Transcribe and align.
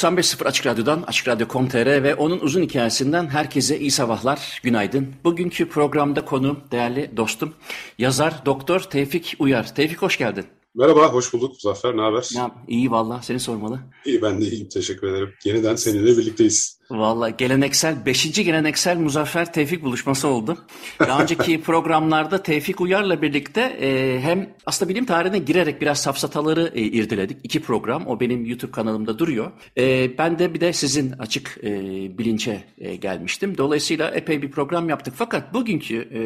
...95.0 0.00 0.44
Açık 0.44 0.66
Radyo'dan, 0.66 1.02
Açık 1.06 1.28
Radyo.com.tr 1.28 2.02
ve 2.02 2.14
onun 2.14 2.40
uzun 2.40 2.62
hikayesinden 2.62 3.28
herkese 3.28 3.78
iyi 3.78 3.90
sabahlar, 3.90 4.60
günaydın. 4.62 5.14
Bugünkü 5.24 5.68
programda 5.68 6.24
konu 6.24 6.60
değerli 6.70 7.10
dostum, 7.16 7.54
yazar 7.98 8.46
Doktor 8.46 8.80
Tevfik 8.80 9.36
Uyar. 9.38 9.74
Tevfik 9.74 10.02
hoş 10.02 10.18
geldin. 10.18 10.44
Merhaba, 10.74 11.12
hoş 11.12 11.32
bulduk 11.32 11.52
Muzaffer. 11.52 11.96
Ne 11.96 12.00
haber? 12.00 12.28
Ya, 12.34 12.50
iyi 12.68 12.90
valla, 12.90 13.22
seni 13.22 13.40
sormalı. 13.40 13.80
İyi, 14.04 14.22
ben 14.22 14.40
de 14.40 14.44
iyiyim. 14.44 14.68
Teşekkür 14.68 15.06
ederim. 15.06 15.34
Yeniden 15.44 15.76
seninle 15.76 16.16
birlikteyiz. 16.16 16.79
Valla 16.90 17.30
geleneksel, 17.30 18.06
beşinci 18.06 18.44
geleneksel 18.44 18.96
Muzaffer 18.96 19.52
Tevfik 19.52 19.82
buluşması 19.82 20.28
oldu. 20.28 20.58
Daha 21.00 21.22
önceki 21.22 21.60
programlarda 21.62 22.42
Tevfik 22.42 22.80
Uyar'la 22.80 23.22
birlikte 23.22 23.60
e, 23.60 24.20
hem 24.20 24.50
aslında 24.66 24.88
bilim 24.88 25.04
tarihine 25.04 25.38
girerek 25.38 25.80
biraz 25.80 25.98
safsataları 25.98 26.72
e, 26.74 26.80
irdeledik. 26.80 27.36
İki 27.44 27.62
program, 27.62 28.06
o 28.06 28.20
benim 28.20 28.44
YouTube 28.44 28.70
kanalımda 28.70 29.18
duruyor. 29.18 29.50
E, 29.78 30.18
ben 30.18 30.38
de 30.38 30.54
bir 30.54 30.60
de 30.60 30.72
sizin 30.72 31.12
açık 31.12 31.58
e, 31.62 31.70
bilinçe 32.18 32.64
e, 32.78 32.96
gelmiştim. 32.96 33.58
Dolayısıyla 33.58 34.10
epey 34.10 34.42
bir 34.42 34.50
program 34.50 34.88
yaptık. 34.88 35.14
Fakat 35.16 35.54
bugünkü 35.54 35.96
e, 35.96 36.20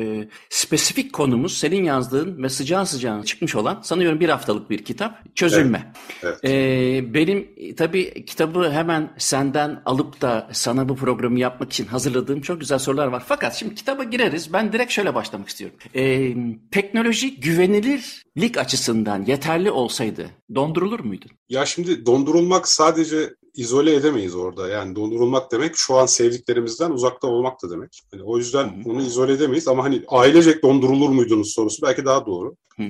spesifik 0.50 1.12
konumuz 1.12 1.58
senin 1.58 1.84
yazdığın 1.84 2.42
ve 2.42 2.48
sıcağı 2.48 2.86
sıcağına 2.86 3.24
çıkmış 3.24 3.54
olan 3.54 3.80
sanıyorum 3.82 4.20
bir 4.20 4.28
haftalık 4.28 4.70
bir 4.70 4.84
kitap. 4.84 5.36
Çözülme. 5.36 5.92
Evet, 6.22 6.38
evet. 6.42 6.54
E, 6.54 7.14
benim 7.14 7.48
tabii 7.76 8.24
kitabı 8.24 8.70
hemen 8.70 9.10
senden 9.18 9.82
alıp 9.84 10.20
da 10.20 10.48
sana 10.54 10.88
bu 10.88 10.96
programı 10.96 11.38
yapmak 11.38 11.72
için 11.72 11.86
hazırladığım 11.86 12.40
çok 12.40 12.60
güzel 12.60 12.78
sorular 12.78 13.06
var. 13.06 13.22
Fakat 13.26 13.54
şimdi 13.54 13.74
kitaba 13.74 14.04
gireriz. 14.04 14.52
Ben 14.52 14.72
direkt 14.72 14.92
şöyle 14.92 15.14
başlamak 15.14 15.48
istiyorum. 15.48 15.76
Ee, 15.94 16.34
teknoloji 16.70 17.40
güvenilirlik 17.40 18.58
açısından 18.58 19.24
yeterli 19.24 19.70
olsaydı 19.70 20.30
dondurulur 20.54 21.00
muydu? 21.00 21.26
Ya 21.48 21.66
şimdi 21.66 22.06
dondurulmak 22.06 22.68
sadece 22.68 23.34
izole 23.54 23.94
edemeyiz 23.94 24.34
orada. 24.34 24.68
Yani 24.68 24.96
dondurulmak 24.96 25.52
demek 25.52 25.76
şu 25.76 25.94
an 25.94 26.06
sevdiklerimizden 26.06 26.90
uzakta 26.90 27.28
olmak 27.28 27.62
da 27.62 27.70
demek. 27.70 28.00
Yani 28.12 28.22
o 28.22 28.38
yüzden 28.38 28.64
Hı-hı. 28.64 28.90
onu 28.90 29.02
izole 29.02 29.32
edemeyiz 29.32 29.68
ama 29.68 29.84
hani 29.84 30.02
ailecek 30.08 30.62
dondurulur 30.62 31.08
muydunuz 31.08 31.52
sorusu 31.52 31.82
belki 31.82 32.04
daha 32.04 32.26
doğru. 32.26 32.56
Hı 32.76 32.82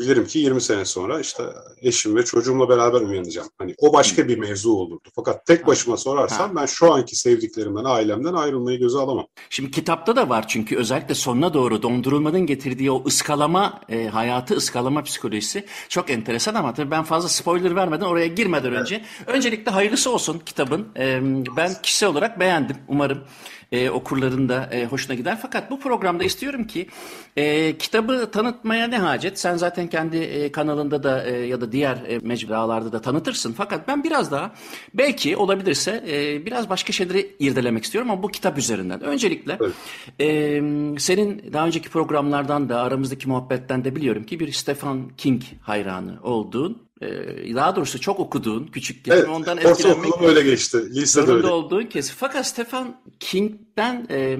bilirim 0.00 0.26
ki 0.26 0.38
20 0.38 0.60
sene 0.60 0.84
sonra 0.84 1.20
işte 1.20 1.42
eşim 1.82 2.16
ve 2.16 2.24
çocuğumla 2.24 2.68
beraber 2.68 3.00
uyanacağım. 3.00 3.48
Hani 3.58 3.74
o 3.78 3.92
başka 3.92 4.28
bir 4.28 4.38
mevzu 4.38 4.72
olurdu. 4.72 5.08
Fakat 5.16 5.46
tek 5.46 5.66
başıma 5.66 5.96
sorarsam 5.96 6.56
ben 6.56 6.66
şu 6.66 6.92
anki 6.92 7.16
sevdiklerimden, 7.16 7.84
ailemden 7.84 8.34
ayrılmayı 8.34 8.78
göze 8.78 8.98
alamam. 8.98 9.26
Şimdi 9.50 9.70
kitapta 9.70 10.16
da 10.16 10.28
var 10.28 10.48
çünkü 10.48 10.76
özellikle 10.76 11.14
sonuna 11.14 11.54
doğru 11.54 11.82
dondurulmanın 11.82 12.46
getirdiği 12.46 12.90
o 12.90 13.04
ıskalama, 13.06 13.80
e, 13.88 14.06
hayatı 14.06 14.54
ıskalama 14.54 15.02
psikolojisi 15.02 15.64
çok 15.88 16.10
enteresan 16.10 16.54
ama 16.54 16.74
tabii 16.74 16.90
ben 16.90 17.04
fazla 17.04 17.28
spoiler 17.28 17.76
vermeden 17.76 18.04
oraya 18.04 18.26
girmeden 18.26 18.72
önce 18.72 18.94
evet. 18.94 19.28
öncelikle 19.28 19.70
hayırlısı 19.70 20.12
olsun 20.12 20.38
kitabın. 20.46 20.88
E, 20.96 21.20
ben 21.56 21.72
kişisel 21.82 22.08
olarak 22.08 22.40
beğendim. 22.40 22.76
Umarım 22.88 23.18
e, 23.72 23.90
okurların 23.90 24.48
da 24.48 24.68
e, 24.72 24.86
hoşuna 24.86 25.16
gider. 25.16 25.38
Fakat 25.42 25.70
bu 25.70 25.80
programda 25.80 26.24
istiyorum 26.24 26.66
ki 26.66 26.86
e, 27.36 27.76
kitabı 27.78 28.30
tanıtmaya 28.30 28.86
ne 28.86 28.98
hacet? 28.98 29.38
Sen 29.38 29.56
zaten 29.56 29.86
kendi 29.86 30.16
e, 30.16 30.52
kanalında 30.52 31.02
da 31.02 31.26
e, 31.26 31.46
ya 31.46 31.60
da 31.60 31.72
diğer 31.72 31.96
e, 31.96 32.18
mecralarda 32.18 32.92
da 32.92 33.00
tanıtırsın. 33.00 33.52
Fakat 33.52 33.88
ben 33.88 34.04
biraz 34.04 34.32
daha 34.32 34.52
belki 34.94 35.36
olabilirse 35.36 36.04
e, 36.08 36.46
biraz 36.46 36.70
başka 36.70 36.92
şeyleri 36.92 37.36
irdelemek 37.38 37.84
istiyorum 37.84 38.10
ama 38.10 38.22
bu 38.22 38.28
kitap 38.28 38.58
üzerinden. 38.58 39.00
Öncelikle 39.00 39.58
evet. 39.60 39.72
e, 40.20 40.28
senin 40.98 41.52
daha 41.52 41.66
önceki 41.66 41.88
programlardan 41.88 42.68
da 42.68 42.80
aramızdaki 42.80 43.28
muhabbetten 43.28 43.84
de 43.84 43.96
biliyorum 43.96 44.24
ki 44.24 44.40
bir 44.40 44.52
Stephen 44.52 45.08
King 45.16 45.42
hayranı 45.62 46.18
olduğun 46.22 46.89
daha 47.54 47.76
doğrusu 47.76 48.00
çok 48.00 48.20
okuduğun 48.20 48.66
küçükken 48.66 49.12
evet, 49.12 49.28
ondan 49.28 49.58
etkilenmek 49.58 50.22
öyle 50.22 50.42
geçti. 50.42 50.94
Lisede 50.94 51.32
öyle. 51.32 51.46
olduğun 51.46 51.84
kez. 51.84 52.10
Fakat 52.10 52.46
Stephen 52.46 53.00
King'den 53.20 54.06
e, 54.10 54.38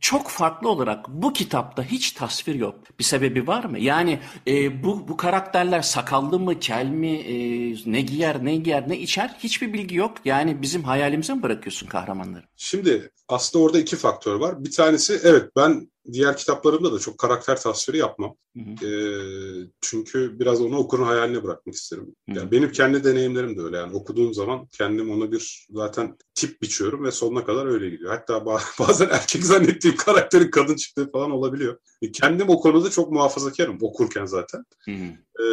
çok 0.00 0.28
farklı 0.28 0.68
olarak 0.68 1.08
bu 1.08 1.32
kitapta 1.32 1.82
hiç 1.82 2.12
tasvir 2.12 2.54
yok. 2.54 2.74
Bir 2.98 3.04
sebebi 3.04 3.46
var 3.46 3.64
mı? 3.64 3.78
Yani 3.78 4.20
e, 4.46 4.82
bu 4.82 5.08
bu 5.08 5.16
karakterler 5.16 5.82
sakallı 5.82 6.38
mı, 6.38 6.58
kel 6.60 6.86
mi, 6.86 7.12
e, 7.16 7.36
ne 7.86 8.00
giyer, 8.00 8.44
ne 8.44 8.56
giyer, 8.56 8.88
ne 8.88 8.98
içer 8.98 9.36
hiçbir 9.38 9.72
bilgi 9.72 9.96
yok. 9.96 10.16
Yani 10.24 10.62
bizim 10.62 10.82
hayalimize 10.82 11.34
mi 11.34 11.42
bırakıyorsun 11.42 11.86
kahramanları? 11.86 12.44
Şimdi 12.56 13.10
aslında 13.28 13.64
orada 13.64 13.78
iki 13.78 13.96
faktör 13.96 14.34
var. 14.34 14.64
Bir 14.64 14.70
tanesi 14.70 15.20
evet 15.22 15.50
ben 15.56 15.90
diğer 16.12 16.36
kitaplarımda 16.36 16.92
da 16.92 16.98
çok 16.98 17.18
karakter 17.18 17.60
tasviri 17.60 17.98
yapmam. 17.98 18.36
Hı 18.56 18.60
hı. 18.60 18.86
E, 18.86 18.90
çünkü 19.80 20.40
biraz 20.40 20.60
onu 20.60 20.76
okurun 20.76 21.04
hayaline 21.04 21.42
bırakmak 21.42 21.74
isterim. 21.74 22.14
Hı 22.28 22.32
hı. 22.32 22.38
Yani 22.38 22.50
benim 22.50 22.72
kendi 22.72 23.04
deneyimlerim 23.04 23.56
de 23.58 23.62
öyle. 23.62 23.76
Yani 23.76 23.94
okuduğum 23.94 24.34
zaman 24.34 24.66
kendim 24.66 25.10
ona 25.10 25.32
bir 25.32 25.66
zaten 25.70 26.16
tip 26.34 26.62
biçiyorum 26.62 27.04
ve 27.04 27.10
sonuna 27.10 27.44
kadar 27.44 27.66
öyle 27.66 27.90
gidiyor. 27.90 28.10
Hatta 28.10 28.46
bazen 28.78 29.08
erkek 29.08 29.44
zannettiğim 29.44 29.96
karakterin 29.96 30.50
kadın 30.50 30.76
çıktığı 30.76 31.10
falan 31.10 31.30
olabiliyor. 31.30 31.78
E, 32.02 32.12
kendim 32.12 32.48
o 32.48 32.60
konuda 32.60 32.90
çok 32.90 33.12
muhafazakarım 33.12 33.78
okurken 33.80 34.26
zaten. 34.26 34.64
Hı 34.84 34.90
hı. 34.90 35.44
E, 35.44 35.46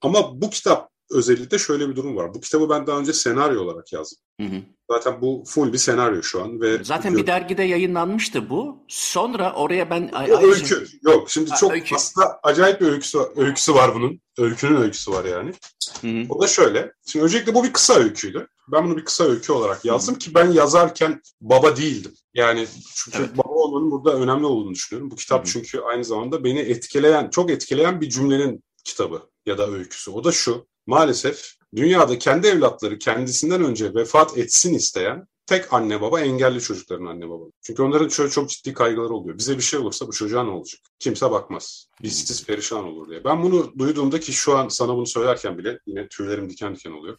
ama 0.00 0.40
bu 0.42 0.50
kitap 0.50 0.91
özellikle 1.12 1.58
şöyle 1.58 1.88
bir 1.88 1.96
durum 1.96 2.16
var. 2.16 2.34
Bu 2.34 2.40
kitabı 2.40 2.70
ben 2.70 2.86
daha 2.86 2.98
önce 2.98 3.12
senaryo 3.12 3.62
olarak 3.62 3.92
yazdım. 3.92 4.18
Hı 4.40 4.46
hı. 4.46 4.62
Zaten 4.90 5.20
bu 5.20 5.44
full 5.46 5.72
bir 5.72 5.78
senaryo 5.78 6.22
şu 6.22 6.42
an 6.42 6.60
ve 6.60 6.84
zaten 6.84 7.16
bir 7.16 7.26
dergide 7.26 7.62
yayınlanmıştı 7.62 8.50
bu. 8.50 8.84
Sonra 8.88 9.52
oraya 9.52 9.90
ben 9.90 10.10
o 10.12 10.42
öykü 10.42 10.86
yok. 11.02 11.30
Şimdi 11.30 11.50
ha, 11.50 11.56
çok 11.56 11.72
öykü. 11.72 11.94
aslında 11.94 12.40
acayip 12.42 12.80
bir 12.80 12.86
öyküsü 12.86 13.18
öyküsü 13.36 13.74
var 13.74 13.94
bunun. 13.94 14.20
Öykünün 14.38 14.76
öyküsü 14.76 15.10
var 15.10 15.24
yani. 15.24 15.52
Hı 16.00 16.08
hı. 16.08 16.26
O 16.28 16.42
da 16.42 16.46
şöyle. 16.46 16.92
Şimdi 17.06 17.24
öncelikle 17.24 17.54
bu 17.54 17.64
bir 17.64 17.72
kısa 17.72 17.94
öyküydü. 17.94 18.48
Ben 18.72 18.84
bunu 18.84 18.96
bir 18.96 19.04
kısa 19.04 19.24
öykü 19.24 19.52
olarak 19.52 19.84
yazdım 19.84 20.14
hı. 20.14 20.18
ki 20.18 20.34
ben 20.34 20.50
yazarken 20.50 21.22
baba 21.40 21.76
değildim. 21.76 22.12
Yani 22.34 22.66
çünkü 22.94 23.18
evet. 23.18 23.36
baba 23.36 23.52
olmanın 23.54 23.90
burada 23.90 24.14
önemli 24.14 24.46
olduğunu 24.46 24.74
düşünüyorum. 24.74 25.10
Bu 25.10 25.16
kitap 25.16 25.38
hı 25.38 25.48
hı. 25.48 25.52
çünkü 25.52 25.80
aynı 25.80 26.04
zamanda 26.04 26.44
beni 26.44 26.58
etkileyen, 26.58 27.30
çok 27.30 27.50
etkileyen 27.50 28.00
bir 28.00 28.08
cümlenin 28.08 28.64
kitabı 28.84 29.22
ya 29.46 29.58
da 29.58 29.70
öyküsü. 29.70 30.10
O 30.10 30.24
da 30.24 30.32
şu 30.32 30.66
maalesef 30.86 31.54
dünyada 31.76 32.18
kendi 32.18 32.46
evlatları 32.46 32.98
kendisinden 32.98 33.64
önce 33.64 33.94
vefat 33.94 34.38
etsin 34.38 34.74
isteyen 34.74 35.26
tek 35.46 35.72
anne 35.72 36.00
baba 36.00 36.20
engelli 36.20 36.60
çocukların 36.60 37.06
anne 37.06 37.28
baba. 37.28 37.44
Çünkü 37.62 37.82
onların 37.82 38.08
şöyle 38.08 38.30
çok 38.30 38.48
ciddi 38.48 38.72
kaygıları 38.72 39.14
oluyor. 39.14 39.38
Bize 39.38 39.56
bir 39.56 39.62
şey 39.62 39.80
olursa 39.80 40.08
bu 40.08 40.12
çocuğa 40.12 40.44
ne 40.44 40.50
olacak? 40.50 40.80
Kimse 40.98 41.30
bakmaz. 41.30 41.86
Bizsiz 42.02 42.46
perişan 42.46 42.84
olur 42.84 43.08
diye. 43.08 43.24
Ben 43.24 43.42
bunu 43.42 43.72
duyduğumda 43.78 44.20
ki 44.20 44.32
şu 44.32 44.56
an 44.56 44.68
sana 44.68 44.96
bunu 44.96 45.06
söylerken 45.06 45.58
bile 45.58 45.78
yine 45.86 46.08
tüylerim 46.08 46.50
diken 46.50 46.76
diken 46.76 46.90
oluyor. 46.90 47.16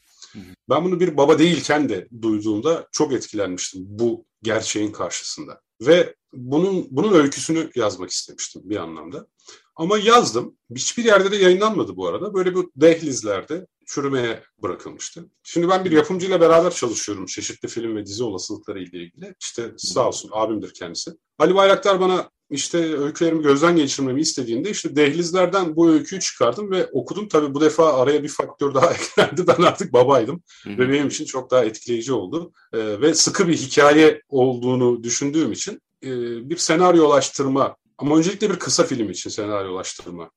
Ben 0.70 0.86
bunu 0.86 1.00
bir 1.00 1.18
baba 1.18 1.40
değilken 1.40 1.90
de 1.90 2.08
duyduğumda 2.22 2.88
çok 2.92 3.14
etkilenmiştim 3.14 3.82
bu 3.86 4.26
gerçeğin 4.44 4.92
karşısında. 4.92 5.62
Ve 5.82 6.16
bunun 6.34 6.88
bunun 6.92 7.14
öyküsünü 7.14 7.70
yazmak 7.76 8.10
istemiştim 8.10 8.62
bir 8.66 8.78
anlamda. 8.78 9.28
Ama 9.76 9.98
yazdım. 9.98 10.58
Hiçbir 10.76 11.06
yerde 11.06 11.32
de 11.32 11.36
yayınlanmadı 11.36 11.96
bu 11.96 12.08
arada. 12.08 12.34
Böyle 12.34 12.56
bu 12.56 12.72
dehlizlerde 12.76 13.68
çürümeye 13.86 14.44
bırakılmıştı. 14.62 15.30
Şimdi 15.44 15.70
ben 15.70 15.86
bir 15.86 15.92
yapımcıyla 15.92 16.42
beraber 16.42 16.72
çalışıyorum 16.72 17.26
çeşitli 17.26 17.68
film 17.68 17.96
ve 17.96 18.06
dizi 18.06 18.24
olasılıkları 18.24 18.84
ile 18.84 18.98
ilgili. 19.04 19.36
İşte 19.42 19.72
sağ 19.78 20.08
olsun 20.08 20.30
abimdir 20.34 20.74
kendisi. 20.74 21.12
Ali 21.40 21.56
Bayraktar 21.56 22.00
bana 22.00 22.30
işte 22.50 22.98
öykülerimi 22.98 23.44
gözden 23.44 23.76
geçirmemi 23.76 24.22
istediğinde 24.22 24.70
işte 24.70 24.96
dehlizlerden 24.96 25.76
bu 25.76 25.90
öyküyü 25.90 26.22
çıkardım 26.22 26.72
ve 26.72 26.90
okudum. 26.92 27.28
Tabii 27.28 27.54
bu 27.54 27.62
defa 27.62 27.94
araya 27.94 28.24
bir 28.24 28.30
faktör 28.30 28.74
daha 28.74 28.94
eklendi. 28.94 29.48
Ben 29.48 29.64
artık 29.64 29.94
babaydım 29.94 30.44
Hı-hı. 30.64 30.78
ve 30.78 30.90
benim 30.90 31.08
için 31.08 31.26
çok 31.26 31.52
daha 31.52 31.66
etkileyici 31.66 32.14
oldu. 32.14 32.54
Ee, 32.74 33.02
ve 33.02 33.14
sıkı 33.14 33.48
bir 33.48 33.58
hikaye 33.58 34.22
olduğunu 34.30 35.04
düşündüğüm 35.04 35.52
için 35.52 35.82
e, 36.04 36.10
bir 36.50 36.58
senaryolaştırma 36.58 37.76
ama 38.04 38.18
öncelikle 38.18 38.50
bir 38.50 38.60
kısa 38.60 38.84
film 38.84 39.10
için 39.10 39.30
senaryolaştırma 39.30 40.32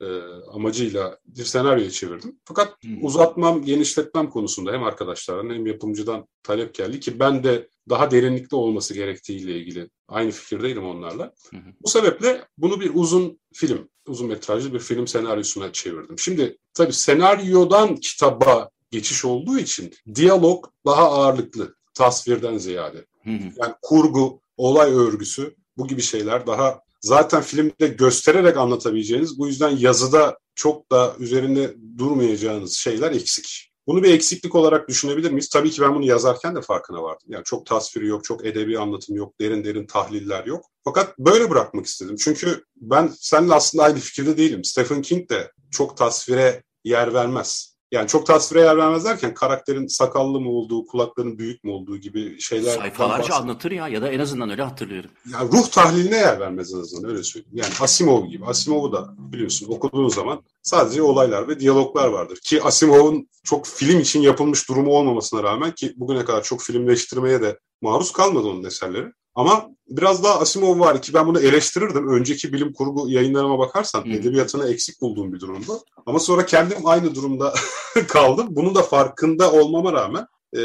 e, 0.00 0.06
amacıyla 0.52 1.18
bir 1.26 1.44
senaryoya 1.44 1.90
çevirdim. 1.90 2.38
Fakat 2.44 2.68
hı 2.68 2.88
hı. 2.88 2.92
uzatmam, 3.02 3.62
genişletmem 3.62 4.30
konusunda 4.30 4.72
hem 4.72 4.82
arkadaşlardan 4.82 5.54
hem 5.54 5.66
yapımcıdan 5.66 6.26
talep 6.42 6.74
geldi 6.74 7.00
ki 7.00 7.20
ben 7.20 7.44
de 7.44 7.68
daha 7.88 8.10
derinlikli 8.10 8.54
olması 8.54 8.94
gerektiğiyle 8.94 9.58
ilgili 9.58 9.90
aynı 10.08 10.30
fikirdeydim 10.30 10.84
onlarla. 10.84 11.32
Hı 11.50 11.56
hı. 11.56 11.72
Bu 11.82 11.88
sebeple 11.88 12.44
bunu 12.58 12.80
bir 12.80 12.90
uzun 12.94 13.40
film, 13.52 13.88
uzun 14.06 14.28
metrajlı 14.28 14.74
bir 14.74 14.78
film 14.78 15.06
senaryosuna 15.06 15.72
çevirdim. 15.72 16.18
Şimdi 16.18 16.58
tabii 16.74 16.92
senaryodan 16.92 17.96
kitaba 17.96 18.70
geçiş 18.90 19.24
olduğu 19.24 19.58
için 19.58 19.94
diyalog 20.14 20.66
daha 20.86 21.10
ağırlıklı 21.10 21.74
tasvirden 21.94 22.58
ziyade. 22.58 23.06
Hı 23.24 23.30
hı. 23.30 23.52
Yani 23.56 23.74
kurgu, 23.82 24.40
olay 24.56 24.92
örgüsü 24.92 25.54
bu 25.76 25.88
gibi 25.88 26.02
şeyler 26.02 26.46
daha 26.46 26.83
zaten 27.04 27.42
filmde 27.42 27.88
göstererek 27.88 28.56
anlatabileceğiniz 28.56 29.38
bu 29.38 29.46
yüzden 29.46 29.70
yazıda 29.70 30.38
çok 30.54 30.90
da 30.92 31.14
üzerinde 31.18 31.74
durmayacağınız 31.98 32.72
şeyler 32.74 33.12
eksik. 33.12 33.70
Bunu 33.86 34.02
bir 34.02 34.14
eksiklik 34.14 34.54
olarak 34.54 34.88
düşünebilir 34.88 35.30
miyiz? 35.30 35.48
Tabii 35.48 35.70
ki 35.70 35.82
ben 35.82 35.94
bunu 35.94 36.04
yazarken 36.04 36.56
de 36.56 36.60
farkına 36.60 37.02
vardım. 37.02 37.28
Yani 37.28 37.44
çok 37.44 37.66
tasviri 37.66 38.06
yok, 38.06 38.24
çok 38.24 38.46
edebi 38.46 38.78
anlatım 38.78 39.16
yok, 39.16 39.40
derin 39.40 39.64
derin 39.64 39.86
tahliller 39.86 40.44
yok. 40.46 40.64
Fakat 40.84 41.18
böyle 41.18 41.50
bırakmak 41.50 41.86
istedim. 41.86 42.16
Çünkü 42.18 42.64
ben 42.76 43.12
seninle 43.18 43.54
aslında 43.54 43.84
aynı 43.84 43.98
fikirde 43.98 44.36
değilim. 44.36 44.64
Stephen 44.64 45.02
King 45.02 45.30
de 45.30 45.52
çok 45.70 45.96
tasvire 45.96 46.62
yer 46.84 47.14
vermez. 47.14 47.73
Yani 47.92 48.08
çok 48.08 48.26
tasvire 48.26 48.60
yer 48.60 48.76
vermez 48.76 49.04
derken 49.04 49.34
karakterin 49.34 49.86
sakallı 49.86 50.40
mı 50.40 50.50
olduğu, 50.50 50.86
kulaklarının 50.86 51.38
büyük 51.38 51.64
mü 51.64 51.70
olduğu 51.70 51.96
gibi 51.96 52.40
şeyler. 52.40 52.76
Sayfalarca 52.76 53.34
anlatır 53.34 53.70
ya 53.70 53.88
ya 53.88 54.02
da 54.02 54.08
en 54.08 54.18
azından 54.18 54.50
öyle 54.50 54.62
hatırlıyorum. 54.62 55.10
Ya 55.32 55.40
ruh 55.40 55.68
tahliline 55.68 56.16
yer 56.16 56.40
vermez 56.40 56.74
en 56.74 56.80
azından 56.80 57.10
öyle 57.10 57.22
söyleyeyim. 57.22 57.56
Yani 57.56 57.72
Asimov 57.80 58.26
gibi. 58.26 58.44
Asimov'u 58.46 58.92
da 58.92 59.14
biliyorsun 59.18 59.72
okuduğun 59.72 60.08
zaman 60.08 60.42
sadece 60.62 61.02
olaylar 61.02 61.48
ve 61.48 61.60
diyaloglar 61.60 62.08
vardır. 62.08 62.38
Ki 62.44 62.62
Asimov'un 62.62 63.28
çok 63.44 63.66
film 63.66 64.00
için 64.00 64.20
yapılmış 64.20 64.68
durumu 64.68 64.90
olmamasına 64.90 65.42
rağmen 65.42 65.72
ki 65.72 65.92
bugüne 65.96 66.24
kadar 66.24 66.42
çok 66.42 66.62
filmleştirmeye 66.62 67.42
de 67.42 67.58
maruz 67.82 68.12
kalmadı 68.12 68.48
onun 68.48 68.64
eserleri. 68.64 69.12
Ama 69.34 69.70
biraz 69.88 70.24
daha 70.24 70.40
Asimov 70.40 70.80
var 70.80 71.02
ki 71.02 71.14
ben 71.14 71.26
bunu 71.26 71.40
eleştirirdim. 71.40 72.08
Önceki 72.08 72.52
bilim 72.52 72.72
kurgu 72.72 73.08
yayınlarıma 73.08 73.58
bakarsan 73.58 74.04
hmm. 74.04 74.12
edebiyatını 74.12 74.68
eksik 74.68 75.00
bulduğum 75.00 75.32
bir 75.32 75.40
durumda. 75.40 75.80
Ama 76.06 76.18
sonra 76.18 76.46
kendim 76.46 76.86
aynı 76.86 77.14
durumda 77.14 77.54
kaldım. 78.08 78.46
Bunun 78.50 78.74
da 78.74 78.82
farkında 78.82 79.52
olmama 79.52 79.92
rağmen 79.92 80.26
e, 80.56 80.60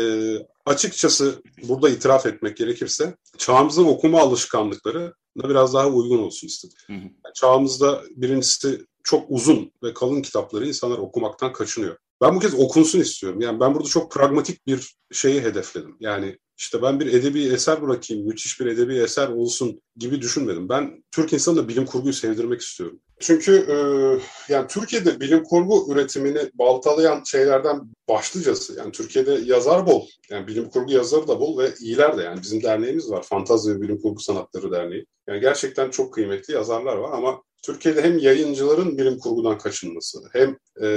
açıkçası 0.66 1.44
burada 1.64 1.90
itiraf 1.90 2.26
etmek 2.26 2.58
gerekirse 2.58 3.16
çağımızın 3.38 3.86
okuma 3.86 4.20
alışkanlıkları 4.20 5.14
biraz 5.36 5.74
daha 5.74 5.88
uygun 5.88 6.20
olsun 6.20 6.48
istedim. 6.48 6.78
Hı 6.88 6.94
Yani 6.94 7.34
çağımızda 7.36 8.04
birincisi 8.16 8.86
çok 9.04 9.26
uzun 9.30 9.72
ve 9.84 9.94
kalın 9.94 10.22
kitapları 10.22 10.68
insanlar 10.68 10.98
okumaktan 10.98 11.54
kaçınıyor. 11.54 11.98
Ben 12.22 12.36
bu 12.36 12.40
kez 12.40 12.54
okunsun 12.54 13.00
istiyorum. 13.00 13.42
Yani 13.42 13.60
ben 13.60 13.76
burada 13.76 13.90
çok 13.90 14.12
pragmatik 14.12 14.68
bir 14.68 14.96
şeyi 15.12 15.42
hedefledim. 15.42 15.98
Yani 16.00 16.38
işte 16.60 16.82
ben 16.82 17.00
bir 17.00 17.14
edebi 17.14 17.44
eser 17.44 17.82
bırakayım, 17.82 18.28
müthiş 18.28 18.60
bir 18.60 18.66
edebi 18.66 18.98
eser 18.98 19.28
olsun 19.28 19.82
gibi 19.98 20.22
düşünmedim. 20.22 20.70
Ben 20.70 21.04
Türk 21.12 21.34
insanına 21.34 21.68
bilim 21.68 21.86
kurguyu 21.86 22.14
sevdirmek 22.14 22.62
istiyorum. 22.62 23.00
Çünkü 23.20 23.52
e, 23.70 23.76
yani 24.54 24.68
Türkiye'de 24.68 25.20
bilim 25.20 25.44
kurgu 25.44 25.94
üretimini 25.94 26.52
baltalayan 26.54 27.24
şeylerden 27.24 27.82
başlıcası. 28.10 28.76
Yani 28.78 28.92
Türkiye'de 28.92 29.32
yazar 29.32 29.86
bol. 29.86 30.08
Yani 30.30 30.48
bilim 30.48 30.70
kurgu 30.70 30.92
yazarı 30.92 31.28
da 31.28 31.40
bol 31.40 31.58
ve 31.58 31.74
iyiler 31.80 32.18
de 32.18 32.24
yani 32.24 32.42
bizim 32.42 32.64
derneğimiz 32.64 33.12
var. 33.12 33.24
Fantazi 33.24 33.76
ve 33.76 33.82
Bilim 33.82 34.02
Kurgu 34.02 34.20
Sanatları 34.20 34.72
Derneği. 34.72 35.06
Yani 35.28 35.40
gerçekten 35.40 35.90
çok 35.90 36.14
kıymetli 36.14 36.54
yazarlar 36.54 36.96
var 36.96 37.18
ama 37.18 37.42
Türkiye'de 37.64 38.02
hem 38.02 38.18
yayıncıların 38.18 38.98
bilim 38.98 39.18
kurgudan 39.20 39.58
kaçınması 39.58 40.20
hem 40.34 40.58
e, 40.82 40.90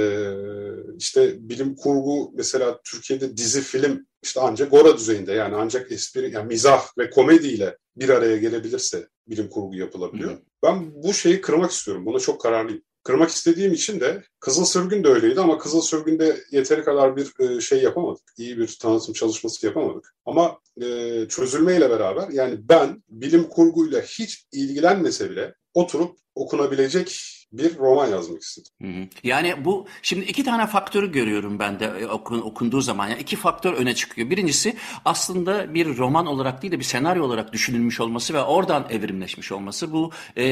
işte 0.97 1.49
bilim 1.49 1.75
kurgu 1.75 2.31
mesela 2.35 2.79
Türkiye'de 2.83 3.37
dizi 3.37 3.61
film 3.61 4.05
işte 4.23 4.39
ancak 4.39 4.71
Gora 4.71 4.97
düzeyinde 4.97 5.33
yani 5.33 5.55
ancak 5.55 5.91
espri 5.91 6.31
yani 6.31 6.47
mizah 6.47 6.97
ve 6.97 7.09
komediyle 7.09 7.77
bir 7.95 8.09
araya 8.09 8.37
gelebilirse 8.37 9.07
bilim 9.27 9.49
kurgu 9.49 9.75
yapılabiliyor. 9.75 10.31
Hı. 10.31 10.39
Ben 10.63 11.03
bu 11.03 11.13
şeyi 11.13 11.41
kırmak 11.41 11.71
istiyorum. 11.71 12.05
Buna 12.05 12.19
çok 12.19 12.41
kararlıyım. 12.41 12.81
Kırmak 13.03 13.29
istediğim 13.29 13.73
için 13.73 13.99
de 13.99 14.23
Kızıl 14.39 14.65
Sürgün 14.65 15.03
de 15.03 15.07
öyleydi 15.07 15.41
ama 15.41 15.57
Kızıl 15.57 15.81
Sürgün'de 15.81 16.43
yeteri 16.51 16.83
kadar 16.83 17.15
bir 17.15 17.31
e, 17.39 17.61
şey 17.61 17.83
yapamadık. 17.83 18.23
İyi 18.37 18.57
bir 18.57 18.77
tanıtım 18.81 19.13
çalışması 19.13 19.65
yapamadık. 19.65 20.15
Ama 20.25 20.59
e, 20.81 20.85
çözülmeyle 21.29 21.89
beraber 21.89 22.29
yani 22.29 22.57
ben 22.69 23.03
bilim 23.09 23.43
kurguyla 23.43 24.01
hiç 24.01 24.45
ilgilenmese 24.51 25.29
bile 25.29 25.53
oturup 25.73 26.17
okunabilecek 26.35 27.19
bir 27.53 27.77
roman 27.77 28.07
yazmak 28.07 28.41
istedim. 28.41 28.71
Hı 28.81 28.87
hı. 28.87 29.07
Yani 29.23 29.65
bu 29.65 29.87
şimdi 30.01 30.25
iki 30.25 30.43
tane 30.43 30.67
faktörü 30.67 31.11
görüyorum 31.11 31.59
ben 31.59 31.79
de 31.79 31.85
e, 31.85 32.07
okun, 32.07 32.41
okunduğu 32.41 32.81
zaman. 32.81 33.07
Yani 33.07 33.21
iki 33.21 33.35
faktör 33.35 33.73
öne 33.73 33.95
çıkıyor. 33.95 34.29
Birincisi 34.29 34.75
aslında 35.05 35.73
bir 35.73 35.97
roman 35.97 36.25
olarak 36.25 36.61
değil 36.61 36.73
de 36.73 36.79
bir 36.79 36.83
senaryo 36.83 37.23
olarak 37.23 37.53
düşünülmüş 37.53 37.99
olması 37.99 38.33
ve 38.33 38.41
oradan 38.41 38.85
evrimleşmiş 38.89 39.51
olması. 39.51 39.93
Bu 39.93 40.11
e, 40.35 40.45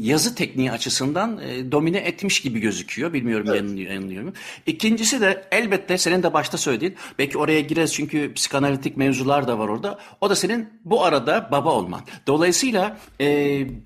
yazı 0.00 0.34
tekniği 0.34 0.72
açısından 0.72 1.38
e, 1.38 1.72
domine 1.72 1.98
etmiş 1.98 2.40
gibi 2.40 2.60
gözüküyor. 2.60 3.12
Bilmiyorum 3.12 3.46
evet. 3.50 3.62
yanılıyor, 3.62 3.92
yanılıyor 3.92 4.24
mu? 4.24 4.32
İkincisi 4.66 5.20
de 5.20 5.44
elbette 5.50 5.98
senin 5.98 6.22
de 6.22 6.32
başta 6.32 6.58
söylediğin 6.58 6.94
belki 7.18 7.38
oraya 7.38 7.60
gireriz 7.60 7.94
çünkü 7.94 8.34
psikanalitik 8.34 8.96
mevzular 8.96 9.48
da 9.48 9.58
var 9.58 9.68
orada. 9.68 9.98
O 10.20 10.30
da 10.30 10.36
senin 10.36 10.68
bu 10.84 11.04
arada 11.04 11.48
baba 11.52 11.72
olman. 11.72 12.00
Dolayısıyla 12.26 12.98
e, 13.20 13.26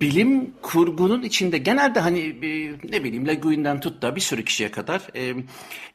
bilim 0.01 0.53
kurgunun 0.61 1.21
içinde 1.21 1.57
genelde 1.57 1.99
hani 1.99 2.41
ne 2.89 3.03
bileyim 3.03 3.27
Le 3.27 3.33
Guin'den 3.33 3.79
tut 3.79 4.01
da 4.01 4.15
bir 4.15 4.21
sürü 4.21 4.45
kişiye 4.45 4.71
kadar 4.71 5.01
e, 5.15 5.33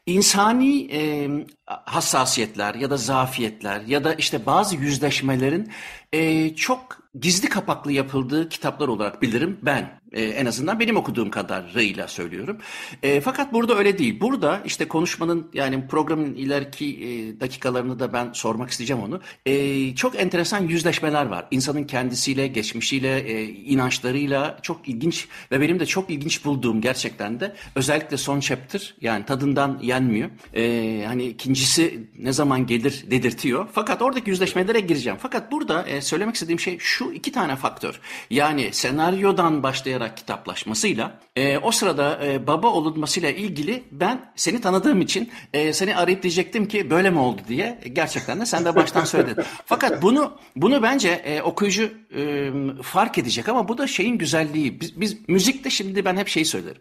insani 0.06 0.92
e, 0.92 1.28
hassasiyetler 1.66 2.74
ya 2.74 2.90
da 2.90 2.96
zafiyetler 2.96 3.80
ya 3.80 4.04
da 4.04 4.14
işte 4.14 4.46
bazı 4.46 4.76
yüzleşmelerin 4.76 5.72
e, 6.12 6.54
çok 6.54 6.98
gizli 7.20 7.48
kapaklı 7.48 7.92
yapıldığı 7.92 8.48
kitaplar 8.48 8.88
olarak 8.88 9.22
bilirim 9.22 9.58
ben. 9.62 10.00
E, 10.16 10.24
en 10.24 10.46
azından 10.46 10.80
benim 10.80 10.96
okuduğum 10.96 11.30
kadarıyla 11.30 12.08
söylüyorum. 12.08 12.58
E, 13.02 13.20
fakat 13.20 13.52
burada 13.52 13.78
öyle 13.78 13.98
değil. 13.98 14.20
Burada 14.20 14.62
işte 14.64 14.88
konuşmanın 14.88 15.46
yani 15.54 15.86
programın 15.88 16.34
ileriki 16.34 16.86
e, 16.86 17.40
dakikalarını 17.40 17.98
da 17.98 18.12
ben 18.12 18.32
sormak 18.32 18.70
isteyeceğim 18.70 19.02
onu. 19.02 19.20
E, 19.46 19.94
çok 19.94 20.20
enteresan 20.20 20.62
yüzleşmeler 20.62 21.26
var. 21.26 21.46
İnsanın 21.50 21.84
kendisiyle, 21.84 22.46
geçmişiyle, 22.46 23.18
e, 23.18 23.44
inançlarıyla 23.44 24.58
çok 24.62 24.88
ilginç 24.88 25.28
ve 25.52 25.60
benim 25.60 25.80
de 25.80 25.86
çok 25.86 26.10
ilginç 26.10 26.44
bulduğum 26.44 26.80
gerçekten 26.80 27.40
de 27.40 27.56
özellikle 27.74 28.16
son 28.16 28.40
chapter 28.40 28.94
yani 29.00 29.24
tadından 29.24 29.78
yenmiyor. 29.82 30.30
E, 30.54 31.04
hani 31.06 31.24
ikincisi 31.24 32.08
ne 32.18 32.32
zaman 32.32 32.66
gelir 32.66 33.04
dedirtiyor. 33.10 33.68
Fakat 33.72 34.02
oradaki 34.02 34.30
yüzleşmelere 34.30 34.80
gireceğim. 34.80 35.18
Fakat 35.22 35.52
burada 35.52 35.86
e, 35.86 36.00
söylemek 36.00 36.34
istediğim 36.34 36.60
şey 36.60 36.78
şu 36.78 37.12
iki 37.12 37.32
tane 37.32 37.56
faktör. 37.56 38.00
Yani 38.30 38.68
senaryodan 38.72 39.62
başlayarak 39.62 40.05
kitaplaşmasıyla 40.14 41.20
e, 41.36 41.58
o 41.58 41.72
sırada 41.72 42.26
e, 42.26 42.46
baba 42.46 42.68
olunmasıyla 42.68 43.30
ilgili 43.30 43.82
ben 43.92 44.32
seni 44.36 44.60
tanıdığım 44.60 45.00
için 45.00 45.30
e, 45.52 45.72
seni 45.72 45.96
arayıp 45.96 46.22
diyecektim 46.22 46.68
ki 46.68 46.90
böyle 46.90 47.10
mi 47.10 47.18
oldu 47.18 47.40
diye. 47.48 47.80
Gerçekten 47.92 48.40
de 48.40 48.46
sen 48.46 48.64
de 48.64 48.76
baştan 48.76 49.04
söyledin. 49.14 49.44
Fakat 49.64 50.02
bunu 50.02 50.32
bunu 50.56 50.82
bence 50.82 51.08
e, 51.08 51.42
okuyucu 51.42 51.90
e, 52.16 52.50
fark 52.82 53.18
edecek 53.18 53.48
ama 53.48 53.68
bu 53.68 53.78
da 53.78 53.86
şeyin 53.86 54.18
güzelliği. 54.18 54.80
Biz, 54.80 55.00
biz 55.00 55.28
müzikte 55.28 55.70
şimdi 55.70 56.04
ben 56.04 56.16
hep 56.16 56.28
şey 56.28 56.44
söylerim. 56.44 56.80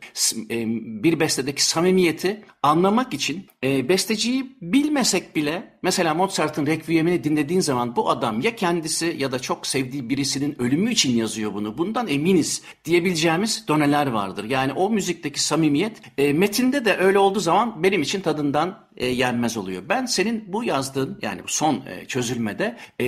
E, 0.50 0.66
bir 1.04 1.20
bestedeki 1.20 1.66
samimiyeti 1.66 2.44
anlamak 2.64 3.14
için 3.14 3.48
e, 3.64 3.90
besteciyi 3.90 4.58
bilmesek 4.62 5.36
bile 5.36 5.78
mesela 5.82 6.14
Mozart'ın 6.14 6.66
Requiem'ini 6.66 7.24
dinlediğin 7.24 7.60
zaman 7.60 7.96
bu 7.96 8.10
adam 8.10 8.42
ya 8.42 8.56
kendisi 8.56 9.16
ya 9.20 9.32
da 9.32 9.40
çok 9.40 9.68
sevdiği 9.68 10.10
birisinin 10.10 10.62
ölümü 10.62 10.92
için 10.92 11.18
yazıyor 11.18 11.54
bunu. 11.54 11.78
Bundan 11.78 12.08
eminiz 12.08 12.62
diyebileceğimiz 13.06 13.68
doneler 13.68 14.08
vardır. 14.08 14.44
Yani 14.44 14.74
o 14.74 14.90
müzikteki 14.90 15.44
samimiyet 15.44 16.02
e, 16.18 16.34
metinde 16.34 16.86
de 16.86 16.98
öyle 16.98 17.20
olduğu 17.20 17.40
zaman 17.40 17.84
benim 17.84 18.02
için 18.02 18.22
tadından 18.22 18.80
e, 18.98 19.06
yenmez 19.06 19.58
oluyor. 19.58 19.84
Ben 19.90 20.06
senin 20.06 20.54
bu 20.54 20.64
yazdığın 20.64 21.20
yani 21.22 21.44
bu 21.44 21.48
son 21.48 21.74
e, 21.76 22.06
çözülmede 22.06 22.78
e, 23.00 23.08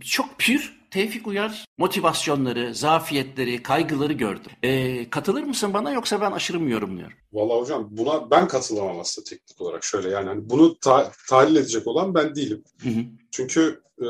çok 0.00 0.38
pür 0.38 0.78
Tevfik 0.90 1.26
Uyar 1.26 1.64
motivasyonları, 1.78 2.74
zafiyetleri, 2.74 3.62
kaygıları 3.62 4.12
gördüm. 4.12 4.52
E, 4.62 5.10
katılır 5.10 5.42
mısın 5.42 5.74
bana 5.74 5.90
yoksa 5.90 6.20
ben 6.20 6.32
aşırı 6.32 6.60
mı 6.60 6.70
yorumluyorum? 6.70 7.16
Valla 7.32 7.60
hocam 7.60 7.88
buna 7.90 8.30
ben 8.30 8.48
katılamam 8.48 9.00
aslında 9.00 9.24
teknik 9.24 9.60
olarak 9.60 9.84
şöyle 9.84 10.08
yani 10.08 10.28
hani 10.28 10.50
bunu 10.50 10.78
ta- 10.78 11.12
tahlil 11.28 11.56
edecek 11.56 11.86
olan 11.86 12.14
ben 12.14 12.34
değilim. 12.34 12.64
Hı 12.82 12.88
hı. 12.88 13.04
Çünkü 13.30 13.80
e, 13.98 14.08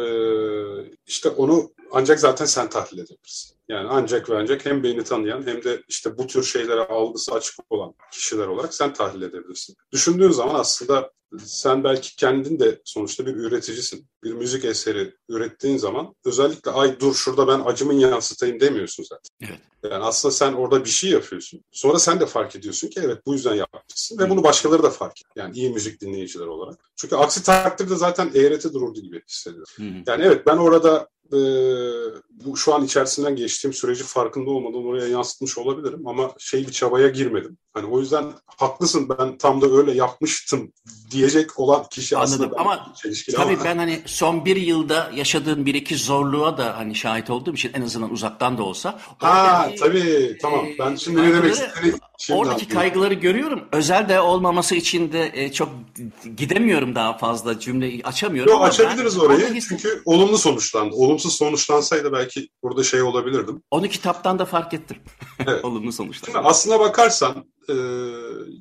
işte 1.06 1.28
onu 1.28 1.70
ancak 1.92 2.20
zaten 2.20 2.44
sen 2.46 2.70
tahlil 2.70 2.98
edebilirsin. 2.98 3.58
Yani 3.68 3.88
ancak 3.90 4.30
ve 4.30 4.38
ancak 4.38 4.66
hem 4.66 4.82
beni 4.82 5.04
tanıyan 5.04 5.46
hem 5.46 5.64
de 5.64 5.82
işte 5.88 6.18
bu 6.18 6.26
tür 6.26 6.42
şeylere 6.42 6.80
algısı 6.80 7.32
açık 7.32 7.54
olan 7.70 7.94
kişiler 8.12 8.46
olarak 8.46 8.74
sen 8.74 8.92
tahlil 8.92 9.22
edebilirsin. 9.22 9.76
Düşündüğün 9.92 10.30
zaman 10.30 10.54
aslında 10.54 11.10
sen 11.38 11.84
belki 11.84 12.16
kendin 12.16 12.60
de 12.60 12.80
sonuçta 12.84 13.26
bir 13.26 13.34
üreticisin. 13.34 14.06
Bir 14.24 14.32
müzik 14.32 14.64
eseri 14.64 15.14
ürettiğin 15.28 15.76
zaman 15.76 16.14
özellikle 16.24 16.70
ay 16.70 17.00
dur 17.00 17.14
şurada 17.14 17.48
ben 17.48 17.60
acımın 17.64 17.94
yansıtayım 17.94 18.60
demiyorsun 18.60 19.04
zaten. 19.04 19.50
Evet. 19.50 19.60
Yani 19.92 20.04
aslında 20.04 20.32
sen 20.32 20.52
orada 20.52 20.84
bir 20.84 20.90
şey 20.90 21.10
yapıyorsun. 21.10 21.64
Sonra 21.72 21.98
sen 21.98 22.20
de 22.20 22.26
fark 22.26 22.56
ediyorsun 22.56 22.88
ki 22.88 23.00
evet 23.04 23.18
bu 23.26 23.34
yüzden 23.34 23.54
yapmışsın 23.54 24.18
ve 24.18 24.30
bunu 24.30 24.42
başkaları 24.42 24.82
da 24.82 24.90
fark 24.90 25.20
ediyor. 25.20 25.46
Yani 25.46 25.56
iyi 25.56 25.70
müzik 25.70 26.00
dinleyiciler 26.00 26.46
olarak. 26.46 26.78
Çünkü 26.96 27.16
aksi 27.16 27.42
takdirde 27.42 27.96
zaten 27.96 28.30
eğreti 28.34 28.72
dururdu 28.72 29.00
gibi 29.00 29.22
hissediyorum. 29.28 30.02
Yani 30.06 30.24
evet 30.24 30.46
ben 30.46 30.56
orada 30.56 31.08
e, 31.32 31.38
bu 32.30 32.56
şu 32.56 32.74
an 32.74 32.84
içerisinden 32.84 33.36
geçtiğim 33.36 33.74
süreci 33.74 34.04
farkında 34.04 34.50
olmadan 34.50 34.86
oraya 34.86 35.08
yansıtmış 35.08 35.58
olabilirim 35.58 36.06
ama 36.06 36.30
şey 36.38 36.66
bir 36.66 36.72
çabaya 36.72 37.08
girmedim. 37.08 37.58
Hani 37.74 37.86
o 37.86 38.00
yüzden 38.00 38.24
haklısın 38.46 39.08
ben 39.18 39.38
tam 39.38 39.60
da 39.60 39.66
öyle 39.66 39.92
yapmıştım 39.92 40.72
diyecek 41.10 41.58
olan 41.58 41.84
kişi 41.90 42.16
Anladım. 42.16 42.32
aslında 42.34 42.56
ama 42.56 42.92
tabii 43.36 43.56
ama. 43.56 43.64
ben 43.64 43.78
hani 43.78 44.02
son 44.06 44.44
bir 44.44 44.56
yılda 44.56 45.10
yaşadığım 45.14 45.66
bir 45.66 45.74
iki 45.74 45.96
zorluğa 45.96 46.58
da 46.58 46.76
hani 46.78 46.94
şahit 46.94 47.30
olduğum 47.30 47.54
için 47.54 47.72
en 47.74 47.82
azından 47.82 48.12
uzaktan 48.12 48.58
da 48.58 48.62
olsa. 48.62 48.98
Ha 49.18 49.70
tabii 49.78 50.38
tamam 50.42 50.66
ben 50.78 50.96
şimdi 50.96 51.22
ne 51.22 51.34
demek 51.34 51.52
istediğini 51.52 51.98
Şimdi 52.18 52.38
oradaki 52.40 52.64
anladım. 52.64 52.76
kaygıları 52.76 53.14
görüyorum. 53.14 53.64
Özel 53.72 54.08
de 54.08 54.20
olmaması 54.20 54.74
için 54.74 55.12
de 55.12 55.30
e, 55.34 55.52
çok 55.52 55.68
gidemiyorum 56.36 56.94
daha 56.94 57.18
fazla 57.18 57.60
cümleyi 57.60 58.04
açamıyorum. 58.04 58.52
Yok 58.52 58.64
açabiliriz 58.64 59.18
orayı 59.18 59.60
çünkü 59.60 60.02
olumlu 60.04 60.38
sonuçlandı. 60.38 60.94
Olumsuz 60.94 61.34
sonuçlansaydı 61.36 62.12
belki 62.12 62.48
burada 62.62 62.82
şey 62.82 63.02
olabilirdim. 63.02 63.62
Onu 63.70 63.88
kitaptan 63.88 64.38
da 64.38 64.44
fark 64.44 64.74
ettim. 64.74 64.96
Evet. 65.46 65.64
olumlu 65.64 65.92
sonuçlandı. 65.92 66.38
Aslına 66.38 66.80
bakarsan 66.80 67.44
e, 67.68 67.74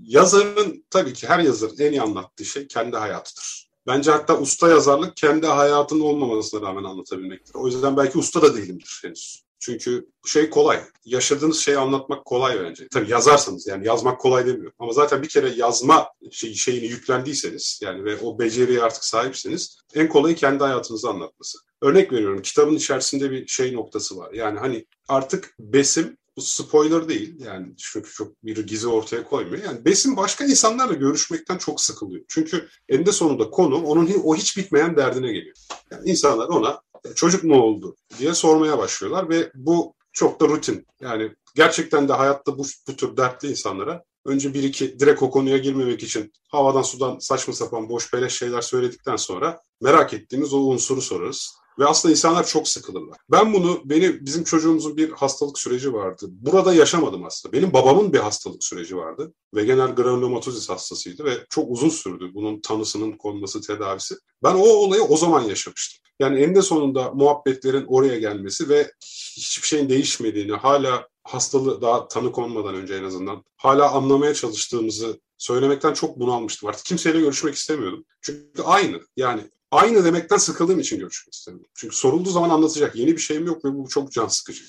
yazarın 0.03 0.85
tabii 0.89 1.13
ki 1.13 1.27
her 1.27 1.39
yazarın 1.39 1.77
en 1.79 1.91
iyi 1.91 2.01
anlattığı 2.01 2.45
şey 2.45 2.67
kendi 2.67 2.97
hayatıdır. 2.97 3.69
Bence 3.87 4.11
hatta 4.11 4.37
usta 4.39 4.69
yazarlık 4.69 5.17
kendi 5.17 5.47
hayatının 5.47 6.01
olmamasına 6.01 6.61
rağmen 6.61 6.83
anlatabilmektir. 6.83 7.55
O 7.55 7.67
yüzden 7.67 7.97
belki 7.97 8.17
usta 8.17 8.41
da 8.41 8.55
değilimdir 8.55 8.99
henüz. 9.03 9.46
Çünkü 9.59 10.07
şey 10.25 10.49
kolay. 10.49 10.79
Yaşadığınız 11.05 11.59
şeyi 11.59 11.77
anlatmak 11.77 12.25
kolay 12.25 12.63
bence. 12.63 12.87
Tabii 12.87 13.11
yazarsanız 13.11 13.67
yani 13.67 13.87
yazmak 13.87 14.19
kolay 14.19 14.45
demiyorum. 14.45 14.73
Ama 14.79 14.93
zaten 14.93 15.23
bir 15.23 15.29
kere 15.29 15.49
yazma 15.49 16.07
şey, 16.31 16.53
şeyini 16.53 16.85
yüklendiyseniz 16.85 17.79
yani 17.83 18.05
ve 18.05 18.17
o 18.19 18.39
beceriye 18.39 18.81
artık 18.81 19.03
sahipseniz 19.03 19.77
en 19.93 20.09
kolayı 20.09 20.35
kendi 20.35 20.63
hayatınızı 20.63 21.09
anlatması. 21.09 21.57
Örnek 21.81 22.13
veriyorum 22.13 22.41
kitabın 22.41 22.75
içerisinde 22.75 23.31
bir 23.31 23.47
şey 23.47 23.73
noktası 23.73 24.17
var. 24.17 24.33
Yani 24.33 24.59
hani 24.59 24.85
artık 25.07 25.55
Besim 25.59 26.17
bu 26.37 26.41
spoiler 26.41 27.09
değil 27.09 27.35
yani 27.39 27.67
çünkü 27.77 28.11
çok 28.11 28.43
bir 28.45 28.67
gizi 28.67 28.87
ortaya 28.87 29.23
koymuyor. 29.23 29.63
Yani 29.63 29.85
Besim 29.85 30.17
başka 30.17 30.45
insanlarla 30.45 30.93
görüşmekten 30.93 31.57
çok 31.57 31.81
sıkılıyor. 31.81 32.25
Çünkü 32.27 32.67
eninde 32.89 33.11
sonunda 33.11 33.49
konu 33.49 33.83
onun 33.83 34.21
o 34.23 34.35
hiç 34.35 34.57
bitmeyen 34.57 34.97
derdine 34.97 35.33
geliyor. 35.33 35.55
Yani 35.91 36.09
insanlar 36.09 36.47
ona 36.47 36.81
çocuk 37.15 37.43
mu 37.43 37.61
oldu 37.61 37.95
diye 38.19 38.33
sormaya 38.33 38.77
başlıyorlar 38.77 39.29
ve 39.29 39.51
bu 39.55 39.93
çok 40.13 40.41
da 40.41 40.47
rutin. 40.47 40.87
Yani 41.01 41.31
gerçekten 41.55 42.09
de 42.09 42.13
hayatta 42.13 42.57
bu, 42.57 42.63
bu 42.87 42.95
tür 42.95 43.17
dertli 43.17 43.49
insanlara 43.49 44.03
önce 44.25 44.53
bir 44.53 44.63
iki 44.63 44.99
direkt 44.99 45.23
o 45.23 45.31
konuya 45.31 45.57
girmemek 45.57 46.03
için 46.03 46.33
havadan 46.49 46.81
sudan 46.81 47.19
saçma 47.19 47.53
sapan 47.53 47.89
boş 47.89 48.13
beleş 48.13 48.33
şeyler 48.33 48.61
söyledikten 48.61 49.15
sonra 49.15 49.61
merak 49.81 50.13
ettiğimiz 50.13 50.53
o 50.53 50.57
unsuru 50.57 51.01
sorarız. 51.01 51.57
Ve 51.79 51.85
aslında 51.85 52.11
insanlar 52.11 52.47
çok 52.47 52.67
sıkılırlar. 52.67 53.17
Ben 53.31 53.53
bunu, 53.53 53.81
beni 53.85 54.25
bizim 54.25 54.43
çocuğumuzun 54.43 54.97
bir 54.97 55.11
hastalık 55.11 55.59
süreci 55.59 55.93
vardı. 55.93 56.25
Burada 56.29 56.73
yaşamadım 56.73 57.25
aslında. 57.25 57.53
Benim 57.53 57.73
babamın 57.73 58.13
bir 58.13 58.19
hastalık 58.19 58.63
süreci 58.63 58.97
vardı. 58.97 59.33
Vegener 59.55 59.89
granulomatozis 59.89 60.69
hastasıydı 60.69 61.25
ve 61.25 61.45
çok 61.49 61.71
uzun 61.71 61.89
sürdü 61.89 62.31
bunun 62.33 62.61
tanısının 62.61 63.11
konması, 63.11 63.61
tedavisi. 63.61 64.15
Ben 64.43 64.55
o 64.55 64.63
olayı 64.63 65.03
o 65.03 65.17
zaman 65.17 65.41
yaşamıştım. 65.41 66.06
Yani 66.19 66.39
eninde 66.39 66.61
sonunda 66.61 67.11
muhabbetlerin 67.11 67.85
oraya 67.87 68.19
gelmesi 68.19 68.69
ve 68.69 68.91
hiçbir 69.37 69.67
şeyin 69.67 69.89
değişmediğini, 69.89 70.51
hala 70.51 71.07
hastalığı 71.23 71.81
daha 71.81 72.07
tanı 72.07 72.31
konmadan 72.31 72.75
önce 72.75 72.95
en 72.95 73.03
azından 73.03 73.43
hala 73.57 73.91
anlamaya 73.91 74.33
çalıştığımızı 74.33 75.19
söylemekten 75.37 75.93
çok 75.93 76.19
bunalmıştım. 76.19 76.69
Artık 76.69 76.85
kimseyle 76.85 77.19
görüşmek 77.19 77.55
istemiyordum. 77.55 78.05
Çünkü 78.21 78.61
aynı. 78.63 78.99
Yani 79.17 79.41
aynı 79.71 80.05
demekten 80.05 80.37
sıkıldığım 80.37 80.79
için 80.79 80.99
görüşmek 80.99 81.33
istemiyorum. 81.33 81.71
Çünkü 81.75 81.95
sorulduğu 81.95 82.29
zaman 82.29 82.49
anlatacak 82.49 82.95
yeni 82.95 83.11
bir 83.11 83.21
şeyim 83.21 83.45
yok 83.45 83.65
ve 83.65 83.73
bu 83.73 83.89
çok 83.89 84.11
can 84.11 84.27
sıkıcı. 84.27 84.63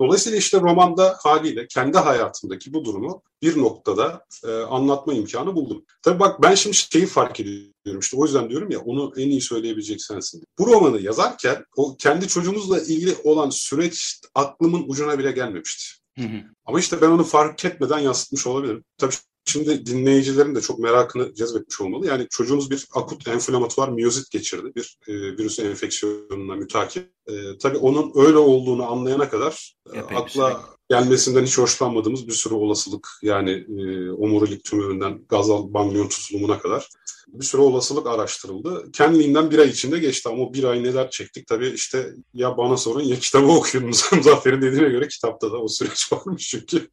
Dolayısıyla 0.00 0.38
işte 0.38 0.60
romanda 0.60 1.18
haliyle 1.20 1.66
kendi 1.66 1.98
hayatımdaki 1.98 2.72
bu 2.72 2.84
durumu 2.84 3.22
bir 3.42 3.58
noktada 3.58 4.26
e, 4.44 4.50
anlatma 4.50 5.14
imkanı 5.14 5.54
buldum. 5.54 5.84
Tabii 6.02 6.20
bak 6.20 6.42
ben 6.42 6.54
şimdi 6.54 6.76
şeyi 6.76 7.06
fark 7.06 7.40
ediyorum 7.40 8.00
işte 8.00 8.16
o 8.16 8.24
yüzden 8.24 8.50
diyorum 8.50 8.70
ya 8.70 8.80
onu 8.80 9.12
en 9.16 9.28
iyi 9.28 9.40
söyleyebilecek 9.40 10.02
sensin. 10.02 10.44
Bu 10.58 10.66
romanı 10.66 11.00
yazarken 11.00 11.64
o 11.76 11.96
kendi 11.96 12.28
çocuğumuzla 12.28 12.80
ilgili 12.80 13.16
olan 13.24 13.50
süreç 13.50 14.20
aklımın 14.34 14.84
ucuna 14.88 15.18
bile 15.18 15.32
gelmemişti. 15.32 16.00
Hı 16.18 16.24
hı. 16.24 16.40
Ama 16.64 16.80
işte 16.80 17.00
ben 17.00 17.10
onu 17.10 17.24
fark 17.24 17.64
etmeden 17.64 17.98
yansıtmış 17.98 18.46
olabilirim. 18.46 18.84
Tabii 18.98 19.14
Şimdi 19.44 19.86
dinleyicilerin 19.86 20.54
de 20.54 20.60
çok 20.60 20.78
merakını 20.78 21.34
cezbetmiş 21.34 21.80
olmalı. 21.80 22.06
Yani 22.06 22.26
çocuğumuz 22.30 22.70
bir 22.70 22.86
akut 22.94 23.28
enflamatuar 23.28 23.88
miyozit 23.88 24.30
geçirdi. 24.30 24.72
Bir 24.76 24.98
e, 25.08 25.12
virüs 25.14 25.58
enfeksiyonuna 25.58 26.54
mütakip. 26.54 27.12
E, 27.28 27.58
tabii 27.58 27.78
onun 27.78 28.12
öyle 28.14 28.36
olduğunu 28.38 28.90
anlayana 28.90 29.28
kadar 29.28 29.74
e, 29.94 30.00
akla 30.00 30.64
gelmesinden 30.90 31.44
hiç 31.44 31.58
hoşlanmadığımız 31.58 32.28
bir 32.28 32.32
sürü 32.32 32.54
olasılık 32.54 33.08
yani 33.22 33.50
e, 33.50 34.10
omurilik 34.10 34.64
tümöründen 34.64 35.24
gazal 35.28 35.74
banglion 35.74 36.08
tutulumuna 36.08 36.58
kadar 36.58 36.88
bir 37.28 37.44
sürü 37.44 37.62
olasılık 37.62 38.06
araştırıldı. 38.06 38.92
Kendiliğinden 38.92 39.50
bir 39.50 39.58
ay 39.58 39.68
içinde 39.68 39.98
geçti 39.98 40.28
ama 40.28 40.42
o 40.42 40.54
bir 40.54 40.64
ay 40.64 40.82
neler 40.82 41.10
çektik 41.10 41.46
tabii 41.46 41.68
işte 41.68 42.14
ya 42.34 42.56
bana 42.56 42.76
sorun 42.76 43.02
ya 43.02 43.16
kitabı 43.16 43.46
okuyun 43.52 43.86
Muzaffer'in 43.86 44.62
dediğine 44.62 44.88
göre 44.88 45.08
kitapta 45.08 45.52
da 45.52 45.58
o 45.58 45.68
süreç 45.68 46.12
varmış 46.12 46.48
çünkü 46.48 46.88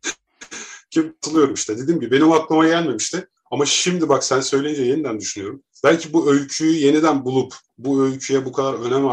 ki 0.90 1.12
katılıyorum 1.22 1.54
işte. 1.54 1.78
Dediğim 1.78 2.00
gibi 2.00 2.12
benim 2.12 2.32
aklıma 2.32 2.68
gelmemişti. 2.68 3.28
Ama 3.52 3.66
şimdi 3.66 4.10
bak 4.10 4.24
sen 4.24 4.42
söyleyince 4.42 4.84
yeniden 4.84 5.20
düşünüyorum. 5.20 5.64
Belki 5.84 6.14
bu 6.14 6.32
öyküyü 6.32 6.86
yeniden 6.86 7.26
bulup 7.26 7.56
bu 7.78 8.04
öyküye 8.04 8.46
bu 8.46 8.52
kadar 8.52 8.74
önem 8.74 9.06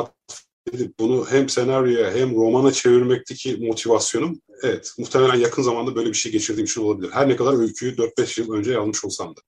atfedip 0.68 0.98
bunu 0.98 1.26
hem 1.30 1.48
senaryoya 1.48 2.14
hem 2.14 2.36
romana 2.36 2.72
çevirmekteki 2.72 3.56
motivasyonum 3.56 4.40
evet 4.62 4.94
muhtemelen 4.98 5.34
yakın 5.34 5.62
zamanda 5.62 5.96
böyle 5.96 6.08
bir 6.08 6.14
şey 6.14 6.32
geçirdiğim 6.32 6.64
için 6.64 6.80
olabilir. 6.80 7.10
Her 7.12 7.28
ne 7.28 7.36
kadar 7.36 7.60
öyküyü 7.60 7.96
4-5 7.96 8.40
yıl 8.40 8.52
önce 8.52 8.72
yazmış 8.72 9.04
olsam 9.04 9.36
da. 9.36 9.40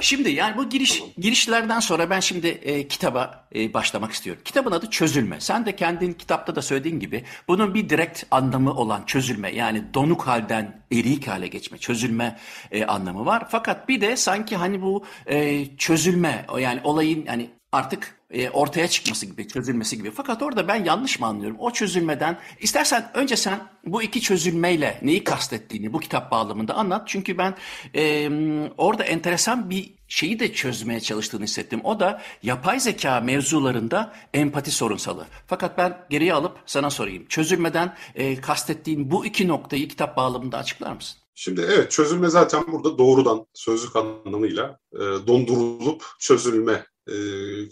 Şimdi 0.00 0.30
yani 0.30 0.56
bu 0.56 0.68
giriş 0.68 1.02
girişlerden 1.18 1.80
sonra 1.80 2.10
ben 2.10 2.20
şimdi 2.20 2.46
e, 2.46 2.88
kitaba 2.88 3.48
e, 3.54 3.74
başlamak 3.74 4.12
istiyorum. 4.12 4.42
Kitabın 4.44 4.72
adı 4.72 4.90
Çözülme. 4.90 5.40
Sen 5.40 5.66
de 5.66 5.76
kendin 5.76 6.12
kitapta 6.12 6.56
da 6.56 6.62
söylediğin 6.62 7.00
gibi 7.00 7.24
bunun 7.48 7.74
bir 7.74 7.88
direkt 7.88 8.24
anlamı 8.30 8.74
olan 8.74 9.02
çözülme 9.06 9.54
yani 9.54 9.84
donuk 9.94 10.22
halden 10.22 10.82
eriyik 10.92 11.28
hale 11.28 11.46
geçme, 11.46 11.78
çözülme 11.78 12.38
e, 12.70 12.84
anlamı 12.84 13.26
var. 13.26 13.46
Fakat 13.50 13.88
bir 13.88 14.00
de 14.00 14.16
sanki 14.16 14.56
hani 14.56 14.82
bu 14.82 15.04
e, 15.26 15.66
çözülme 15.76 16.46
yani 16.58 16.80
olayın 16.84 17.24
yani 17.26 17.50
artık 17.72 18.20
e, 18.30 18.50
ortaya 18.50 18.88
çıkması 18.88 19.26
gibi, 19.26 19.48
çözülmesi 19.48 19.96
gibi. 19.96 20.10
Fakat 20.10 20.42
orada 20.42 20.68
ben 20.68 20.84
yanlış 20.84 21.20
mı 21.20 21.26
anlıyorum? 21.26 21.56
O 21.60 21.70
çözülmeden, 21.70 22.38
istersen 22.60 23.10
önce 23.14 23.36
sen 23.36 23.68
bu 23.84 24.02
iki 24.02 24.20
çözülmeyle 24.20 24.98
neyi 25.02 25.24
kastettiğini 25.24 25.92
bu 25.92 26.00
kitap 26.00 26.30
bağlamında 26.30 26.74
anlat. 26.74 27.02
Çünkü 27.08 27.38
ben 27.38 27.54
e, 27.94 28.30
orada 28.78 29.04
enteresan 29.04 29.70
bir 29.70 29.94
şeyi 30.08 30.40
de 30.40 30.52
çözmeye 30.52 31.00
çalıştığını 31.00 31.44
hissettim. 31.44 31.80
O 31.84 32.00
da 32.00 32.22
yapay 32.42 32.80
zeka 32.80 33.20
mevzularında 33.20 34.12
empati 34.34 34.70
sorunsalı. 34.70 35.26
Fakat 35.46 35.78
ben 35.78 36.06
geriye 36.10 36.34
alıp 36.34 36.58
sana 36.66 36.90
sorayım. 36.90 37.26
Çözülmeden 37.28 37.94
e, 38.14 38.40
kastettiğin 38.40 39.10
bu 39.10 39.26
iki 39.26 39.48
noktayı 39.48 39.88
kitap 39.88 40.16
bağlamında 40.16 40.58
açıklar 40.58 40.92
mısın? 40.92 41.20
Şimdi 41.34 41.60
evet 41.60 41.90
çözülme 41.90 42.28
zaten 42.28 42.72
burada 42.72 42.98
doğrudan 42.98 43.46
sözlük 43.54 43.96
anlamıyla 43.96 44.78
e, 44.92 44.98
dondurulup 44.98 46.04
çözülme 46.18 46.86
e, 47.08 47.14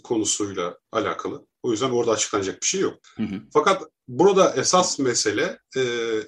konusuyla 0.03 0.77
alakalı. 0.91 1.45
O 1.63 1.71
yüzden 1.71 1.89
orada 1.89 2.11
açıklanacak 2.11 2.61
bir 2.61 2.67
şey 2.67 2.81
yok. 2.81 2.99
Hı 3.17 3.23
hı. 3.23 3.41
Fakat 3.53 3.83
burada 4.07 4.53
esas 4.57 4.99
mesele 4.99 5.59
e, 5.77 5.81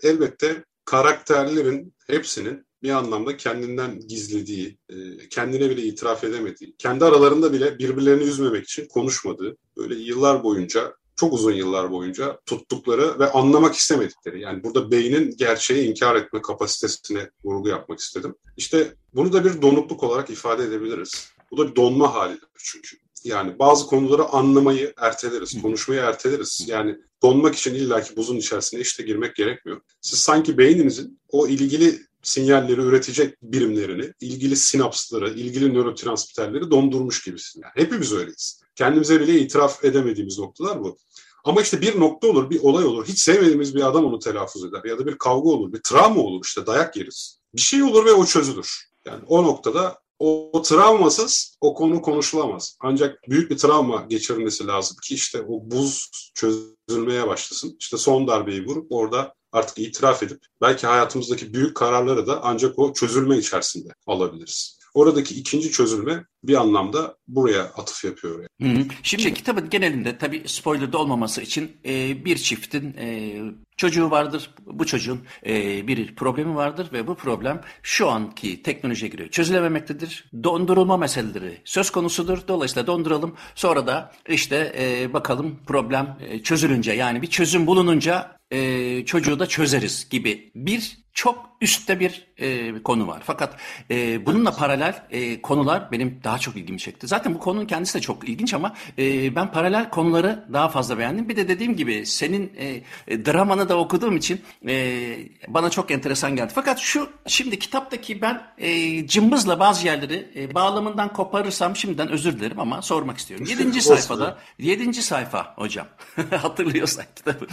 elbette 0.04 0.66
karakterlerin 0.86 1.94
hepsinin 2.08 2.66
bir 2.84 2.90
anlamda 2.90 3.38
kendinden 3.38 4.00
gizlediği, 4.00 4.78
e, 4.90 4.96
kendine 5.30 5.70
bile 5.70 5.82
itiraf 5.82 6.24
edemediği, 6.24 6.76
kendi 6.78 7.06
aralarında 7.06 7.54
bile 7.54 7.80
birbirlerini 7.80 8.24
üzmemek 8.24 8.64
için 8.64 8.88
konuşmadığı, 8.88 9.58
böyle 9.78 9.96
yıllar 9.96 10.44
boyunca, 10.44 10.96
çok 11.16 11.34
uzun 11.34 11.52
yıllar 11.52 11.92
boyunca 11.92 12.40
tuttukları 12.46 13.20
ve 13.20 13.32
anlamak 13.32 13.76
istemedikleri. 13.76 14.42
Yani 14.42 14.64
burada 14.64 14.92
beynin 14.92 15.38
gerçeği 15.38 15.90
inkar 15.90 16.16
etme 16.16 16.42
kapasitesine 16.42 17.30
vurgu 17.44 17.70
yapmak 17.70 18.00
istedim. 18.00 18.36
İşte 18.58 18.94
bunu 19.14 19.34
da 19.34 19.46
bir 19.46 19.62
donukluk 19.62 20.04
olarak 20.04 20.30
ifade 20.30 20.64
edebiliriz. 20.64 21.32
Bu 21.52 21.58
da 21.58 21.72
bir 21.72 21.76
donma 21.76 22.14
halidir 22.14 22.48
çünkü. 22.58 22.98
Yani 23.24 23.60
bazı 23.60 23.88
konuları 23.88 24.26
anlamayı 24.26 24.94
erteleriz, 24.98 25.62
konuşmayı 25.62 26.02
erteleriz. 26.02 26.66
Yani 26.68 26.98
donmak 27.22 27.56
için 27.56 27.76
illaki 27.76 28.16
buzun 28.16 28.38
içerisine 28.38 28.80
işte 28.80 29.04
girmek 29.04 29.36
gerekmiyor. 29.36 29.82
Siz 30.02 30.20
sanki 30.20 30.58
beyninizin 30.58 31.20
o 31.30 31.48
ilgili 31.48 32.02
sinyalleri 32.24 32.82
üretecek 32.82 33.38
birimlerini, 33.42 34.14
ilgili 34.22 34.56
sinapsları, 34.56 35.30
ilgili 35.30 35.74
nörotransmitterleri 35.74 36.72
dondurmuş 36.72 37.24
gibisin. 37.24 37.62
Yani 37.64 37.86
hepimiz 37.86 38.14
öyleyiz. 38.14 38.62
Kendimize 38.76 39.22
bile 39.22 39.40
itiraf 39.40 39.86
edemediğimiz 39.86 40.40
noktalar 40.40 40.84
bu. 40.84 40.98
Ama 41.44 41.62
işte 41.62 41.82
bir 41.82 42.00
nokta 42.00 42.28
olur, 42.28 42.50
bir 42.50 42.60
olay 42.60 42.86
olur. 42.86 43.08
Hiç 43.08 43.20
sevmediğimiz 43.20 43.76
bir 43.76 43.88
adam 43.88 44.06
onu 44.06 44.20
telaffuz 44.20 44.64
eder. 44.66 44.82
Ya 44.86 45.00
da 45.00 45.08
bir 45.08 45.18
kavga 45.18 45.50
olur, 45.50 45.74
bir 45.74 45.82
travma 45.82 46.22
olur 46.22 46.42
işte 46.46 46.66
dayak 46.66 46.98
yeriz. 46.98 47.40
Bir 47.56 47.62
şey 47.62 47.84
olur 47.84 48.06
ve 48.06 48.12
o 48.12 48.26
çözülür. 48.26 48.92
Yani 49.06 49.24
o 49.28 49.44
noktada 49.44 50.02
o, 50.22 50.50
o 50.54 50.62
travmasız 50.62 51.58
o 51.62 51.74
konu 51.74 52.02
konuşulamaz. 52.02 52.78
Ancak 52.80 53.30
büyük 53.30 53.52
bir 53.52 53.58
travma 53.58 54.06
geçirilmesi 54.10 54.68
lazım 54.68 54.98
ki 55.04 55.16
işte 55.16 55.42
o 55.42 55.72
buz 55.72 56.10
çözülmeye 56.34 57.28
başlasın. 57.28 57.76
İşte 57.80 57.98
son 57.98 58.28
darbeyi 58.28 58.66
vurup 58.66 58.92
orada 58.92 59.34
artık 59.52 59.80
itiraf 59.80 60.24
edip 60.24 60.46
belki 60.62 60.88
hayatımızdaki 60.88 61.54
büyük 61.54 61.78
kararları 61.78 62.28
da 62.28 62.44
ancak 62.44 62.80
o 62.80 62.94
çözülme 62.94 63.38
içerisinde 63.38 63.90
alabiliriz. 64.08 64.80
Oradaki 64.94 65.36
ikinci 65.36 65.72
çözülme 65.72 66.26
bir 66.44 66.56
anlamda 66.56 67.18
buraya 67.28 67.64
atıf 67.64 68.04
yapıyor. 68.06 68.46
Yani. 68.60 68.80
Hı 68.80 68.82
hı. 68.82 68.86
Şimdi 69.04 69.34
kitabın 69.34 69.70
genelinde 69.70 70.18
tabii 70.18 70.44
spoiler 70.46 70.94
da 70.94 70.98
olmaması 70.98 71.42
için 71.42 71.78
e, 71.86 72.26
bir 72.26 72.38
çiftin 72.38 72.96
e, 72.98 73.38
çocuğu 73.78 74.12
vardır. 74.12 74.52
Bu 74.66 74.86
çocuğun 74.86 75.22
e, 75.46 75.88
bir 75.88 76.16
problemi 76.16 76.56
vardır 76.56 76.90
ve 76.94 77.08
bu 77.08 77.16
problem 77.16 77.62
şu 77.84 78.10
anki 78.10 78.64
teknolojiye 78.64 79.12
göre 79.12 79.30
çözülememektedir. 79.30 80.30
Dondurulma 80.44 80.98
meseleleri 80.98 81.58
söz 81.66 81.90
konusudur. 81.90 82.40
Dolayısıyla 82.48 82.88
donduralım. 82.88 83.36
Sonra 83.56 83.88
da 83.88 84.12
işte 84.28 84.74
e, 84.78 85.14
bakalım 85.14 85.60
problem 85.68 86.18
e, 86.22 86.44
çözülünce 86.44 86.92
yani 86.92 87.22
bir 87.22 87.28
çözüm 87.28 87.68
bulununca 87.68 88.38
e, 88.52 89.06
çocuğu 89.06 89.40
da 89.40 89.48
çözeriz 89.48 90.10
gibi 90.10 90.52
bir 90.56 90.98
çok 91.14 91.50
üstte 91.62 92.00
bir 92.00 92.28
e, 92.38 92.74
konu 92.84 93.08
var. 93.08 93.22
Fakat 93.26 93.58
e, 93.92 94.26
bununla 94.26 94.52
paralel 94.52 95.04
e, 95.12 95.42
konular 95.42 95.92
benim 95.92 96.20
daha 96.24 96.31
çok 96.38 96.56
ilgimi 96.56 96.80
çekti. 96.80 97.08
Zaten 97.08 97.34
bu 97.34 97.40
konunun 97.40 97.66
kendisi 97.66 97.94
de 97.94 98.02
çok 98.02 98.30
ilginç 98.30 98.54
ama 98.54 98.76
e, 98.98 99.36
ben 99.36 99.52
paralel 99.52 99.90
konuları 99.90 100.46
daha 100.54 100.70
fazla 100.70 100.98
beğendim. 100.98 101.30
Bir 101.30 101.36
de 101.36 101.48
dediğim 101.48 101.76
gibi 101.76 102.06
senin 102.06 102.54
e, 102.58 102.82
e, 103.08 103.26
dramanı 103.26 103.70
da 103.70 103.78
okuduğum 103.78 104.18
için 104.18 104.42
e, 104.68 105.18
bana 105.48 105.70
çok 105.70 105.92
enteresan 105.92 106.36
geldi. 106.36 106.52
Fakat 106.56 106.80
şu 106.80 107.10
şimdi 107.28 107.60
kitaptaki 107.60 108.22
ben 108.22 108.42
e, 108.58 109.08
cımbızla 109.08 109.60
bazı 109.60 109.86
yerleri 109.86 110.32
e, 110.36 110.54
bağlamından 110.54 111.14
koparırsam 111.14 111.76
şimdiden 111.76 112.10
özür 112.10 112.40
dilerim 112.40 112.60
ama 112.60 112.82
sormak 112.82 113.18
istiyorum. 113.18 113.46
Yedinci 113.50 113.82
sayfada, 113.82 114.38
yedinci 114.60 115.04
sayfa 115.04 115.54
hocam 115.56 115.88
hatırlıyorsan 116.42 117.06
kitabı 117.16 117.48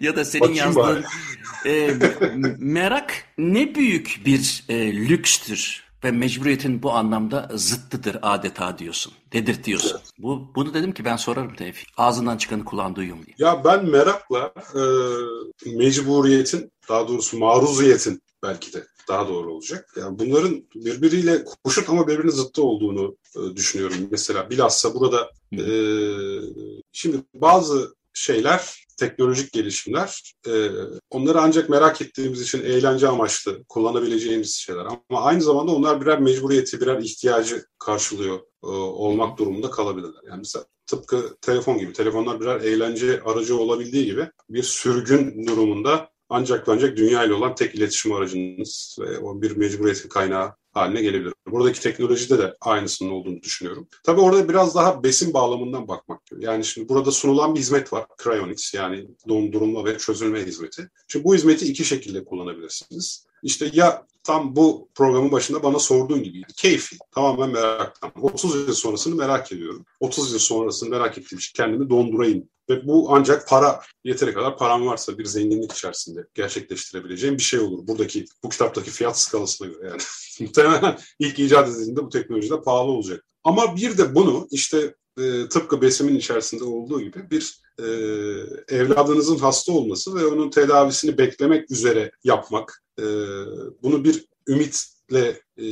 ya 0.00 0.16
da 0.16 0.24
senin 0.24 0.42
Bakayım 0.42 0.76
yazdığın 0.76 1.04
e, 1.66 1.90
merak 2.58 3.24
ne 3.38 3.74
büyük 3.74 4.20
bir 4.24 4.64
e, 4.68 4.92
lükstür 4.92 5.87
ve 6.04 6.10
mecburiyetin 6.10 6.82
bu 6.82 6.92
anlamda 6.92 7.48
zıttıdır 7.54 8.16
adeta 8.22 8.78
diyorsun. 8.78 9.12
Dedirtiyorsun. 9.32 9.90
Evet. 9.90 10.10
Bu, 10.18 10.54
bunu 10.54 10.74
dedim 10.74 10.92
ki 10.92 11.04
ben 11.04 11.16
sorarım 11.16 11.54
Tevfik. 11.54 11.88
Ağzından 11.96 12.36
çıkanı 12.36 12.64
kulağın 12.64 12.94
duyuyor 12.94 13.16
diye. 13.26 13.36
Ya 13.38 13.64
ben 13.64 13.86
merakla 13.86 14.52
e, 14.74 14.82
mecburiyetin 15.70 16.72
daha 16.88 17.08
doğrusu 17.08 17.38
maruziyetin 17.38 18.22
belki 18.42 18.72
de 18.72 18.84
daha 19.08 19.28
doğru 19.28 19.52
olacak. 19.52 19.94
Yani 19.96 20.18
bunların 20.18 20.64
birbiriyle 20.74 21.44
koşut 21.64 21.90
ama 21.90 22.08
birbirine 22.08 22.30
zıttı 22.30 22.62
olduğunu 22.62 23.16
e, 23.36 23.56
düşünüyorum. 23.56 23.96
Mesela 24.10 24.50
bilhassa 24.50 24.94
burada 24.94 25.30
e, 25.52 25.64
şimdi 26.92 27.16
bazı 27.34 27.97
şeyler 28.18 28.86
teknolojik 28.98 29.52
gelişimler 29.52 30.34
e, 30.46 30.68
onları 31.10 31.40
ancak 31.40 31.68
merak 31.68 32.00
ettiğimiz 32.00 32.42
için 32.42 32.62
eğlence 32.62 33.08
amaçlı 33.08 33.64
kullanabileceğimiz 33.68 34.54
şeyler. 34.54 34.84
Ama 34.84 35.22
aynı 35.22 35.42
zamanda 35.42 35.72
onlar 35.72 36.00
birer 36.00 36.20
mecburiyeti, 36.20 36.80
birer 36.80 36.98
ihtiyacı 36.98 37.64
karşılıyor 37.78 38.40
e, 38.64 38.66
olmak 38.66 39.38
durumunda 39.38 39.70
kalabilirler. 39.70 40.22
Yani 40.28 40.38
mesela 40.38 40.64
tıpkı 40.86 41.36
telefon 41.40 41.78
gibi. 41.78 41.92
Telefonlar 41.92 42.40
birer 42.40 42.60
eğlence 42.60 43.22
aracı 43.22 43.58
olabildiği 43.58 44.04
gibi 44.04 44.30
bir 44.50 44.62
sürgün 44.62 45.46
durumunda 45.46 46.10
ancak 46.28 46.68
ancak 46.68 46.96
dünya 46.96 47.24
ile 47.24 47.34
olan 47.34 47.54
tek 47.54 47.74
iletişim 47.74 48.12
aracınız 48.12 48.96
ve 49.00 49.18
o 49.18 49.42
bir 49.42 49.56
mecburiyetin 49.56 50.08
kaynağı 50.08 50.54
haline 50.72 51.02
gelebilir. 51.02 51.34
Buradaki 51.46 51.80
teknolojide 51.80 52.38
de 52.38 52.56
aynısının 52.60 53.10
olduğunu 53.10 53.42
düşünüyorum. 53.42 53.88
Tabii 54.04 54.20
orada 54.20 54.48
biraz 54.48 54.74
daha 54.74 55.02
besin 55.02 55.34
bağlamından 55.34 55.88
bakmak 55.88 56.26
gerekiyor. 56.26 56.52
Yani 56.52 56.64
şimdi 56.64 56.88
burada 56.88 57.10
sunulan 57.10 57.54
bir 57.54 57.60
hizmet 57.60 57.92
var. 57.92 58.06
Cryonics 58.22 58.74
yani 58.74 59.06
dondurulma 59.28 59.84
ve 59.84 59.98
çözülme 59.98 60.46
hizmeti. 60.46 60.90
Şimdi 61.08 61.24
bu 61.24 61.34
hizmeti 61.34 61.66
iki 61.66 61.84
şekilde 61.84 62.24
kullanabilirsiniz. 62.24 63.26
İşte 63.42 63.70
ya 63.72 64.06
tam 64.28 64.56
bu 64.56 64.88
programın 64.94 65.32
başında 65.32 65.62
bana 65.62 65.78
sorduğun 65.78 66.22
gibi 66.22 66.42
keyfi, 66.56 66.96
tamamen 67.14 67.50
meraktan. 67.50 68.12
30 68.20 68.54
yıl 68.54 68.74
sonrasını 68.74 69.14
merak 69.14 69.52
ediyorum. 69.52 69.84
30 70.00 70.32
yıl 70.32 70.38
sonrasını 70.38 70.90
merak 70.90 71.18
ettiğim 71.18 71.38
için 71.38 71.52
kendimi 71.54 71.90
dondurayım. 71.90 72.48
Ve 72.70 72.86
bu 72.86 73.06
ancak 73.10 73.48
para, 73.48 73.80
yeteri 74.04 74.34
kadar 74.34 74.56
param 74.56 74.86
varsa 74.86 75.18
bir 75.18 75.24
zenginlik 75.24 75.72
içerisinde 75.72 76.26
gerçekleştirebileceğim 76.34 77.36
bir 77.36 77.42
şey 77.42 77.60
olur. 77.60 77.86
Buradaki, 77.86 78.24
bu 78.44 78.48
kitaptaki 78.48 78.90
fiyat 78.90 79.18
skalasına 79.20 79.68
göre 79.68 79.88
yani. 79.88 80.02
Muhtemelen 80.40 80.98
ilk 81.18 81.38
icat 81.38 81.68
edildiğinde 81.68 82.04
bu 82.04 82.08
teknolojide 82.08 82.62
pahalı 82.62 82.90
olacak. 82.90 83.24
Ama 83.44 83.76
bir 83.76 83.98
de 83.98 84.14
bunu 84.14 84.48
işte 84.50 84.94
e, 85.18 85.48
tıpkı 85.48 85.82
besimin 85.82 86.16
içerisinde 86.16 86.64
olduğu 86.64 87.00
gibi 87.00 87.30
bir 87.30 87.60
e, 87.78 87.86
evladınızın 88.76 89.38
hasta 89.38 89.72
olması 89.72 90.14
ve 90.14 90.26
onun 90.26 90.50
tedavisini 90.50 91.18
beklemek 91.18 91.70
üzere 91.70 92.10
yapmak, 92.24 92.82
e, 92.98 93.04
bunu 93.82 94.04
bir 94.04 94.24
ümitle 94.48 95.40
e, 95.56 95.66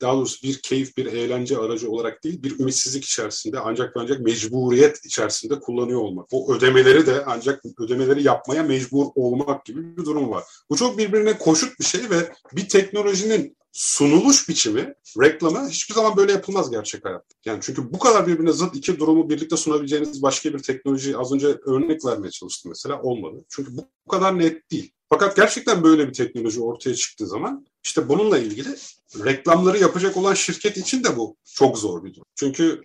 daha 0.00 0.14
doğrusu 0.14 0.42
bir 0.42 0.58
keyif, 0.62 0.96
bir 0.96 1.06
eğlence 1.06 1.58
aracı 1.58 1.90
olarak 1.90 2.24
değil, 2.24 2.42
bir 2.42 2.60
ümitsizlik 2.60 3.04
içerisinde 3.04 3.60
ancak 3.60 3.92
ancak 3.96 4.20
mecburiyet 4.20 5.04
içerisinde 5.04 5.60
kullanıyor 5.60 6.00
olmak. 6.00 6.26
O 6.32 6.54
ödemeleri 6.54 7.06
de 7.06 7.24
ancak 7.26 7.62
ödemeleri 7.78 8.22
yapmaya 8.22 8.62
mecbur 8.62 9.06
olmak 9.14 9.64
gibi 9.64 9.96
bir 9.96 10.04
durum 10.04 10.30
var. 10.30 10.44
Bu 10.70 10.76
çok 10.76 10.98
birbirine 10.98 11.38
koşut 11.38 11.80
bir 11.80 11.84
şey 11.84 12.10
ve 12.10 12.32
bir 12.52 12.68
teknolojinin 12.68 13.58
sunuluş 13.72 14.48
biçimi, 14.48 14.94
reklamı 15.22 15.68
hiçbir 15.68 15.94
zaman 15.94 16.16
böyle 16.16 16.32
yapılmaz 16.32 16.70
gerçek 16.70 17.04
hayatta. 17.04 17.34
Yani 17.44 17.58
çünkü 17.62 17.92
bu 17.92 17.98
kadar 17.98 18.26
birbirine 18.26 18.52
zıt 18.52 18.76
iki 18.76 18.98
durumu 18.98 19.30
birlikte 19.30 19.56
sunabileceğiniz 19.56 20.22
başka 20.22 20.54
bir 20.54 20.58
teknoloji 20.58 21.16
az 21.16 21.32
önce 21.32 21.46
örnek 21.46 22.04
vermeye 22.04 22.30
çalıştım 22.30 22.70
mesela 22.70 23.02
olmadı. 23.02 23.44
Çünkü 23.48 23.76
bu 23.76 24.10
kadar 24.10 24.38
net 24.38 24.70
değil. 24.70 24.92
Fakat 25.08 25.36
gerçekten 25.36 25.82
böyle 25.82 26.08
bir 26.08 26.12
teknoloji 26.12 26.60
ortaya 26.60 26.94
çıktığı 26.94 27.26
zaman 27.26 27.66
işte 27.88 28.08
bununla 28.08 28.38
ilgili 28.38 28.76
reklamları 29.24 29.78
yapacak 29.78 30.16
olan 30.16 30.34
şirket 30.34 30.76
için 30.76 31.04
de 31.04 31.16
bu 31.16 31.36
çok 31.54 31.78
zor 31.78 32.04
bir 32.04 32.14
durum. 32.14 32.24
Çünkü 32.34 32.82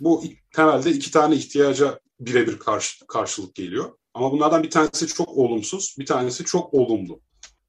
bu 0.00 0.24
temelde 0.54 0.90
iki 0.90 1.10
tane 1.10 1.36
ihtiyaca 1.36 2.00
birebir 2.20 2.58
karşı, 2.58 3.06
karşılık 3.06 3.54
geliyor. 3.54 3.92
Ama 4.14 4.32
bunlardan 4.32 4.62
bir 4.62 4.70
tanesi 4.70 5.06
çok 5.06 5.28
olumsuz, 5.28 5.96
bir 5.98 6.06
tanesi 6.06 6.44
çok 6.44 6.74
olumlu. 6.74 7.20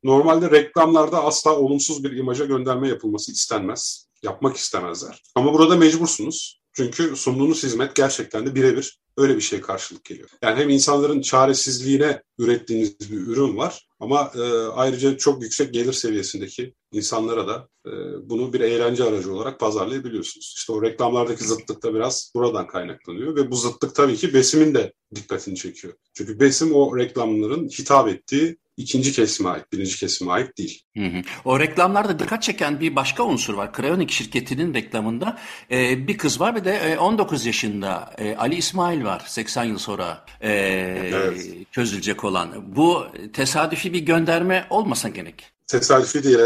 Normalde 0.04 0.52
reklamlarda 0.52 1.24
asla 1.24 1.56
olumsuz 1.56 2.04
bir 2.04 2.12
imaja 2.12 2.46
gönderme 2.46 2.88
yapılması 2.88 3.32
istenmez. 3.32 4.08
Yapmak 4.24 4.58
istemezler. 4.58 5.24
Ama 5.36 5.54
burada 5.54 5.76
mecbursunuz. 5.76 6.62
Çünkü 6.74 7.16
sunduğunuz 7.16 7.64
hizmet 7.64 7.96
gerçekten 7.96 8.46
de 8.46 8.56
birebir 8.56 9.00
öyle 9.18 9.36
bir 9.36 9.42
şey 9.42 9.62
karşılık 9.62 10.06
geliyor. 10.06 10.30
Yani 10.42 10.60
hem 10.60 10.70
insanların 10.70 11.22
çaresizliğine 11.22 12.24
ürettiğiniz 12.38 13.00
bir 13.00 13.18
ürün 13.18 13.58
var 13.58 13.89
ama 14.00 14.32
e, 14.36 14.42
ayrıca 14.68 15.18
çok 15.18 15.44
yüksek 15.44 15.74
gelir 15.74 15.94
seviyesindeki 15.94 16.74
insanlara 16.92 17.48
da 17.48 17.68
e, 17.86 17.92
bunu 18.30 18.54
bir 18.54 18.60
eğlence 18.60 19.04
aracı 19.04 19.34
olarak 19.34 19.60
pazarlayabiliyorsunuz. 19.60 20.54
İşte 20.58 20.74
o 20.74 20.82
reklamlardaki 20.82 21.44
zıtlık 21.44 21.84
da 21.84 21.94
biraz 21.94 22.32
buradan 22.36 22.68
kaynaklanıyor 22.68 23.36
ve 23.36 23.52
bu 23.52 23.56
zıtlık 23.56 23.96
tabii 23.96 24.16
ki 24.16 24.34
Besim'in 24.34 24.74
de 24.74 24.94
dikkatini 25.16 25.56
çekiyor. 25.56 25.94
Çünkü 26.14 26.40
Besim 26.40 26.76
o 26.76 26.98
reklamların 26.98 27.68
hitap 27.68 28.08
ettiği 28.08 28.58
ikinci 28.80 29.12
kesime 29.12 29.50
ait, 29.50 29.72
birinci 29.74 29.98
kesime 29.98 30.32
ait 30.32 30.58
değil. 30.58 30.84
Hı 30.98 31.04
hı. 31.04 31.22
O 31.46 31.60
reklamlarda 31.60 32.20
dikkat 32.20 32.44
çeken 32.44 32.80
bir 32.80 32.96
başka 32.96 33.24
unsur 33.24 33.54
var. 33.54 33.74
Crayonik 33.78 34.12
şirketinin 34.12 34.74
reklamında 34.74 35.40
e, 35.72 36.08
bir 36.08 36.18
kız 36.18 36.40
var 36.40 36.56
ve 36.56 36.66
de 36.66 36.76
e, 36.76 36.98
19 36.98 37.46
yaşında 37.46 38.14
e, 38.18 38.36
Ali 38.36 38.56
İsmail 38.56 39.04
var. 39.04 39.24
80 39.28 39.64
yıl 39.64 39.78
sonra 39.78 40.26
e, 40.42 40.52
evet. 40.52 41.48
çözülecek 41.72 42.24
olan. 42.24 42.76
Bu 42.76 43.06
tesadüfi 43.34 43.94
bir 43.94 44.00
gönderme 44.00 44.68
olmasa 44.70 45.10
gerek. 45.10 45.46
Tesadüfi 45.68 46.24
değil 46.24 46.40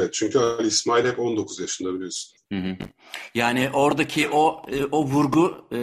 evet. 0.00 0.14
Çünkü 0.14 0.38
Ali 0.38 0.66
İsmail 0.66 1.04
hep 1.04 1.18
19 1.18 1.60
yaşında 1.60 1.94
biliyorsun. 1.94 2.32
Hı 2.52 2.58
hı. 2.58 2.76
Yani 3.34 3.70
oradaki 3.72 4.28
o 4.28 4.62
e, 4.68 4.84
o 4.84 5.04
vurgu 5.04 5.66
e, 5.72 5.78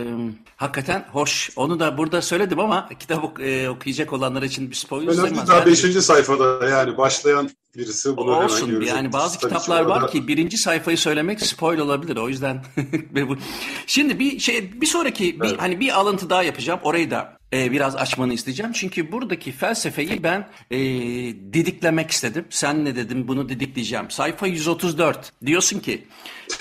hakikaten 0.56 1.06
hoş. 1.12 1.50
Onu 1.56 1.80
da 1.80 1.98
burada 1.98 2.22
söyledim 2.22 2.60
ama 2.60 2.90
kitap 3.00 3.40
e, 3.40 3.70
okuyacak 3.70 4.14
olanlar 4.14 4.42
için 4.42 4.70
bir 4.70 4.76
spoiler 4.76 5.14
sayılmaz. 5.14 5.48
Daha 5.48 5.66
5. 5.66 5.84
Yani, 5.84 6.02
sayfada 6.02 6.70
yani 6.70 6.98
başlayan 6.98 7.50
birisi 7.78 8.18
bunu 8.18 8.36
Olsun. 8.36 8.58
hemen 8.58 8.72
görecek. 8.72 8.96
Yani 8.96 9.14
bazı 9.14 9.40
Tabii 9.40 9.54
kitaplar 9.54 9.82
var 9.82 10.02
da... 10.04 10.08
ki 10.08 10.28
birinci 10.28 10.58
sayfayı 10.58 10.98
söylemek 10.98 11.42
spoil 11.42 11.80
olabilir. 11.80 12.18
O 12.18 12.30
yüzden 12.30 12.66
şimdi 13.88 14.20
bir 14.20 14.40
şey 14.40 14.82
bir 14.82 14.88
sonraki 14.88 15.42
bir, 15.42 15.48
evet. 15.48 15.62
hani 15.62 15.80
bir 15.80 16.00
alıntı 16.00 16.30
daha 16.30 16.44
yapacağım. 16.44 16.80
Orayı 16.84 17.12
da 17.12 17.37
e, 17.54 17.72
biraz 17.72 17.96
açmanı 17.96 18.34
isteyeceğim. 18.34 18.72
Çünkü 18.72 19.12
buradaki 19.12 19.52
felsefeyi 19.52 20.24
ben 20.24 20.50
e, 20.72 20.80
didiklemek 21.54 22.12
istedim. 22.12 22.46
Sen 22.50 22.86
ne 22.86 22.96
dedin 22.96 23.28
bunu 23.28 23.50
didikleyeceğim. 23.50 24.12
Sayfa 24.12 24.48
134 24.48 25.32
diyorsun 25.46 25.80
ki 25.80 26.08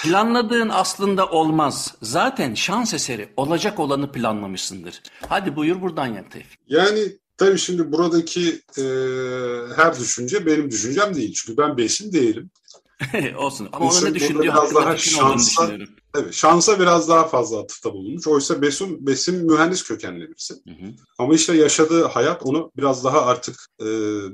planladığın 0.03 0.69
aslında 0.69 1.27
olmaz. 1.27 1.95
Zaten 2.03 2.55
şans 2.55 2.95
eseri 2.95 3.29
olacak 3.37 3.81
olanı 3.81 4.13
planlamışsındır. 4.13 5.03
Hadi 5.29 5.57
buyur 5.57 5.83
buradan 5.83 6.07
yak 6.07 6.31
Tevfik. 6.31 6.59
Yani 6.67 7.01
Tabii 7.39 7.59
şimdi 7.59 7.93
buradaki 7.93 8.61
e, 8.79 8.83
her 9.77 9.99
düşünce 9.99 10.47
benim 10.47 10.71
düşüncem 10.71 11.15
değil. 11.15 11.35
Çünkü 11.37 11.59
ben 11.59 11.77
besin 11.77 12.13
değilim. 12.13 12.51
Olsun 13.39 13.69
ama 13.73 13.91
onun 13.91 14.05
ne 14.05 14.15
düşündüğü 14.15 14.49
hakkında 14.49 14.97
fikrin 14.97 15.23
olduğunu 15.23 15.39
düşünüyorum. 15.39 15.89
Evet, 16.15 16.35
şansa 16.35 16.81
biraz 16.81 17.09
daha 17.09 17.29
fazla 17.29 17.61
atıfta 17.61 17.93
bulunmuş. 17.93 18.27
Oysa 18.27 18.63
Besim, 18.63 19.07
Besim 19.07 19.47
mühendis 19.47 19.85
kökenli 19.85 20.29
birisi. 20.29 20.55
Hı 20.55 20.71
hı. 20.71 20.93
Ama 21.19 21.35
işte 21.35 21.57
yaşadığı 21.57 22.05
hayat 22.05 22.43
onu 22.43 22.71
biraz 22.77 23.05
daha 23.05 23.27
artık 23.27 23.67
e, 23.81 23.87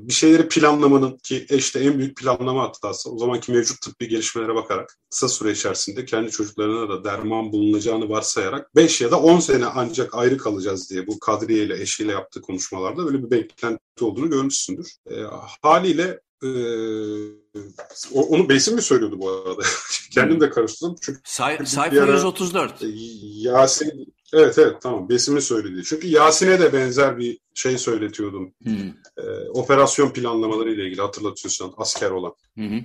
bir 0.07 0.13
şeyleri 0.13 0.47
planlamanın 0.47 1.17
ki 1.17 1.45
işte 1.49 1.79
en 1.79 1.99
büyük 1.99 2.17
planlama 2.17 2.63
hatası 2.63 3.11
o 3.11 3.17
zamanki 3.17 3.51
mevcut 3.51 3.81
tıbbi 3.81 4.07
gelişmelere 4.07 4.55
bakarak 4.55 4.97
kısa 5.11 5.29
süre 5.29 5.51
içerisinde 5.51 6.05
kendi 6.05 6.31
çocuklarına 6.31 6.89
da 6.89 7.03
derman 7.03 7.51
bulunacağını 7.51 8.09
varsayarak 8.09 8.75
5 8.75 9.01
ya 9.01 9.11
da 9.11 9.19
10 9.19 9.39
sene 9.39 9.65
ancak 9.65 10.15
ayrı 10.15 10.37
kalacağız 10.37 10.89
diye 10.89 11.07
bu 11.07 11.19
Kadriye 11.19 11.63
ile 11.63 11.81
eşiyle 11.81 12.11
yaptığı 12.11 12.41
konuşmalarda 12.41 13.05
böyle 13.05 13.23
bir 13.23 13.31
beklenti 13.31 13.79
olduğunu 14.01 14.29
görmüşsündür. 14.29 14.95
E, 15.11 15.15
haliyle 15.61 16.19
e, 16.43 16.49
onu 18.13 18.49
Besim 18.49 18.75
mi 18.75 18.81
söylüyordu 18.81 19.19
bu 19.19 19.29
arada? 19.29 19.61
Kendim 20.11 20.41
de 20.41 20.49
karıştırdım. 20.49 20.95
Çünkü 21.01 21.19
Say, 21.23 21.65
sayfa 21.65 22.01
ara, 22.01 22.11
134. 22.11 22.83
E, 22.83 22.87
Yasin 23.33 24.13
Evet 24.33 24.57
evet 24.57 24.81
tamam 24.81 25.09
Besim'in 25.09 25.39
söylediği. 25.39 25.83
Çünkü 25.83 26.07
Yasin'e 26.07 26.59
de 26.59 26.73
benzer 26.73 27.17
bir 27.17 27.39
şey 27.53 27.77
söyletiyordum. 27.77 28.53
Hmm. 28.63 28.89
Ee, 29.17 29.49
operasyon 29.53 30.09
planlamaları 30.09 30.73
ile 30.73 30.85
ilgili 30.85 31.01
hatırlatıyorsan 31.01 31.73
asker 31.77 32.11
olan. 32.11 32.33
Hmm. 32.55 32.77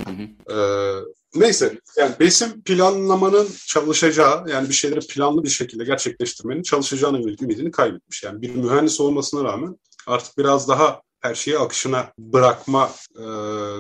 Ee, 0.50 1.00
neyse 1.35 1.81
yani 1.96 2.14
Besim 2.20 2.62
planlamanın 2.62 3.48
çalışacağı 3.66 4.48
yani 4.48 4.68
bir 4.68 4.74
şeyleri 4.74 5.07
planlı 5.07 5.44
bir 5.44 5.48
şekilde 5.48 5.85
gerçekleştirmenin 5.85 6.62
çalışacağına 6.62 7.18
yönelik 7.18 7.42
ümidini 7.42 7.70
kaybetmiş. 7.70 8.22
Yani 8.22 8.42
bir 8.42 8.54
mühendis 8.54 9.00
olmasına 9.00 9.44
rağmen 9.44 9.76
artık 10.07 10.38
biraz 10.38 10.68
daha 10.68 11.02
her 11.20 11.35
şeyi 11.35 11.59
akışına 11.59 12.12
bırakma 12.18 12.90
e, 13.16 13.24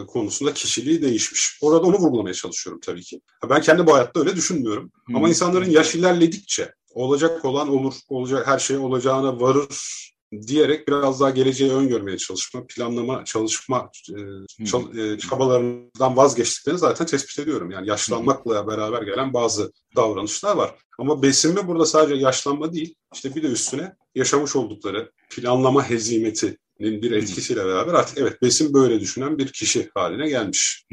konusunda 0.06 0.54
kişiliği 0.54 1.02
değişmiş. 1.02 1.58
Orada 1.62 1.86
onu 1.86 1.96
vurgulamaya 1.96 2.34
çalışıyorum 2.34 2.80
tabii 2.84 3.02
ki. 3.02 3.20
Ben 3.50 3.60
kendi 3.60 3.86
bu 3.86 3.94
hayatta 3.94 4.20
öyle 4.20 4.36
düşünmüyorum. 4.36 4.92
Hmm. 5.06 5.16
Ama 5.16 5.28
insanların 5.28 5.70
yaş 5.70 5.94
ilerledikçe 5.94 6.74
olacak 6.90 7.44
olan 7.44 7.68
olur, 7.68 7.94
olacak 8.08 8.46
her 8.46 8.58
şey 8.58 8.76
olacağına 8.76 9.40
varır 9.40 9.68
diyerek 10.46 10.88
biraz 10.88 11.20
daha 11.20 11.30
geleceği 11.30 11.72
öngörmeye 11.72 12.18
çalışma, 12.18 12.66
planlama, 12.66 13.24
çalışma 13.24 13.90
e, 14.60 14.64
çal, 14.64 14.98
e, 14.98 15.18
çabalarından 15.18 16.16
vazgeçtiklerini 16.16 16.78
zaten 16.78 17.06
tespit 17.06 17.38
ediyorum. 17.38 17.70
Yani 17.70 17.88
yaşlanmakla 17.88 18.66
beraber 18.66 19.02
gelen 19.02 19.32
bazı 19.32 19.72
davranışlar 19.96 20.56
var. 20.56 20.74
Ama 20.98 21.22
besinme 21.22 21.68
burada 21.68 21.86
sadece 21.86 22.14
yaşlanma 22.14 22.72
değil, 22.72 22.94
işte 23.14 23.34
bir 23.34 23.42
de 23.42 23.46
üstüne 23.46 23.96
yaşamış 24.14 24.56
oldukları 24.56 25.12
planlama 25.30 25.90
hezimeti 25.90 26.58
bir 26.80 27.10
etkisiyle 27.10 27.64
beraber 27.64 27.94
artık 27.94 28.18
evet 28.18 28.42
besin 28.42 28.74
böyle 28.74 29.00
düşünen 29.00 29.38
bir 29.38 29.52
kişi 29.52 29.90
haline 29.94 30.28
gelmiş. 30.28 30.84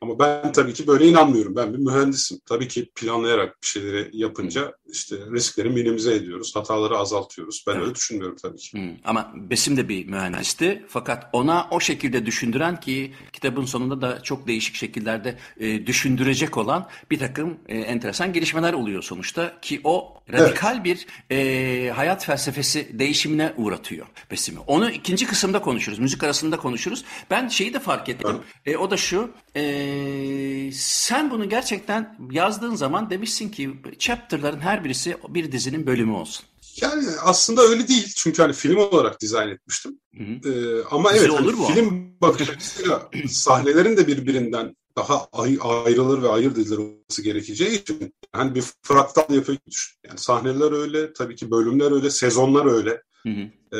Ama 0.00 0.18
ben 0.18 0.52
tabii 0.52 0.72
ki 0.74 0.86
böyle 0.86 1.06
inanmıyorum. 1.08 1.56
Ben 1.56 1.72
bir 1.74 1.78
mühendisim. 1.78 2.38
Tabii 2.46 2.68
ki 2.68 2.90
planlayarak 2.94 3.62
bir 3.62 3.66
şeyleri 3.66 4.10
yapınca 4.12 4.72
işte 4.92 5.16
riskleri 5.32 5.70
minimize 5.70 6.14
ediyoruz. 6.14 6.56
Hataları 6.56 6.98
azaltıyoruz. 6.98 7.64
Ben 7.66 7.72
evet. 7.72 7.82
öyle 7.82 7.94
düşünmüyorum 7.94 8.36
tabii 8.42 8.58
ki. 8.58 8.96
Ama 9.04 9.32
Besim 9.34 9.76
de 9.76 9.88
bir 9.88 10.06
mühendisti. 10.06 10.84
Fakat 10.88 11.28
ona 11.32 11.68
o 11.70 11.80
şekilde 11.80 12.26
düşündüren 12.26 12.80
ki 12.80 13.14
kitabın 13.32 13.64
sonunda 13.64 14.00
da 14.00 14.22
çok 14.22 14.46
değişik 14.46 14.74
şekillerde 14.74 15.38
e, 15.60 15.86
düşündürecek 15.86 16.56
olan 16.56 16.88
bir 17.10 17.18
takım 17.18 17.58
e, 17.68 17.78
enteresan 17.78 18.32
gelişmeler 18.32 18.72
oluyor 18.72 19.02
sonuçta. 19.02 19.60
Ki 19.62 19.80
o 19.84 20.14
radikal 20.32 20.74
evet. 20.74 20.84
bir 20.84 21.06
e, 21.36 21.90
hayat 21.90 22.24
felsefesi 22.24 22.98
değişimine 22.98 23.52
uğratıyor 23.56 24.06
Besim'i. 24.30 24.60
Onu 24.60 24.90
ikinci 24.90 25.13
ikinci 25.14 25.30
kısımda 25.30 25.62
konuşuruz. 25.62 25.98
Müzik 25.98 26.24
arasında 26.24 26.56
konuşuruz. 26.56 27.04
Ben 27.30 27.48
şeyi 27.48 27.74
de 27.74 27.80
fark 27.80 28.08
ettim. 28.08 28.36
E, 28.66 28.76
o 28.76 28.90
da 28.90 28.96
şu. 28.96 29.30
E, 29.56 30.72
sen 30.72 31.30
bunu 31.30 31.48
gerçekten 31.48 32.16
yazdığın 32.30 32.74
zaman 32.74 33.10
demişsin 33.10 33.48
ki 33.48 33.70
chapter'ların 33.98 34.60
her 34.60 34.84
birisi 34.84 35.16
bir 35.28 35.52
dizinin 35.52 35.86
bölümü 35.86 36.12
olsun. 36.12 36.46
Yani 36.80 37.04
aslında 37.22 37.62
öyle 37.62 37.88
değil. 37.88 38.12
Çünkü 38.16 38.42
hani 38.42 38.52
film 38.52 38.76
olarak 38.76 39.20
dizayn 39.20 39.48
etmiştim. 39.48 39.98
Hı 40.16 40.24
hı. 40.24 40.52
Ee, 40.52 40.84
ama 40.90 41.14
Dizi 41.14 41.24
evet 41.24 41.32
hani 41.32 41.42
olur 41.42 41.54
hani 41.58 41.74
film 41.74 42.20
bakış 42.20 42.50
açısıyla 42.50 43.10
sahnelerin 43.28 43.96
de 43.96 44.06
birbirinden 44.06 44.76
daha 44.96 45.28
ayrılır 45.32 46.22
ve 46.22 46.28
ayırt 46.28 46.58
edilir 46.58 46.78
olması 46.78 47.22
gerekeceği 47.22 47.82
için 47.82 48.14
hani 48.32 48.54
bir 48.54 48.64
fraktal 48.82 49.34
yapı 49.34 49.56
düşün. 49.70 49.98
Yani 50.06 50.18
sahneler 50.18 50.72
öyle, 50.72 51.12
tabii 51.12 51.36
ki 51.36 51.50
bölümler 51.50 51.92
öyle, 51.92 52.10
sezonlar 52.10 52.66
öyle. 52.66 53.02
Hı 53.26 53.30
hı 53.30 53.50
e, 53.74 53.78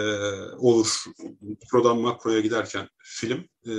olur 0.59 1.05
mikrodan 1.41 1.99
makroya 1.99 2.41
giderken 2.41 2.89
film. 2.99 3.45
E, 3.67 3.73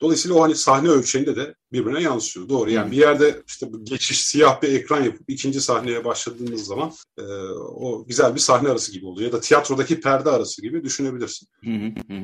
dolayısıyla 0.00 0.36
o 0.36 0.42
hani 0.42 0.54
sahne 0.54 0.88
ölçeğinde 0.88 1.36
de 1.36 1.54
birbirine 1.72 2.02
yansıyor. 2.02 2.48
Doğru 2.48 2.70
yani 2.70 2.90
bir 2.90 2.96
yerde 2.96 3.42
işte 3.46 3.72
bu 3.72 3.84
geçiş 3.84 4.26
siyah 4.26 4.62
bir 4.62 4.68
ekran 4.68 5.02
yapıp 5.02 5.30
ikinci 5.30 5.60
sahneye 5.60 6.04
başladığınız 6.04 6.64
zaman 6.64 6.92
e, 7.18 7.22
o 7.58 8.04
güzel 8.06 8.34
bir 8.34 8.40
sahne 8.40 8.68
arası 8.68 8.92
gibi 8.92 9.06
oluyor. 9.06 9.26
Ya 9.26 9.32
da 9.32 9.40
tiyatrodaki 9.40 10.00
perde 10.00 10.30
arası 10.30 10.62
gibi 10.62 10.84
düşünebilirsin. 10.84 11.48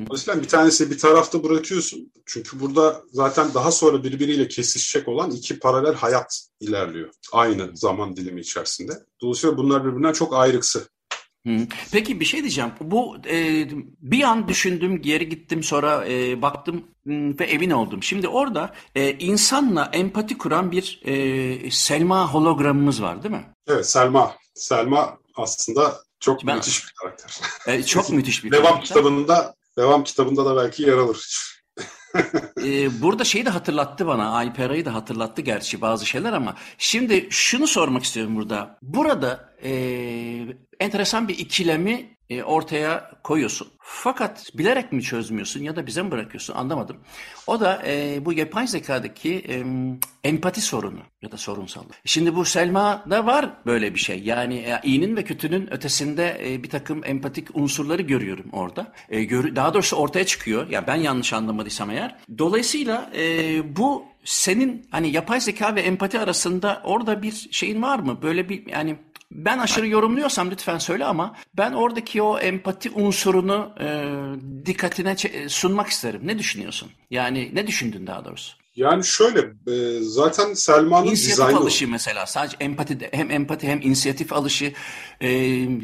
Dolayısıyla 0.07 0.42
bir 0.42 0.48
tanesi 0.48 0.90
bir 0.90 0.98
tarafta 0.98 1.44
bırakıyorsun. 1.44 2.12
Çünkü 2.26 2.61
burada 2.61 3.02
zaten 3.12 3.54
daha 3.54 3.72
sonra 3.72 4.04
birbiriyle 4.04 4.48
kesişecek 4.48 5.09
olan 5.09 5.31
iki 5.31 5.59
paralel 5.59 5.94
hayat 5.94 6.48
ilerliyor. 6.61 7.11
Aynı 7.33 7.70
zaman 7.74 8.16
dilimi 8.16 8.40
içerisinde. 8.40 8.92
Dolayısıyla 9.20 9.57
bunlar 9.57 9.85
birbirinden 9.85 10.12
çok 10.12 10.35
ayrıksı 10.35 10.88
Peki 11.93 12.21
bir 12.21 12.25
şey 12.25 12.41
diyeceğim. 12.41 12.71
Bu 12.81 13.17
e, 13.31 13.69
bir 14.01 14.23
an 14.23 14.49
düşündüm, 14.49 15.03
geri 15.03 15.29
gittim 15.29 15.63
sonra 15.63 16.09
e, 16.09 16.43
baktım 16.43 16.85
ve 17.07 17.45
emin 17.45 17.71
oldum. 17.71 18.03
Şimdi 18.03 18.29
orada 18.29 18.75
e, 18.95 19.13
insanla 19.13 19.91
empati 19.93 20.39
kuran 20.39 20.73
bir 20.73 21.01
e, 21.05 21.71
Selma 21.71 22.35
hologramımız 22.35 23.03
var 23.03 23.23
değil 23.23 23.35
mi? 23.35 23.45
Evet 23.69 23.91
Selma. 23.91 24.35
Selma 24.55 25.19
aslında 25.37 25.97
çok 26.21 26.47
ben, 26.47 26.57
müthiş 26.57 26.87
bir 26.87 26.93
karakter. 26.93 27.41
E, 27.67 27.83
çok 27.83 28.11
müthiş 28.13 28.45
bir 28.45 28.51
devam 28.51 28.65
karakter. 28.65 28.87
kitabında 28.87 29.55
devam 29.79 30.05
kitabında 30.05 30.45
da 30.45 30.57
belki 30.57 30.83
yer 30.83 30.99
alır. 30.99 31.49
ee, 32.65 33.03
burada 33.03 33.25
şeyi 33.25 33.47
de 33.47 33.51
hatırlattı 33.51 34.07
bana. 34.07 34.31
Aypera'yı 34.31 34.85
da 34.85 34.95
hatırlattı 34.95 35.43
gerçi 35.43 35.81
bazı 35.81 36.07
şeyler 36.07 36.33
ama 36.33 36.55
şimdi 36.79 37.27
şunu 37.31 37.67
sormak 37.67 38.05
istiyorum 38.05 38.37
burada. 38.37 38.79
Burada 38.83 39.55
e, 39.63 39.71
enteresan 40.81 41.29
bir 41.29 41.38
ikilemi 41.38 42.19
e, 42.31 42.43
ortaya 42.43 43.11
koyuyorsun. 43.25 43.69
Fakat 43.81 44.51
bilerek 44.55 44.93
mi 44.93 45.03
çözmüyorsun 45.03 45.62
ya 45.62 45.77
da 45.77 45.87
bize 45.87 46.03
mi 46.03 46.11
bırakıyorsun 46.11 46.55
anlamadım. 46.55 46.97
O 47.47 47.61
da 47.61 47.83
e, 47.87 48.25
bu 48.25 48.33
yapay 48.33 48.67
zekadaki 48.67 49.45
e, 49.49 49.64
empati 50.29 50.61
sorunu 50.61 51.01
ya 51.23 51.33
da 51.33 51.37
sorunsallığı. 51.37 51.93
Şimdi 52.05 52.37
bu 52.37 52.45
Selma'da 52.45 53.27
var 53.27 53.51
böyle 53.67 53.95
bir 53.95 53.99
şey. 53.99 54.23
Yani 54.23 54.55
e, 54.55 54.81
iyinin 54.83 55.17
ve 55.17 55.25
kötünün 55.25 55.73
ötesinde 55.73 56.41
e, 56.45 56.62
bir 56.62 56.71
takım 56.71 57.05
empatik 57.05 57.57
unsurları 57.57 58.03
görüyorum 58.03 58.47
orada. 58.53 58.93
E, 59.09 59.25
gör, 59.25 59.57
daha 59.57 59.75
doğrusu 59.75 59.97
ortaya 59.97 60.27
çıkıyor. 60.27 60.62
Ya 60.62 60.69
yani 60.71 60.87
ben 60.87 60.97
yanlış 60.97 61.33
anlamadıysam 61.33 61.91
eğer. 61.91 62.17
Dolayısıyla 62.38 63.11
e, 63.17 63.77
bu 63.77 64.05
senin 64.25 64.87
hani 64.91 65.11
yapay 65.11 65.41
zeka 65.41 65.75
ve 65.75 65.81
empati 65.81 66.19
arasında 66.19 66.83
orada 66.85 67.23
bir 67.23 67.49
şeyin 67.51 67.83
var 67.83 67.99
mı? 67.99 68.23
Böyle 68.23 68.49
bir 68.49 68.67
yani 68.67 68.97
ben 69.33 69.59
aşırı 69.59 69.88
yorumluyorsam 69.88 70.51
lütfen 70.51 70.79
söyle 70.79 71.05
ama 71.05 71.37
ben 71.55 71.73
oradaki 71.73 72.23
o 72.23 72.38
empati 72.38 72.91
unsurunu 72.91 73.75
e, 73.81 73.87
dikkatine 74.67 75.17
sunmak 75.49 75.88
isterim. 75.88 76.21
Ne 76.25 76.38
düşünüyorsun? 76.38 76.91
Yani 77.11 77.51
ne 77.53 77.67
düşündün 77.67 78.07
daha 78.07 78.25
doğrusu? 78.25 78.57
Yani 78.79 79.05
şöyle 79.05 79.41
e, 79.67 80.01
zaten 80.03 80.55
Selma'nın 80.55 81.07
inisiyatif 81.07 81.33
dizaynı... 81.33 81.59
alışı 81.59 81.88
mesela 81.88 82.27
sadece 82.27 82.57
empati 82.61 83.09
hem 83.12 83.31
empati 83.31 83.67
hem 83.67 83.81
inisiyatif 83.83 84.33
alışı 84.33 84.73
e, 85.21 85.29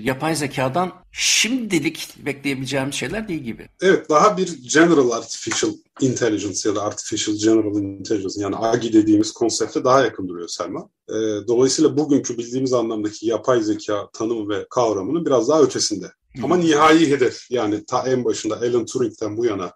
yapay 0.02 0.34
zekadan 0.34 0.92
şimdilik 1.12 2.14
bekleyebileceğim 2.26 2.92
şeyler 2.92 3.28
değil 3.28 3.40
gibi. 3.40 3.68
Evet 3.82 4.10
daha 4.10 4.36
bir 4.36 4.58
general 4.72 5.10
artificial 5.10 5.72
intelligence 6.00 6.68
ya 6.68 6.74
da 6.74 6.82
artificial 6.82 7.36
general 7.36 7.76
intelligence 7.76 8.40
yani 8.40 8.56
AGI 8.56 8.92
dediğimiz 8.92 9.32
konsepte 9.32 9.84
daha 9.84 10.04
yakın 10.04 10.28
duruyor 10.28 10.48
Selma. 10.48 10.88
E, 11.08 11.14
dolayısıyla 11.48 11.96
bugünkü 11.96 12.38
bildiğimiz 12.38 12.72
anlamdaki 12.72 13.26
yapay 13.26 13.62
zeka 13.62 14.08
tanımı 14.12 14.48
ve 14.48 14.66
kavramının 14.70 15.26
biraz 15.26 15.48
daha 15.48 15.62
ötesinde. 15.62 16.06
Ama 16.42 16.56
nihai 16.56 17.10
hedef 17.10 17.50
yani 17.50 17.84
ta 17.84 18.08
en 18.08 18.24
başında 18.24 18.56
Alan 18.56 18.86
Turing'den 18.86 19.36
bu 19.36 19.44
yana 19.44 19.72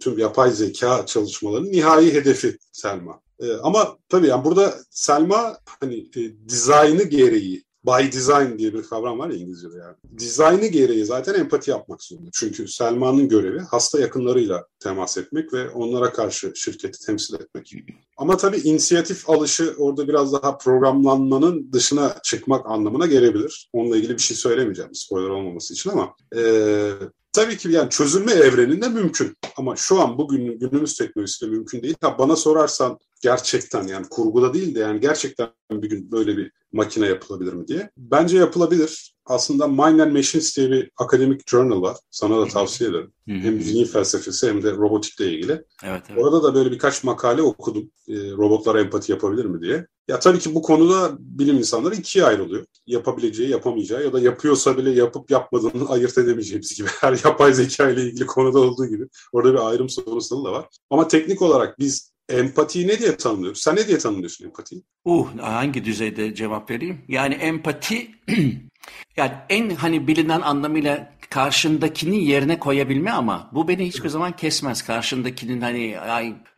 tüm 0.00 0.18
yapay 0.18 0.50
zeka 0.50 1.06
çalışmalarının 1.06 1.72
nihai 1.72 2.14
hedefi 2.14 2.58
Selma. 2.72 3.20
E, 3.40 3.52
ama 3.52 3.98
tabii 4.08 4.26
yani 4.26 4.44
burada 4.44 4.74
Selma 4.90 5.58
hani 5.80 6.10
e, 6.16 6.48
dizaynı 6.48 7.02
gereği 7.02 7.64
by 7.86 8.12
design 8.12 8.58
diye 8.58 8.74
bir 8.74 8.82
kavram 8.82 9.18
var 9.18 9.30
ya 9.30 9.36
İngilizce'de 9.36 9.78
yani. 9.78 9.96
Dizaynı 10.18 10.66
gereği 10.66 11.04
zaten 11.04 11.34
empati 11.34 11.70
yapmak 11.70 12.02
zorunda. 12.02 12.30
Çünkü 12.32 12.68
Selma'nın 12.68 13.28
görevi 13.28 13.58
hasta 13.58 14.00
yakınlarıyla 14.00 14.66
temas 14.78 15.18
etmek 15.18 15.52
ve 15.52 15.70
onlara 15.70 16.12
karşı 16.12 16.52
şirketi 16.56 17.06
temsil 17.06 17.34
etmek. 17.34 17.74
Ama 18.16 18.36
tabii 18.36 18.56
inisiyatif 18.56 19.30
alışı 19.30 19.74
orada 19.78 20.08
biraz 20.08 20.32
daha 20.32 20.58
programlanmanın 20.58 21.72
dışına 21.72 22.16
çıkmak 22.22 22.66
anlamına 22.66 23.06
gelebilir. 23.06 23.70
Onunla 23.72 23.96
ilgili 23.96 24.12
bir 24.12 24.22
şey 24.22 24.36
söylemeyeceğim 24.36 24.94
spoiler 24.94 25.28
olmaması 25.28 25.74
için 25.74 25.90
ama 25.90 26.14
e, 26.36 26.42
tabii 27.32 27.56
ki 27.56 27.68
yani 27.72 27.90
çözülme 27.90 28.32
evreninde 28.32 28.88
mümkün. 28.88 29.36
Ama 29.56 29.76
şu 29.76 30.00
an 30.00 30.18
bugün 30.18 30.58
günümüz 30.58 30.94
teknolojisiyle 30.94 31.52
mümkün 31.52 31.82
değil. 31.82 31.96
Ha, 32.00 32.18
bana 32.18 32.36
sorarsan 32.36 32.98
gerçekten 33.20 33.86
yani 33.86 34.06
kurguda 34.10 34.54
değil 34.54 34.74
de 34.74 34.78
yani 34.78 35.00
gerçekten 35.00 35.48
bir 35.70 35.90
gün 35.90 36.12
böyle 36.12 36.36
bir 36.36 36.52
makine 36.72 37.06
yapılabilir 37.06 37.52
mi 37.52 37.68
diye. 37.68 37.90
Bence 37.96 38.38
yapılabilir. 38.38 39.14
Aslında 39.26 39.68
Mind 39.68 39.98
and 39.98 40.12
Machines 40.12 40.56
diye 40.56 40.70
bir 40.70 40.90
akademik 40.96 41.50
journal 41.50 41.82
var. 41.82 41.96
Sana 42.10 42.40
da 42.40 42.46
tavsiye 42.46 42.90
ederim. 42.90 43.12
Hem 43.26 43.60
zihin 43.60 43.84
felsefesi 43.84 44.48
hem 44.48 44.62
de 44.62 44.72
robotikle 44.72 45.32
ilgili. 45.32 45.52
Evet, 45.84 46.02
evet. 46.08 46.22
Orada 46.22 46.42
da 46.42 46.54
böyle 46.54 46.70
birkaç 46.70 47.04
makale 47.04 47.42
okudum. 47.42 47.90
E, 48.08 48.14
robotlara 48.14 48.80
empati 48.80 49.12
yapabilir 49.12 49.44
mi 49.44 49.62
diye. 49.62 49.86
Ya 50.08 50.18
tabii 50.18 50.38
ki 50.38 50.54
bu 50.54 50.62
konuda 50.62 51.16
bilim 51.18 51.56
insanları 51.56 51.94
ikiye 51.94 52.24
ayrılıyor. 52.24 52.64
Yapabileceği, 52.86 53.50
yapamayacağı 53.50 54.04
ya 54.04 54.12
da 54.12 54.20
yapıyorsa 54.20 54.76
bile 54.76 54.90
yapıp 54.90 55.30
yapmadığını 55.30 55.88
ayırt 55.88 56.18
edemeyeceğimiz 56.18 56.76
gibi. 56.76 56.88
Her 57.00 57.20
yapay 57.24 57.52
zeka 57.52 57.90
ile 57.90 58.02
ilgili 58.02 58.26
konuda 58.26 58.58
olduğu 58.58 58.86
gibi. 58.86 59.06
Orada 59.32 59.52
bir 59.52 59.68
ayrım 59.68 59.88
sorusu 59.88 60.44
da 60.44 60.52
var. 60.52 60.68
Ama 60.90 61.08
teknik 61.08 61.42
olarak 61.42 61.78
biz 61.78 62.12
empatiyi 62.30 62.88
ne 62.88 62.98
diye 62.98 63.16
tanımlıyoruz? 63.16 63.60
Sen 63.60 63.76
ne 63.76 63.88
diye 63.88 63.98
tanımlıyorsun 63.98 64.44
empatiyi? 64.44 64.82
Uh, 65.04 65.28
hangi 65.40 65.84
düzeyde 65.84 66.34
cevap 66.34 66.70
vereyim? 66.70 67.04
Yani 67.08 67.34
empati 67.34 68.10
yani 69.16 69.32
en 69.48 69.70
hani 69.70 70.06
bilinen 70.06 70.40
anlamıyla 70.40 71.12
karşındakini 71.30 72.24
yerine 72.24 72.58
koyabilme 72.58 73.10
ama 73.10 73.50
bu 73.52 73.68
beni 73.68 73.86
hiçbir 73.86 74.08
zaman 74.08 74.36
kesmez. 74.36 74.82
Karşındakinin 74.82 75.60
hani 75.60 75.96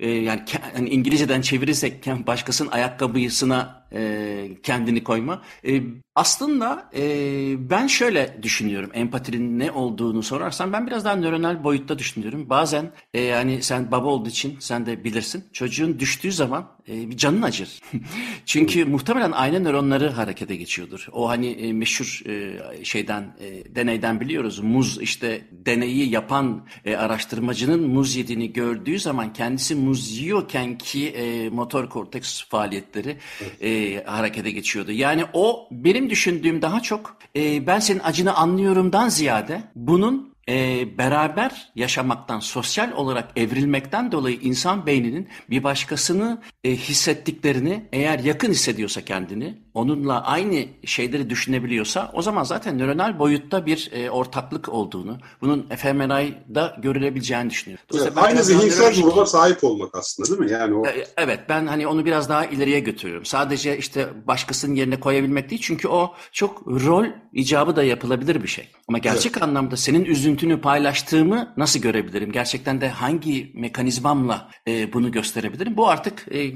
e, 0.00 0.10
yani 0.10 0.42
hani 0.74 0.88
İngilizceden 0.88 1.40
çevirirsek 1.40 2.06
başkasının 2.26 2.70
ayakkabısına 2.70 3.81
e, 3.94 4.48
kendini 4.62 5.04
koyma. 5.04 5.42
E, 5.66 5.82
aslında 6.14 6.90
e, 6.94 7.02
ben 7.70 7.86
şöyle 7.86 8.38
düşünüyorum 8.42 8.90
empatinin 8.94 9.58
ne 9.58 9.70
olduğunu 9.70 10.22
sorarsan 10.22 10.72
ben 10.72 10.86
biraz 10.86 11.04
daha 11.04 11.16
nöronal 11.16 11.64
boyutta 11.64 11.98
düşünüyorum. 11.98 12.50
Bazen 12.50 12.92
e, 13.14 13.20
yani 13.20 13.62
sen 13.62 13.90
baba 13.90 14.06
olduğu 14.06 14.28
için 14.28 14.56
sen 14.60 14.86
de 14.86 15.04
bilirsin 15.04 15.44
çocuğun 15.52 15.98
düştüğü 15.98 16.32
zaman 16.32 16.68
e, 16.88 17.10
bir 17.10 17.16
canın 17.16 17.42
acır. 17.42 17.80
Çünkü 18.46 18.84
muhtemelen 18.84 19.32
aynı 19.32 19.64
nöronları 19.64 20.10
harekete 20.10 20.56
geçiyordur. 20.56 21.06
O 21.12 21.28
hani 21.28 21.46
e, 21.46 21.72
meşhur 21.72 22.22
e, 22.28 22.84
şeyden 22.84 23.36
e, 23.40 23.74
deneyden 23.74 24.20
biliyoruz. 24.20 24.58
Muz 24.58 24.98
işte 25.02 25.48
deneyi 25.52 26.10
yapan 26.10 26.66
e, 26.84 26.96
araştırmacının 26.96 27.88
muz 27.88 28.16
yediğini 28.16 28.52
gördüğü 28.52 28.98
zaman 28.98 29.32
kendisi 29.32 29.74
muz 29.74 30.18
yiyorken 30.18 30.78
ki 30.78 31.08
e, 31.08 31.48
motor 31.48 31.88
korteks 31.88 32.44
faaliyetleri 32.44 33.16
e, 33.60 33.70
harekete 34.06 34.50
geçiyordu. 34.50 34.92
Yani 34.92 35.24
o 35.32 35.68
benim 35.70 36.10
düşündüğüm 36.10 36.62
daha 36.62 36.80
çok 36.80 37.16
e, 37.36 37.66
ben 37.66 37.78
senin 37.78 38.00
acını 38.00 38.34
anlıyorumdan 38.34 39.08
ziyade 39.08 39.62
bunun 39.74 40.32
e, 40.48 40.86
beraber 40.98 41.72
yaşamaktan, 41.76 42.40
sosyal 42.40 42.92
olarak 42.92 43.30
evrilmekten 43.36 44.12
dolayı 44.12 44.38
insan 44.42 44.86
beyninin 44.86 45.28
bir 45.50 45.62
başkasını 45.62 46.42
e, 46.64 46.70
hissettiklerini 46.70 47.84
eğer 47.92 48.18
yakın 48.18 48.50
hissediyorsa 48.50 49.04
kendini, 49.04 49.58
onunla 49.74 50.24
aynı 50.24 50.64
şeyleri 50.84 51.30
düşünebiliyorsa 51.30 52.10
o 52.14 52.22
zaman 52.22 52.42
zaten 52.42 52.78
nöronal 52.78 53.18
boyutta 53.18 53.66
bir 53.66 53.90
e, 53.92 54.10
ortaklık 54.10 54.68
olduğunu, 54.68 55.18
bunun 55.40 55.66
fMRI'da 55.76 56.76
görülebileceğini 56.82 57.50
düşünüyorum. 57.50 57.84
Evet, 57.94 58.12
aynı 58.16 58.42
zihinsel 58.42 59.02
duruma 59.02 59.26
sahip 59.26 59.64
olmak 59.64 59.94
aslında 59.94 60.28
değil 60.28 60.40
mi? 60.40 60.50
Yani 60.50 60.74
o... 60.74 60.82
Evet 61.16 61.40
ben 61.48 61.66
hani 61.66 61.86
onu 61.86 62.04
biraz 62.04 62.28
daha 62.28 62.46
ileriye 62.46 62.80
götürüyorum. 62.80 63.24
Sadece 63.24 63.78
işte 63.78 64.08
başkasının 64.26 64.74
yerine 64.74 65.00
koyabilmek 65.00 65.50
değil 65.50 65.62
çünkü 65.64 65.88
o 65.88 66.14
çok 66.32 66.66
rol 66.66 67.06
icabı 67.32 67.76
da 67.76 67.82
yapılabilir 67.82 68.42
bir 68.42 68.48
şey. 68.48 68.68
Ama 68.88 68.98
gerçek 68.98 69.32
evet. 69.32 69.42
anlamda 69.42 69.76
senin 69.76 70.04
üzüntünü 70.04 70.60
paylaştığımı 70.60 71.54
nasıl 71.56 71.80
görebilirim? 71.80 72.32
Gerçekten 72.32 72.80
de 72.80 72.88
hangi 72.88 73.52
mekanizmamla 73.54 74.50
e, 74.68 74.92
bunu 74.92 75.12
gösterebilirim? 75.12 75.76
Bu 75.76 75.88
artık 75.88 76.26
e, 76.30 76.52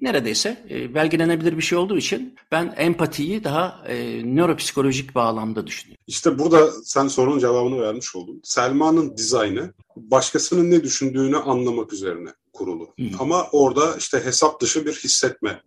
neredeyse 0.00 0.66
e, 0.70 0.94
belgelenebilir 0.94 1.56
bir 1.56 1.62
şey 1.62 1.78
olduğu 1.78 1.98
için 1.98 2.34
ben 2.52 2.74
empatiyi 2.76 3.44
daha 3.44 3.84
e, 3.88 4.22
nöropsikolojik 4.24 5.14
bağlamda 5.14 5.66
düşünüyorum. 5.66 6.04
İşte 6.06 6.38
burada 6.38 6.72
sen 6.84 7.08
sorunun 7.08 7.38
cevabını 7.38 7.80
vermiş 7.80 8.16
oldun. 8.16 8.40
Selma'nın 8.44 9.16
dizaynı 9.16 9.72
başkasının 9.96 10.70
ne 10.70 10.84
düşündüğünü 10.84 11.36
anlamak 11.36 11.92
üzerine 11.92 12.30
kurulu. 12.52 12.84
Hı. 12.84 13.04
Ama 13.18 13.46
orada 13.52 13.96
işte 13.96 14.24
hesap 14.24 14.60
dışı 14.60 14.86
bir 14.86 14.92
hissetmeye 14.92 15.60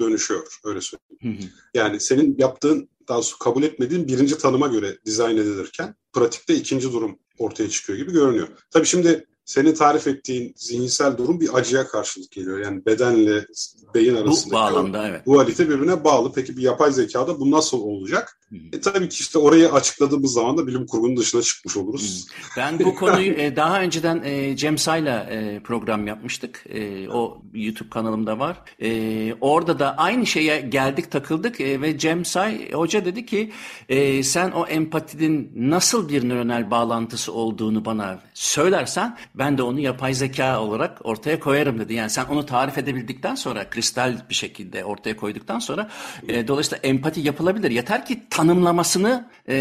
dönüşüyor 0.00 0.58
öyle 0.64 0.80
söyleyeyim. 0.80 1.38
Hı 1.38 1.44
hı. 1.44 1.48
Yani 1.74 2.00
senin 2.00 2.34
yaptığın 2.38 2.88
daha 3.08 3.18
doğrusu 3.18 3.38
kabul 3.38 3.62
etmediğin 3.62 4.08
birinci 4.08 4.38
tanıma 4.38 4.66
göre 4.66 4.98
dizayn 5.06 5.36
edilirken 5.36 5.94
pratikte 6.12 6.54
ikinci 6.54 6.92
durum 6.92 7.18
ortaya 7.38 7.70
çıkıyor 7.70 7.98
gibi 7.98 8.12
görünüyor. 8.12 8.48
Tabii 8.70 8.86
şimdi 8.86 9.26
senin 9.44 9.74
tarif 9.74 10.06
ettiğin 10.06 10.52
zihinsel 10.56 11.16
durum 11.16 11.40
bir 11.40 11.54
acıya 11.54 11.88
karşılık 11.88 12.30
geliyor. 12.30 12.58
Yani 12.58 12.86
bedenle 12.86 13.46
beyin 13.94 14.16
arasında. 14.16 14.54
Bu 14.54 14.58
bağlamda 14.58 15.08
evet. 15.08 15.26
Dualite 15.26 15.68
birbirine 15.68 16.04
bağlı. 16.04 16.32
Peki 16.32 16.56
bir 16.56 16.62
yapay 16.62 16.92
zekada 16.92 17.40
bu 17.40 17.50
nasıl 17.50 17.80
olacak? 17.80 18.40
E 18.72 18.80
tabii 18.80 19.08
ki 19.08 19.20
işte 19.20 19.38
orayı 19.38 19.72
açıkladığımız 19.72 20.32
zaman 20.32 20.58
da 20.58 20.66
bilim 20.66 20.86
kurgunun 20.86 21.16
dışına 21.16 21.42
çıkmış 21.42 21.76
oluruz. 21.76 22.26
Ben 22.56 22.78
bu 22.78 22.94
konuyu 22.94 23.32
e, 23.32 23.56
daha 23.56 23.80
önceden 23.80 24.22
e, 24.24 24.56
Cem 24.56 24.78
Say'la 24.78 25.20
e, 25.20 25.60
program 25.60 26.06
yapmıştık. 26.06 26.64
E, 26.68 27.08
o 27.08 27.42
YouTube 27.54 27.90
kanalımda 27.90 28.38
var. 28.38 28.56
E, 28.82 29.34
orada 29.40 29.78
da 29.78 29.96
aynı 29.96 30.26
şeye 30.26 30.60
geldik 30.60 31.10
takıldık 31.10 31.60
e, 31.60 31.80
ve 31.80 31.98
Cem 31.98 32.24
Say 32.24 32.72
hoca 32.72 33.04
dedi 33.04 33.26
ki 33.26 33.52
e, 33.88 34.22
sen 34.22 34.50
o 34.50 34.66
empatinin 34.66 35.52
nasıl 35.56 36.08
bir 36.08 36.28
nöronal 36.28 36.70
bağlantısı 36.70 37.32
olduğunu 37.32 37.84
bana 37.84 38.18
söylersen 38.34 39.18
ben 39.40 39.58
de 39.58 39.62
onu 39.62 39.80
yapay 39.80 40.14
zeka 40.14 40.60
olarak 40.60 40.98
ortaya 41.04 41.40
koyarım 41.40 41.78
dedi. 41.78 41.94
Yani 41.94 42.10
sen 42.10 42.24
onu 42.24 42.46
tarif 42.46 42.78
edebildikten 42.78 43.34
sonra 43.34 43.70
kristal 43.70 44.28
bir 44.30 44.34
şekilde 44.34 44.84
ortaya 44.84 45.16
koyduktan 45.16 45.58
sonra 45.58 45.90
e, 46.28 46.48
dolayısıyla 46.48 46.78
empati 46.82 47.20
yapılabilir. 47.20 47.70
Yeter 47.70 48.06
ki 48.06 48.22
tanımlamasını 48.30 49.28
e, 49.48 49.56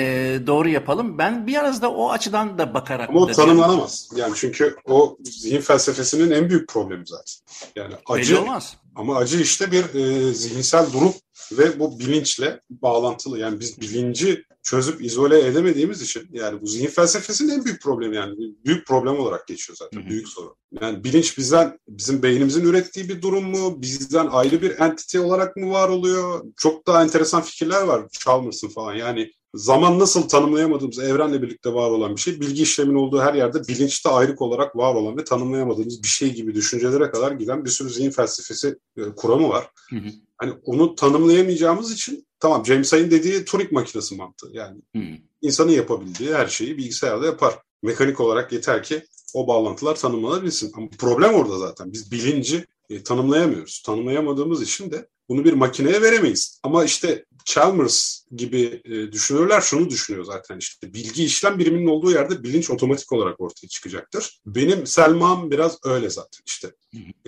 doğru 0.47 0.69
yapalım. 0.69 1.17
Ben 1.17 1.47
bir 1.47 1.55
arada 1.55 1.91
o 1.91 2.11
açıdan 2.11 2.57
da 2.57 2.73
bakarak... 2.73 3.09
Ama 3.09 3.19
o 3.19 3.27
tanımlanamaz. 3.31 4.09
Yani 4.15 4.33
çünkü 4.35 4.75
o 4.85 5.17
zihin 5.23 5.61
felsefesinin 5.61 6.31
en 6.31 6.49
büyük 6.49 6.69
problemi 6.69 7.03
zaten. 7.07 7.35
Yani 7.75 7.93
acı, 8.05 8.33
Belli 8.33 8.41
olmaz. 8.41 8.77
Ama 8.95 9.17
acı 9.17 9.41
işte 9.41 9.71
bir 9.71 9.84
e, 9.95 10.34
zihinsel 10.34 10.93
durum 10.93 11.13
ve 11.52 11.80
bu 11.80 11.99
bilinçle 11.99 12.62
bağlantılı. 12.69 13.39
Yani 13.39 13.60
biz 13.60 13.82
bilinci 13.82 14.45
çözüp 14.63 15.06
izole 15.06 15.47
edemediğimiz 15.47 16.02
için 16.02 16.30
yani 16.32 16.62
bu 16.62 16.67
zihin 16.67 16.88
felsefesinin 16.88 17.49
en 17.49 17.65
büyük 17.65 17.82
problemi 17.82 18.15
yani 18.15 18.36
büyük 18.65 18.88
problem 18.88 19.19
olarak 19.19 19.47
geçiyor 19.47 19.78
zaten. 19.78 20.02
Hı 20.02 20.06
hı. 20.06 20.10
Büyük 20.10 20.28
sorun. 20.28 20.56
Yani 20.82 21.04
bilinç 21.04 21.38
bizden 21.38 21.80
bizim 21.88 22.23
beynimizin 22.23 22.65
ürettiği 22.65 23.10
bir 23.10 23.21
durum 23.21 23.45
mu? 23.45 23.82
Bizden 23.82 24.28
ayrı 24.28 24.62
bir 24.62 24.80
entite 24.80 25.19
olarak 25.19 25.56
mı 25.56 25.71
var 25.71 25.89
oluyor? 25.89 26.43
Çok 26.58 26.88
daha 26.88 27.04
enteresan 27.04 27.41
fikirler 27.41 27.82
var 27.82 28.08
Chalmers'ın 28.12 28.69
falan. 28.69 28.95
Yani 28.95 29.32
zaman 29.53 29.99
nasıl 29.99 30.29
tanımlayamadığımız 30.29 30.99
evrenle 30.99 31.41
birlikte 31.41 31.73
var 31.73 31.89
olan 31.89 32.15
bir 32.15 32.21
şey, 32.21 32.41
bilgi 32.41 32.63
işlemin 32.63 32.95
olduğu 32.95 33.21
her 33.21 33.33
yerde 33.33 33.67
bilinçte 33.67 34.09
ayrık 34.09 34.41
olarak 34.41 34.75
var 34.75 34.95
olan 34.95 35.17
ve 35.17 35.23
tanımlayamadığımız 35.23 36.03
bir 36.03 36.07
şey 36.07 36.33
gibi 36.33 36.55
düşüncelere 36.55 37.12
kadar 37.12 37.31
giden 37.31 37.65
bir 37.65 37.69
sürü 37.69 37.89
zihin 37.89 38.12
felsefesi 38.12 38.77
e, 38.97 39.01
kuramı 39.15 39.49
var. 39.49 39.69
Hı 39.89 39.95
hı. 39.95 40.09
Hani 40.38 40.53
onu 40.63 40.95
tanımlayamayacağımız 40.95 41.91
için 41.91 42.27
tamam 42.39 42.65
James 42.65 42.93
Ay'ın 42.93 43.12
dediği 43.12 43.45
Turing 43.45 43.71
makinesi 43.71 44.15
mantığı. 44.15 44.49
Yani 44.53 44.81
hı. 44.95 45.01
insanın 45.41 45.71
yapabildiği 45.71 46.33
her 46.33 46.47
şeyi 46.47 46.77
bilgisayarda 46.77 47.25
yapar. 47.25 47.53
Mekanik 47.83 48.19
olarak 48.19 48.51
yeter 48.51 48.83
ki 48.83 49.03
o 49.33 49.47
bağlantılar 49.47 49.95
tanımlanabilsin. 49.95 50.71
Ama 50.75 50.88
problem 50.97 51.33
orada 51.33 51.57
zaten. 51.57 51.93
Biz 51.93 52.12
bilinci 52.12 52.65
e, 52.89 53.03
tanımlayamıyoruz. 53.03 53.83
Tanımlayamadığımız 53.85 54.62
için 54.62 54.91
de 54.91 55.07
bunu 55.29 55.45
bir 55.45 55.53
makineye 55.53 56.01
veremeyiz. 56.01 56.59
Ama 56.63 56.83
işte 56.83 57.25
Chalmers 57.45 58.23
gibi 58.35 58.81
e, 58.85 59.11
düşünürler 59.11 59.61
şunu 59.61 59.89
düşünüyor 59.89 60.25
zaten 60.25 60.57
işte 60.57 60.93
bilgi 60.93 61.23
işlem 61.23 61.59
biriminin 61.59 61.87
olduğu 61.87 62.11
yerde 62.11 62.43
bilinç 62.43 62.69
otomatik 62.69 63.11
olarak 63.11 63.41
ortaya 63.41 63.67
çıkacaktır. 63.67 64.41
Benim 64.45 64.87
Selma'm 64.87 65.51
biraz 65.51 65.79
öyle 65.83 66.09
zaten 66.09 66.41
işte. 66.45 66.71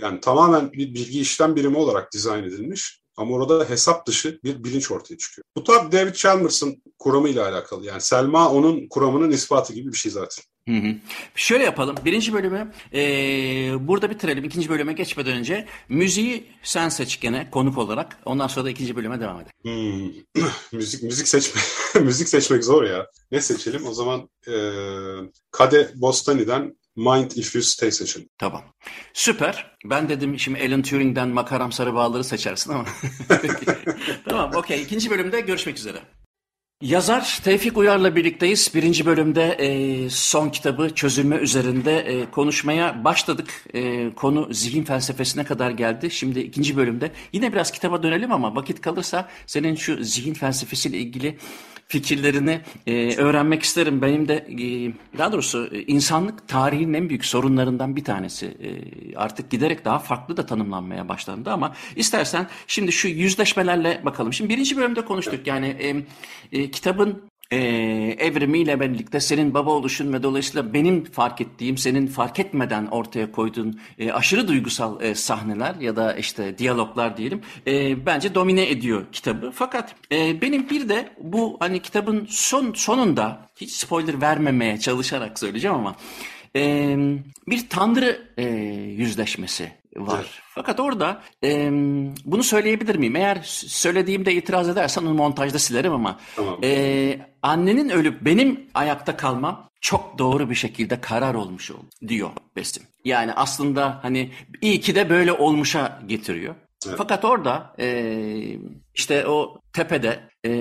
Yani 0.02 0.20
tamamen 0.20 0.74
bir 0.74 0.94
bilgi 0.94 1.22
işlem 1.22 1.56
birimi 1.56 1.78
olarak 1.78 2.12
dizayn 2.12 2.44
edilmiş 2.44 3.02
ama 3.18 3.36
orada 3.36 3.70
hesap 3.70 4.08
dışı 4.08 4.40
bir 4.44 4.64
bilinç 4.64 4.92
ortaya 4.92 5.18
çıkıyor. 5.18 5.46
Bu 5.56 5.64
tabi 5.64 5.92
David 5.92 6.14
Chalmers'ın 6.14 6.84
kuramıyla 7.00 7.48
alakalı. 7.50 7.86
Yani 7.86 8.02
Selma 8.02 8.52
onun 8.52 8.88
kuramının 8.88 9.32
ispatı 9.32 9.74
gibi 9.74 9.92
bir 9.92 9.98
şey 9.98 10.12
zaten. 10.12 10.44
Hı 10.68 10.76
hı. 10.76 10.96
Şöyle 11.36 11.64
yapalım. 11.64 11.96
Birinci 12.06 12.34
bölümü 12.34 12.72
e, 12.94 13.00
burada 13.88 14.10
bitirelim. 14.10 14.44
İkinci 14.44 14.70
bölüme 14.70 14.94
geçmeden 14.94 15.38
önce 15.38 15.68
müziği 15.90 16.48
sen 16.64 16.90
seç 16.90 17.20
gene 17.20 17.50
konuk 17.52 17.78
olarak. 17.78 18.18
Ondan 18.26 18.48
sonra 18.48 18.66
da 18.66 18.70
ikinci 18.70 18.96
bölüme 18.96 19.20
devam 19.20 19.42
edelim. 19.42 19.54
Hmm. 20.36 20.44
müzik 20.72 21.04
müzik 21.04 21.28
seçme 21.28 21.62
müzik 22.02 22.30
seçmek 22.30 22.64
zor 22.64 22.84
ya. 22.84 23.08
Ne 23.32 23.42
seçelim? 23.42 23.86
O 23.88 23.94
zaman 23.94 24.30
e, 24.48 24.54
Kade 25.52 25.92
Bostani'den 25.96 26.76
Mind 26.96 27.32
If 27.32 27.56
You 27.56 27.64
Stay 27.64 27.92
seçelim. 27.92 28.30
Tamam. 28.38 28.64
Süper. 29.14 29.78
Ben 29.86 30.10
dedim 30.10 30.40
şimdi 30.40 30.60
Alan 30.60 30.82
Turing'den 30.82 31.30
makaram 31.30 31.72
sarı 31.72 31.94
bağları 31.94 32.24
seçersin 32.24 32.74
ama. 32.74 32.86
tamam 34.30 34.52
okey. 34.56 34.82
İkinci 34.82 35.10
bölümde 35.10 35.40
görüşmek 35.40 35.78
üzere. 35.78 36.02
Yazar 36.82 37.40
Tevfik 37.44 37.78
Uyar'la 37.78 38.16
birlikteyiz. 38.16 38.72
Birinci 38.76 39.06
bölümde 39.06 39.44
e, 39.44 40.10
son 40.10 40.50
kitabı 40.50 40.96
çözülme 40.96 41.36
üzerinde 41.36 42.00
e, 42.00 42.32
konuşmaya 42.32 43.04
başladık. 43.04 43.66
E, 43.74 44.12
konu 44.16 44.48
zihin 44.54 44.84
felsefesine 44.84 45.44
kadar 45.44 45.72
geldi. 45.72 46.12
Şimdi 46.12 46.40
ikinci 46.40 46.78
bölümde 46.78 47.12
yine 47.34 47.54
biraz 47.54 47.72
kitaba 47.72 48.04
dönelim 48.04 48.32
ama 48.32 48.56
vakit 48.56 48.82
kalırsa 48.82 49.30
senin 49.46 49.76
şu 49.76 50.04
zihin 50.04 50.34
felsefesiyle 50.34 50.98
ilgili 50.98 51.38
fikirlerini 51.88 52.62
e, 52.88 53.16
öğrenmek 53.16 53.64
isterim. 53.64 54.02
Benim 54.02 54.28
de 54.28 54.36
e, 54.36 54.94
daha 55.18 55.32
doğrusu 55.32 55.70
e, 55.72 55.82
insanlık 55.82 56.48
tarihinin 56.48 56.94
en 56.94 57.10
büyük 57.10 57.26
sorunlarından 57.26 57.96
bir 57.96 58.04
tanesi. 58.04 58.46
E, 58.46 58.70
artık 59.16 59.52
giderek 59.52 59.86
daha 59.86 60.00
farklı 60.00 60.38
da 60.38 60.46
tanımlanmaya 60.46 61.10
başlandı 61.10 61.52
ama 61.52 61.76
istersen 61.96 62.48
şimdi 62.68 62.92
şu 62.92 63.08
yüzleşmelerle 63.08 64.02
bakalım. 64.06 64.34
Şimdi 64.34 64.50
birinci 64.50 64.78
bölümde 64.78 65.06
konuştuk 65.06 65.48
yani 65.48 65.68
e, 65.68 65.96
e, 66.60 66.72
kitabın 66.72 67.31
e, 67.52 67.58
evrimiyle 68.20 68.80
birlikte 68.80 69.20
senin 69.20 69.54
baba 69.54 69.72
oluşun 69.72 70.14
ve 70.14 70.24
dolayısıyla 70.24 70.74
benim 70.74 71.04
fark 71.04 71.42
ettiğim, 71.42 71.78
senin 71.78 72.08
fark 72.08 72.40
etmeden 72.40 72.86
ortaya 72.86 73.32
koyduğun 73.32 73.80
e, 74.00 74.12
aşırı 74.12 74.48
duygusal 74.48 75.02
e, 75.02 75.16
sahneler 75.16 75.76
ya 75.76 75.96
da 75.96 76.16
işte 76.16 76.58
diyaloglar 76.58 77.18
diyelim 77.18 77.42
e, 77.68 78.06
bence 78.06 78.36
domine 78.36 78.70
ediyor 78.70 79.06
kitabı. 79.12 79.52
Fakat 79.56 79.96
e, 80.12 80.42
benim 80.42 80.70
bir 80.70 80.90
de 80.90 81.10
bu 81.20 81.58
hani 81.60 81.80
kitabın 81.80 82.28
son 82.30 82.74
sonunda 82.74 83.50
hiç 83.56 83.72
spoiler 83.72 84.22
vermemeye 84.22 84.80
çalışarak 84.80 85.40
söyleyeceğim 85.40 85.76
ama 85.76 85.96
e, 86.56 86.96
bir 87.48 87.70
tanrı 87.70 88.28
e, 88.38 88.46
yüzleşmesi 88.98 89.72
var. 89.96 90.20
Evet. 90.20 90.30
Fakat 90.50 90.80
orada 90.80 91.22
e, 91.44 91.70
bunu 92.26 92.44
söyleyebilir 92.44 92.96
miyim? 92.96 93.16
Eğer 93.16 93.42
söylediğimde 93.44 94.34
itiraz 94.34 94.70
edersen 94.70 95.02
onu 95.02 95.14
montajda 95.14 95.60
silerim 95.60 95.94
ama 95.94 96.20
tamam. 96.36 96.60
e, 96.64 97.31
annenin 97.42 97.90
ölüp 97.90 98.22
benim 98.22 98.68
ayakta 98.74 99.18
kalmam 99.18 99.70
çok 99.82 100.18
doğru 100.18 100.50
bir 100.50 100.56
şekilde 100.56 101.02
karar 101.02 101.34
olmuş 101.36 101.72
oldu 101.72 101.90
diyor 102.08 102.30
Besim. 102.56 102.84
Yani 103.06 103.34
aslında 103.34 104.00
hani 104.02 104.32
iyi 104.62 104.82
ki 104.82 104.96
de 104.96 105.10
böyle 105.10 105.34
olmuşa 105.34 106.02
getiriyor. 106.08 106.56
Evet. 106.88 106.98
Fakat 106.98 107.26
orada 107.26 107.74
e, 107.80 108.58
işte 108.96 109.28
o 109.28 109.62
tepede 109.74 110.30
e, 110.46 110.52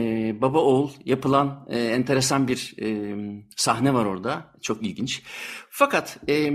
baba 0.40 0.58
oğul 0.58 0.90
yapılan 1.04 1.66
e, 1.70 1.78
enteresan 1.78 2.48
bir 2.48 2.74
e, 2.82 3.16
sahne 3.56 3.94
var 3.94 4.04
orada. 4.04 4.52
Çok 4.62 4.82
ilginç. 4.82 5.22
Fakat 5.70 6.18
e, 6.28 6.52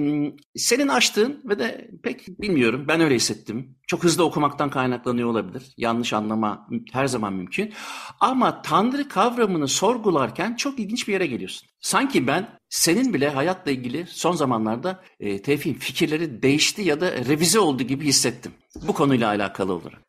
senin 0.55 0.87
açtığın 0.87 1.41
ve 1.45 1.59
de 1.59 1.89
pek 2.03 2.27
bilmiyorum 2.41 2.85
ben 2.87 3.01
öyle 3.01 3.15
hissettim. 3.15 3.77
Çok 3.87 4.03
hızlı 4.03 4.23
okumaktan 4.23 4.69
kaynaklanıyor 4.69 5.29
olabilir. 5.29 5.73
Yanlış 5.77 6.13
anlama 6.13 6.67
her 6.91 7.07
zaman 7.07 7.33
mümkün. 7.33 7.73
Ama 8.19 8.61
Tanrı 8.61 9.09
kavramını 9.09 9.67
sorgularken 9.67 10.55
çok 10.55 10.79
ilginç 10.79 11.07
bir 11.07 11.13
yere 11.13 11.27
geliyorsun. 11.27 11.67
Sanki 11.79 12.27
ben 12.27 12.47
senin 12.75 13.13
bile 13.13 13.29
hayatla 13.29 13.71
ilgili 13.71 14.07
son 14.09 14.31
zamanlarda 14.31 15.03
e, 15.19 15.41
Tevfik'in 15.41 15.79
fikirleri 15.79 16.41
değişti 16.41 16.81
ya 16.81 17.01
da 17.01 17.11
revize 17.11 17.59
oldu 17.59 17.83
gibi 17.83 18.05
hissettim. 18.05 18.51
Bu 18.87 18.93
konuyla 18.93 19.27
alakalı 19.27 19.73
olarak. 19.73 20.01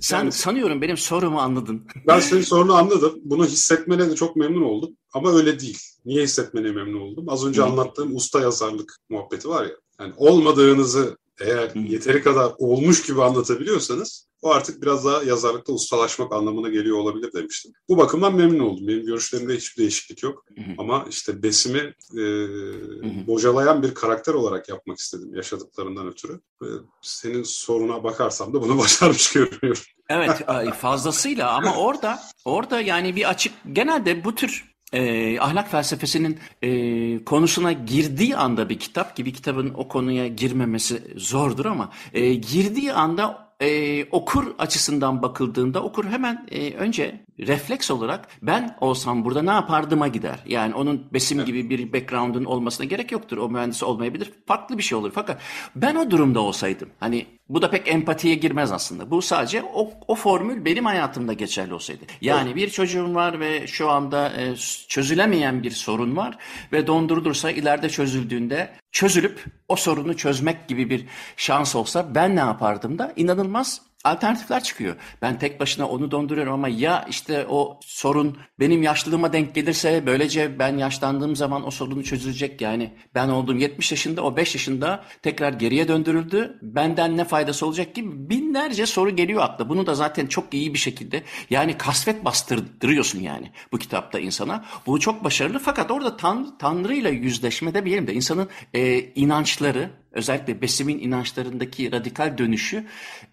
Sen 0.00 0.18
yani, 0.18 0.32
sanıyorum 0.32 0.82
benim 0.82 0.96
sorumu 0.96 1.40
anladın. 1.40 1.86
Ben 2.06 2.20
senin 2.20 2.42
sorunu 2.42 2.74
anladım. 2.74 3.20
Bunu 3.24 3.46
hissetmene 3.46 4.10
de 4.10 4.14
çok 4.14 4.36
memnun 4.36 4.62
oldum. 4.62 4.90
Ama 5.12 5.32
öyle 5.32 5.60
değil. 5.60 5.78
Niye 6.04 6.22
hissetmene 6.22 6.72
memnun 6.72 7.00
oldum? 7.00 7.28
Az 7.28 7.46
önce 7.46 7.60
Hı. 7.60 7.66
anlattığım 7.66 8.16
usta 8.16 8.40
yazarlık 8.40 8.96
muhabbeti 9.10 9.48
var 9.48 9.64
ya. 9.64 9.72
Yani 10.00 10.12
olmadığınızı 10.16 11.16
eğer 11.40 11.74
Hı. 11.74 11.78
yeteri 11.78 12.22
kadar 12.22 12.52
olmuş 12.58 13.06
gibi 13.06 13.22
anlatabiliyorsanız 13.22 14.27
o 14.42 14.50
artık 14.50 14.82
biraz 14.82 15.04
daha 15.04 15.22
yazarlıkta 15.22 15.72
ustalaşmak 15.72 16.32
anlamına 16.32 16.68
geliyor 16.68 16.98
olabilir 16.98 17.32
demiştim. 17.32 17.72
Bu 17.88 17.96
bakımdan 17.96 18.34
memnun 18.34 18.58
oldum. 18.58 18.88
Benim 18.88 19.06
görüşlerimde 19.06 19.56
hiçbir 19.56 19.82
değişiklik 19.82 20.22
yok. 20.22 20.44
Hı 20.56 20.60
hı. 20.60 20.74
Ama 20.78 21.06
işte 21.10 21.42
Besim'i 21.42 21.94
e, 22.16 22.22
hı 22.22 23.26
bocalayan 23.26 23.82
bir 23.82 23.94
karakter 23.94 24.34
olarak 24.34 24.68
yapmak 24.68 24.98
istedim 24.98 25.34
yaşadıklarından 25.34 26.06
ötürü. 26.06 26.40
E, 26.62 26.66
senin 27.02 27.42
soruna 27.42 28.04
bakarsam 28.04 28.54
da 28.54 28.62
bunu 28.62 28.78
başarmış 28.78 29.32
görünüyorum. 29.32 29.82
Evet 30.08 30.46
fazlasıyla 30.80 31.50
ama 31.50 31.76
orada 31.76 32.20
orada 32.44 32.80
yani 32.80 33.16
bir 33.16 33.28
açık 33.28 33.52
genelde 33.72 34.24
bu 34.24 34.34
tür 34.34 34.78
e, 34.92 35.40
ahlak 35.40 35.70
felsefesinin 35.70 36.38
e, 36.62 37.24
konusuna 37.24 37.72
girdiği 37.72 38.36
anda 38.36 38.68
bir 38.68 38.78
kitap 38.78 39.16
gibi 39.16 39.32
kitabın 39.32 39.74
o 39.74 39.88
konuya 39.88 40.26
girmemesi 40.26 41.02
zordur 41.16 41.66
ama 41.66 41.90
e, 42.12 42.34
girdiği 42.34 42.92
anda 42.92 43.47
e, 43.60 44.04
okur 44.04 44.54
açısından 44.58 45.22
bakıldığında 45.22 45.82
okur 45.82 46.04
hemen 46.04 46.46
e, 46.50 46.74
önce 46.74 47.20
refleks 47.38 47.90
olarak 47.90 48.28
ben 48.42 48.76
olsam 48.80 49.24
burada 49.24 49.42
ne 49.42 49.50
yapardıma 49.50 50.08
gider. 50.08 50.38
Yani 50.46 50.74
onun 50.74 51.06
besim 51.12 51.44
gibi 51.44 51.70
bir 51.70 51.92
background'un 51.92 52.44
olmasına 52.44 52.86
gerek 52.86 53.12
yoktur. 53.12 53.38
O 53.38 53.48
mühendis 53.48 53.82
olmayabilir. 53.82 54.32
Farklı 54.46 54.78
bir 54.78 54.82
şey 54.82 54.98
olur. 54.98 55.12
Fakat 55.14 55.40
ben 55.76 55.94
o 55.94 56.10
durumda 56.10 56.40
olsaydım 56.40 56.88
hani 57.00 57.26
bu 57.48 57.62
da 57.62 57.70
pek 57.70 57.88
empatiye 57.88 58.34
girmez 58.34 58.72
aslında. 58.72 59.10
Bu 59.10 59.22
sadece 59.22 59.62
o, 59.62 59.90
o 60.08 60.14
formül 60.14 60.64
benim 60.64 60.84
hayatımda 60.84 61.32
geçerli 61.32 61.74
olsaydı. 61.74 62.04
Yani 62.20 62.56
bir 62.56 62.70
çocuğum 62.70 63.14
var 63.14 63.40
ve 63.40 63.66
şu 63.66 63.90
anda 63.90 64.32
e, 64.32 64.56
çözülemeyen 64.88 65.62
bir 65.62 65.70
sorun 65.70 66.16
var 66.16 66.38
ve 66.72 66.86
dondurulursa 66.86 67.50
ileride 67.50 67.88
çözüldüğünde 67.88 68.70
çözülüp 68.92 69.44
o 69.68 69.76
sorunu 69.76 70.16
çözmek 70.16 70.68
gibi 70.68 70.90
bir 70.90 71.06
şans 71.36 71.76
olsa 71.76 72.14
ben 72.14 72.36
ne 72.36 72.40
yapardım 72.40 72.98
da 72.98 73.12
inanılmaz 73.16 73.87
alternatifler 74.04 74.62
çıkıyor. 74.62 74.96
Ben 75.22 75.38
tek 75.38 75.60
başına 75.60 75.88
onu 75.88 76.10
donduruyorum 76.10 76.52
ama 76.52 76.68
ya 76.68 77.06
işte 77.10 77.46
o 77.48 77.80
sorun 77.82 78.36
benim 78.60 78.82
yaşlılığıma 78.82 79.32
denk 79.32 79.54
gelirse 79.54 80.02
böylece 80.06 80.58
ben 80.58 80.76
yaşlandığım 80.76 81.36
zaman 81.36 81.66
o 81.66 81.70
sorunu 81.70 82.04
çözülecek. 82.04 82.60
Yani 82.60 82.94
ben 83.14 83.28
olduğum 83.28 83.56
70 83.56 83.90
yaşında 83.90 84.22
o 84.22 84.36
5 84.36 84.54
yaşında 84.54 85.04
tekrar 85.22 85.52
geriye 85.52 85.88
döndürüldü. 85.88 86.58
Benden 86.62 87.16
ne 87.16 87.24
faydası 87.24 87.66
olacak 87.66 87.94
gibi 87.94 88.30
binlerce 88.30 88.86
soru 88.86 89.16
geliyor 89.16 89.42
akla. 89.42 89.68
Bunu 89.68 89.86
da 89.86 89.94
zaten 89.94 90.26
çok 90.26 90.54
iyi 90.54 90.74
bir 90.74 90.78
şekilde 90.78 91.22
yani 91.50 91.78
kasvet 91.78 92.24
bastırdırıyorsun 92.24 93.20
yani 93.20 93.50
bu 93.72 93.78
kitapta 93.78 94.18
insana. 94.18 94.64
Bu 94.86 95.00
çok 95.00 95.24
başarılı 95.24 95.58
fakat 95.58 95.90
orada 95.90 96.16
tan 96.16 96.58
Tanrı 96.58 96.94
ile 96.94 97.10
yüzleşme 97.10 97.74
demeyelim 97.74 98.06
de 98.06 98.14
insanın 98.14 98.48
e, 98.74 98.98
inançları 99.00 99.90
özellikle 100.18 100.62
Besim'in 100.62 100.98
inançlarındaki 100.98 101.92
radikal 101.92 102.38
dönüşü 102.38 102.86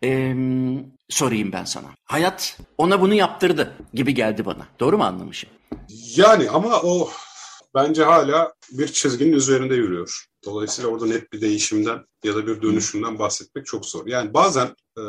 e, 0.04 0.36
sorayım 1.10 1.52
ben 1.52 1.66
sana. 1.66 1.88
Hayat 2.06 2.58
ona 2.78 3.02
bunu 3.02 3.14
yaptırdı 3.14 3.74
gibi 3.94 4.14
geldi 4.14 4.46
bana. 4.46 4.68
Doğru 4.80 4.98
mu 4.98 5.04
anlamışım? 5.04 5.50
Yani 6.16 6.50
ama 6.50 6.82
o 6.82 7.10
bence 7.76 8.04
hala 8.04 8.54
bir 8.72 8.88
çizginin 8.88 9.34
üzerinde 9.34 9.76
yürüyor. 9.76 10.26
Dolayısıyla 10.46 10.90
orada 10.90 11.06
net 11.06 11.34
bir 11.34 11.42
değişimden 11.42 12.06
ya 12.24 12.36
da 12.36 12.48
bir 12.48 12.62
dönüşümden 12.62 13.20
bahsetmek 13.20 13.66
çok 13.66 13.86
zor. 13.86 14.08
Yani 14.08 14.34
bazen 14.34 14.76
e, 14.98 15.04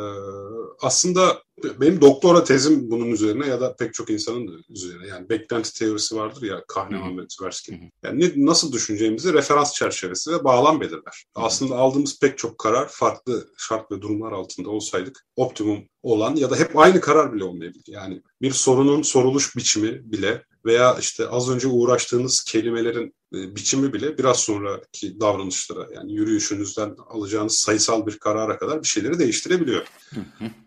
aslında 0.81 1.43
benim 1.63 2.01
doktora 2.01 2.43
tezim 2.43 2.91
bunun 2.91 3.11
üzerine 3.11 3.47
ya 3.47 3.61
da 3.61 3.75
pek 3.75 3.93
çok 3.93 4.09
insanın 4.09 4.47
da 4.47 4.51
üzerine. 4.69 5.07
Yani 5.07 5.29
beklenti 5.29 5.79
teorisi 5.79 6.15
vardır 6.15 6.41
ya 6.41 6.63
Kahneman 6.67 7.17
ve 7.17 7.27
Tversky. 7.27 7.79
Yani 8.03 8.21
ne, 8.21 8.45
nasıl 8.45 8.71
düşüneceğimizi 8.71 9.33
referans 9.33 9.73
çerçevesi 9.73 10.31
ve 10.31 10.43
bağlam 10.43 10.81
belirler. 10.81 11.25
Aslında 11.35 11.75
aldığımız 11.75 12.19
pek 12.19 12.37
çok 12.37 12.57
karar 12.57 12.87
farklı 12.87 13.47
şart 13.57 13.91
ve 13.91 14.01
durumlar 14.01 14.31
altında 14.31 14.69
olsaydık 14.69 15.25
optimum 15.35 15.79
olan 16.03 16.35
ya 16.35 16.49
da 16.49 16.55
hep 16.55 16.77
aynı 16.77 17.01
karar 17.01 17.33
bile 17.33 17.43
olmayabilir. 17.43 17.83
Yani 17.87 18.21
bir 18.41 18.51
sorunun 18.51 19.01
soruluş 19.01 19.55
biçimi 19.55 20.11
bile 20.11 20.43
veya 20.67 20.97
işte 20.99 21.27
az 21.27 21.49
önce 21.49 21.67
uğraştığınız 21.67 22.43
kelimelerin 22.43 23.15
e, 23.33 23.55
biçimi 23.55 23.93
bile 23.93 24.17
biraz 24.17 24.39
sonraki 24.39 25.19
davranışlara 25.19 25.87
yani 25.95 26.13
yürüyüşünüzden 26.13 26.95
alacağınız 27.09 27.55
sayısal 27.55 28.07
bir 28.07 28.19
karara 28.19 28.57
kadar 28.57 28.83
bir 28.83 28.87
şeyleri 28.87 29.19
değiştirebiliyor. 29.19 29.87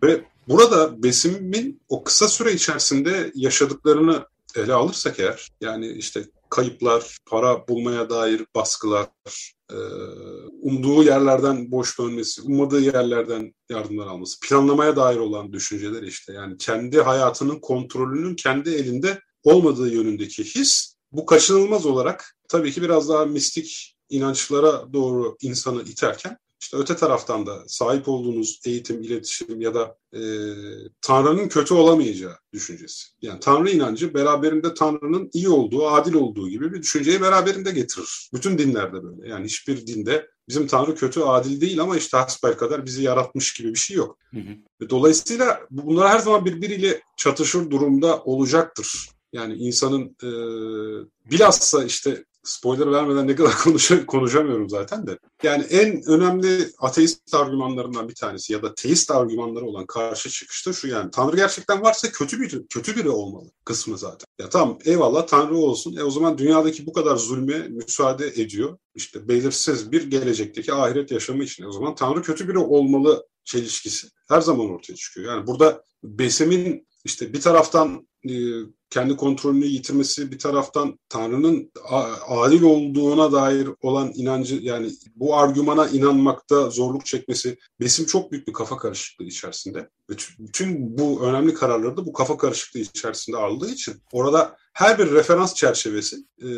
Ve 0.03 0.25
burada 0.49 1.03
Besim'in 1.03 1.83
o 1.89 2.05
kısa 2.05 2.29
süre 2.29 2.53
içerisinde 2.53 3.33
yaşadıklarını 3.35 4.27
ele 4.57 4.73
alırsak 4.73 5.21
eğer 5.21 5.49
yani 5.61 5.89
işte 5.89 6.25
kayıplar, 6.51 7.19
para 7.27 7.69
bulmaya 7.69 8.11
dair 8.11 8.47
baskılar, 8.55 9.09
e, 9.71 9.77
umduğu 10.61 11.03
yerlerden 11.03 11.71
boş 11.71 11.99
dönmesi, 11.99 12.43
ummadığı 12.43 12.81
yerlerden 12.81 13.55
yardımlar 13.71 14.07
alması, 14.07 14.41
planlamaya 14.41 14.97
dair 14.97 15.17
olan 15.17 15.53
düşünceler 15.53 16.03
işte 16.03 16.33
yani 16.33 16.57
kendi 16.57 17.01
hayatının 17.01 17.59
kontrolünün 17.59 18.35
kendi 18.35 18.71
elinde 18.71 19.21
olmadığı 19.45 19.95
yönündeki 19.95 20.45
his 20.45 20.95
bu 21.13 21.27
kaçınılmaz 21.27 21.87
olarak 21.87 22.37
tabii 22.49 22.73
ki 22.73 22.83
biraz 22.83 23.09
daha 23.09 23.25
mistik 23.25 23.97
inançlara 24.09 24.93
doğru 24.93 25.37
insanı 25.41 25.83
iterken 25.83 26.39
işte 26.61 26.77
öte 26.77 26.97
taraftan 26.97 27.47
da 27.47 27.63
sahip 27.67 28.09
olduğunuz 28.09 28.61
eğitim, 28.67 29.03
iletişim 29.03 29.61
ya 29.61 29.75
da 29.75 29.97
e, 30.15 30.21
Tanrı'nın 31.01 31.49
kötü 31.49 31.75
olamayacağı 31.75 32.37
düşüncesi. 32.53 33.09
Yani 33.23 33.41
Tanrı 33.41 33.71
inancı 33.71 34.15
beraberinde 34.15 34.75
Tanrı'nın 34.75 35.31
iyi 35.33 35.49
olduğu, 35.49 35.89
adil 35.89 36.15
olduğu 36.15 36.49
gibi 36.49 36.73
bir 36.73 36.83
düşünceyi 36.83 37.21
beraberinde 37.21 37.71
getirir. 37.71 38.31
Bütün 38.35 38.59
dinlerde 38.59 39.03
böyle. 39.03 39.29
Yani 39.29 39.45
hiçbir 39.45 39.87
dinde 39.87 40.27
bizim 40.49 40.67
Tanrı 40.67 40.95
kötü, 40.95 41.21
adil 41.21 41.61
değil 41.61 41.81
ama 41.81 41.97
işte 41.97 42.17
hasbel 42.17 42.57
kadar 42.57 42.87
bizi 42.87 43.03
yaratmış 43.03 43.53
gibi 43.55 43.69
bir 43.69 43.79
şey 43.79 43.97
yok. 43.97 44.19
Hı 44.31 44.41
hı. 44.41 44.89
Dolayısıyla 44.91 45.61
bunlar 45.71 46.09
her 46.09 46.19
zaman 46.19 46.45
birbiriyle 46.45 47.03
çatışır 47.17 47.71
durumda 47.71 48.23
olacaktır. 48.23 49.09
Yani 49.33 49.55
insanın 49.55 50.17
e, 50.23 50.31
bilhassa 51.31 51.85
işte 51.85 52.25
spoiler 52.45 52.93
vermeden 52.93 53.29
ne 53.29 53.35
kadar 53.35 53.55
konuş 53.65 54.07
konuşamıyorum 54.07 54.71
zaten 54.71 55.07
de. 55.07 55.19
Yani 55.43 55.65
en 55.65 56.03
önemli 56.07 56.69
ateist 56.79 57.35
argümanlarından 57.35 58.09
bir 58.09 58.15
tanesi 58.15 58.53
ya 58.53 58.63
da 58.63 58.75
teist 58.75 59.11
argümanları 59.11 59.65
olan 59.65 59.87
karşı 59.87 60.31
çıkışta 60.31 60.73
şu 60.73 60.89
yani 60.89 61.11
Tanrı 61.11 61.37
gerçekten 61.37 61.83
varsa 61.83 62.09
kötü 62.13 62.41
bir 62.41 62.67
kötü 62.69 62.97
biri 62.97 63.09
olmalı 63.09 63.51
kısmı 63.65 63.99
zaten. 63.99 64.27
Ya 64.39 64.49
tamam 64.49 64.79
eyvallah 64.85 65.27
Tanrı 65.27 65.57
olsun. 65.57 65.97
E 65.97 66.03
o 66.03 66.11
zaman 66.11 66.39
dünyadaki 66.39 66.87
bu 66.87 66.93
kadar 66.93 67.17
zulme 67.17 67.59
müsaade 67.69 68.27
ediyor. 68.27 68.79
İşte 68.95 69.29
belirsiz 69.29 69.93
bir 69.93 70.11
gelecekteki 70.11 70.73
ahiret 70.73 71.11
yaşamı 71.11 71.45
için. 71.45 71.65
O 71.65 71.73
zaman 71.73 71.95
Tanrı 71.95 72.23
kötü 72.23 72.49
biri 72.49 72.59
olmalı 72.59 73.27
çelişkisi 73.45 74.09
her 74.29 74.41
zaman 74.41 74.71
ortaya 74.71 74.95
çıkıyor. 74.95 75.35
Yani 75.35 75.47
burada 75.47 75.83
Besim'in 76.03 76.87
işte 77.05 77.33
bir 77.33 77.41
taraftan 77.41 78.09
e, 78.29 78.33
kendi 78.91 79.17
kontrolünü 79.17 79.67
yitirmesi 79.67 80.33
bir 80.33 80.39
taraftan 80.39 80.99
Tanrı'nın 81.09 81.73
adil 82.29 82.63
olduğuna 82.63 83.33
dair 83.33 83.69
olan 83.83 84.13
inancı 84.15 84.57
yani 84.57 84.91
bu 85.17 85.37
argümana 85.37 85.89
inanmakta 85.89 86.71
zorluk 86.71 87.07
çekmesi 87.07 87.59
Besim 87.81 88.07
çok 88.07 88.33
büyük 88.33 88.49
bir 88.49 88.53
kafa 88.53 88.77
karışıklığı 88.77 89.25
içerisinde. 89.25 89.89
Bütün 90.39 90.99
bu 90.99 91.23
önemli 91.23 91.55
kararları 91.55 91.97
da 91.97 92.07
bu 92.07 92.13
kafa 92.13 92.37
karışıklığı 92.37 92.81
içerisinde 92.81 93.37
aldığı 93.37 93.71
için 93.71 93.95
orada 94.13 94.57
her 94.73 94.99
bir 94.99 95.11
referans 95.11 95.55
çerçevesi 95.55 96.17
e, 96.43 96.49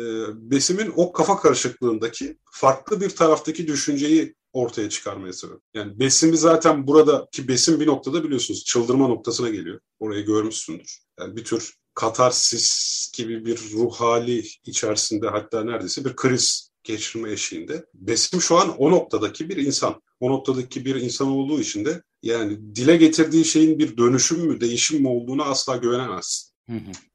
Besim'in 0.51 0.93
o 0.95 1.11
kafa 1.11 1.39
karışıklığındaki 1.39 2.37
farklı 2.51 3.01
bir 3.01 3.09
taraftaki 3.09 3.67
düşünceyi 3.67 4.35
ortaya 4.53 4.89
çıkarmaya 4.89 5.33
sebep. 5.33 5.59
Yani 5.73 5.99
Besim'i 5.99 6.37
zaten 6.37 6.87
burada 6.87 7.27
ki 7.31 7.47
Besim 7.47 7.79
bir 7.79 7.87
noktada 7.87 8.23
biliyorsunuz 8.23 8.63
çıldırma 8.63 9.07
noktasına 9.07 9.49
geliyor. 9.49 9.79
Orayı 9.99 10.25
görmüşsündür. 10.25 10.99
Yani 11.19 11.35
bir 11.35 11.43
tür 11.43 11.73
katarsis 11.95 13.11
gibi 13.13 13.45
bir 13.45 13.71
ruh 13.71 13.93
hali 13.93 14.43
içerisinde 14.65 15.27
hatta 15.27 15.63
neredeyse 15.63 16.05
bir 16.05 16.15
kriz 16.15 16.69
geçirme 16.83 17.31
eşiğinde. 17.31 17.85
Besim 17.93 18.41
şu 18.41 18.57
an 18.57 18.77
o 18.77 18.91
noktadaki 18.91 19.49
bir 19.49 19.57
insan. 19.57 20.01
O 20.19 20.31
noktadaki 20.31 20.85
bir 20.85 20.95
insan 20.95 21.27
olduğu 21.27 21.59
için 21.59 21.85
de 21.85 22.03
yani 22.23 22.75
dile 22.75 22.97
getirdiği 22.97 23.45
şeyin 23.45 23.79
bir 23.79 23.97
dönüşüm 23.97 24.39
mü, 24.39 24.61
değişim 24.61 25.01
mi 25.01 25.07
olduğunu 25.07 25.43
asla 25.43 25.77
güvenemez. 25.77 26.53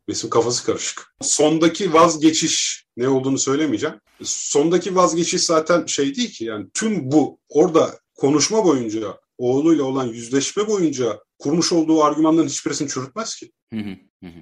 Besim 0.09 0.31
kafası 0.31 0.65
karışık. 0.65 1.15
Sondaki 1.21 1.93
vazgeçiş 1.93 2.85
ne 2.97 3.09
olduğunu 3.09 3.39
söylemeyeceğim. 3.39 3.97
Sondaki 4.23 4.97
vazgeçiş 4.97 5.43
zaten 5.43 5.87
şey 5.87 6.17
değil 6.17 6.33
ki 6.33 6.45
yani 6.45 6.67
tüm 6.75 7.13
bu 7.13 7.39
orada 7.49 7.99
konuşma 8.15 8.65
boyunca 8.65 9.19
oğluyla 9.39 9.85
olan 9.85 10.07
yüzleşme 10.07 10.67
boyunca 10.67 11.19
kurmuş 11.39 11.73
olduğu 11.73 12.05
argümanların 12.05 12.47
hiçbirisini 12.49 12.89
çürütmez 12.89 13.35
ki. 13.37 13.53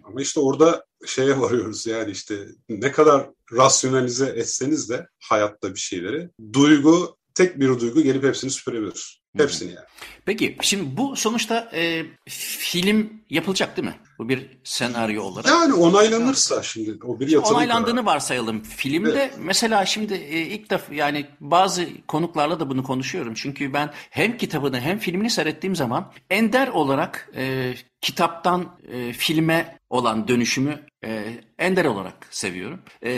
Ama 0.04 0.22
işte 0.22 0.40
orada 0.40 0.86
şeye 1.06 1.40
varıyoruz 1.40 1.86
yani 1.86 2.10
işte 2.10 2.46
ne 2.68 2.92
kadar 2.92 3.30
rasyonalize 3.52 4.26
etseniz 4.26 4.90
de 4.90 5.08
hayatta 5.20 5.74
bir 5.74 5.80
şeyleri 5.80 6.30
duygu 6.52 7.16
tek 7.34 7.60
bir 7.60 7.80
duygu 7.80 8.02
gelip 8.02 8.24
hepsini 8.24 8.50
süpürebilir. 8.50 9.22
Hepsini 9.42 9.68
yani. 9.68 9.86
Peki 10.24 10.56
şimdi 10.60 10.96
bu 10.96 11.16
sonuçta 11.16 11.70
e, 11.74 12.02
film 12.28 13.12
yapılacak 13.30 13.76
değil 13.76 13.88
mi? 13.88 13.94
Bu 14.18 14.28
bir 14.28 14.58
senaryo 14.64 15.22
olarak. 15.22 15.46
Yani 15.46 15.74
onaylanırsa 15.74 16.62
şimdi 16.62 16.98
o 17.04 17.20
bir 17.20 17.28
yatırım 17.28 17.56
Onaylandığını 17.56 18.04
karar. 18.04 18.14
varsayalım. 18.14 18.62
Filmde 18.62 19.10
evet. 19.10 19.34
mesela 19.38 19.86
şimdi 19.86 20.14
e, 20.14 20.40
ilk 20.40 20.70
defa 20.70 20.94
yani 20.94 21.26
bazı 21.40 21.88
konuklarla 22.08 22.60
da 22.60 22.70
bunu 22.70 22.82
konuşuyorum. 22.82 23.34
Çünkü 23.34 23.72
ben 23.72 23.90
hem 24.10 24.36
kitabını 24.36 24.80
hem 24.80 24.98
filmini 24.98 25.30
seyrettiğim 25.30 25.76
zaman 25.76 26.12
ender 26.30 26.68
olarak 26.68 27.30
e, 27.36 27.74
kitaptan 28.06 28.78
e, 28.88 29.12
filme 29.12 29.78
olan 29.90 30.28
dönüşümü 30.28 30.80
e, 31.04 31.24
ender 31.58 31.84
olarak 31.84 32.26
seviyorum. 32.30 32.80
E, 33.02 33.12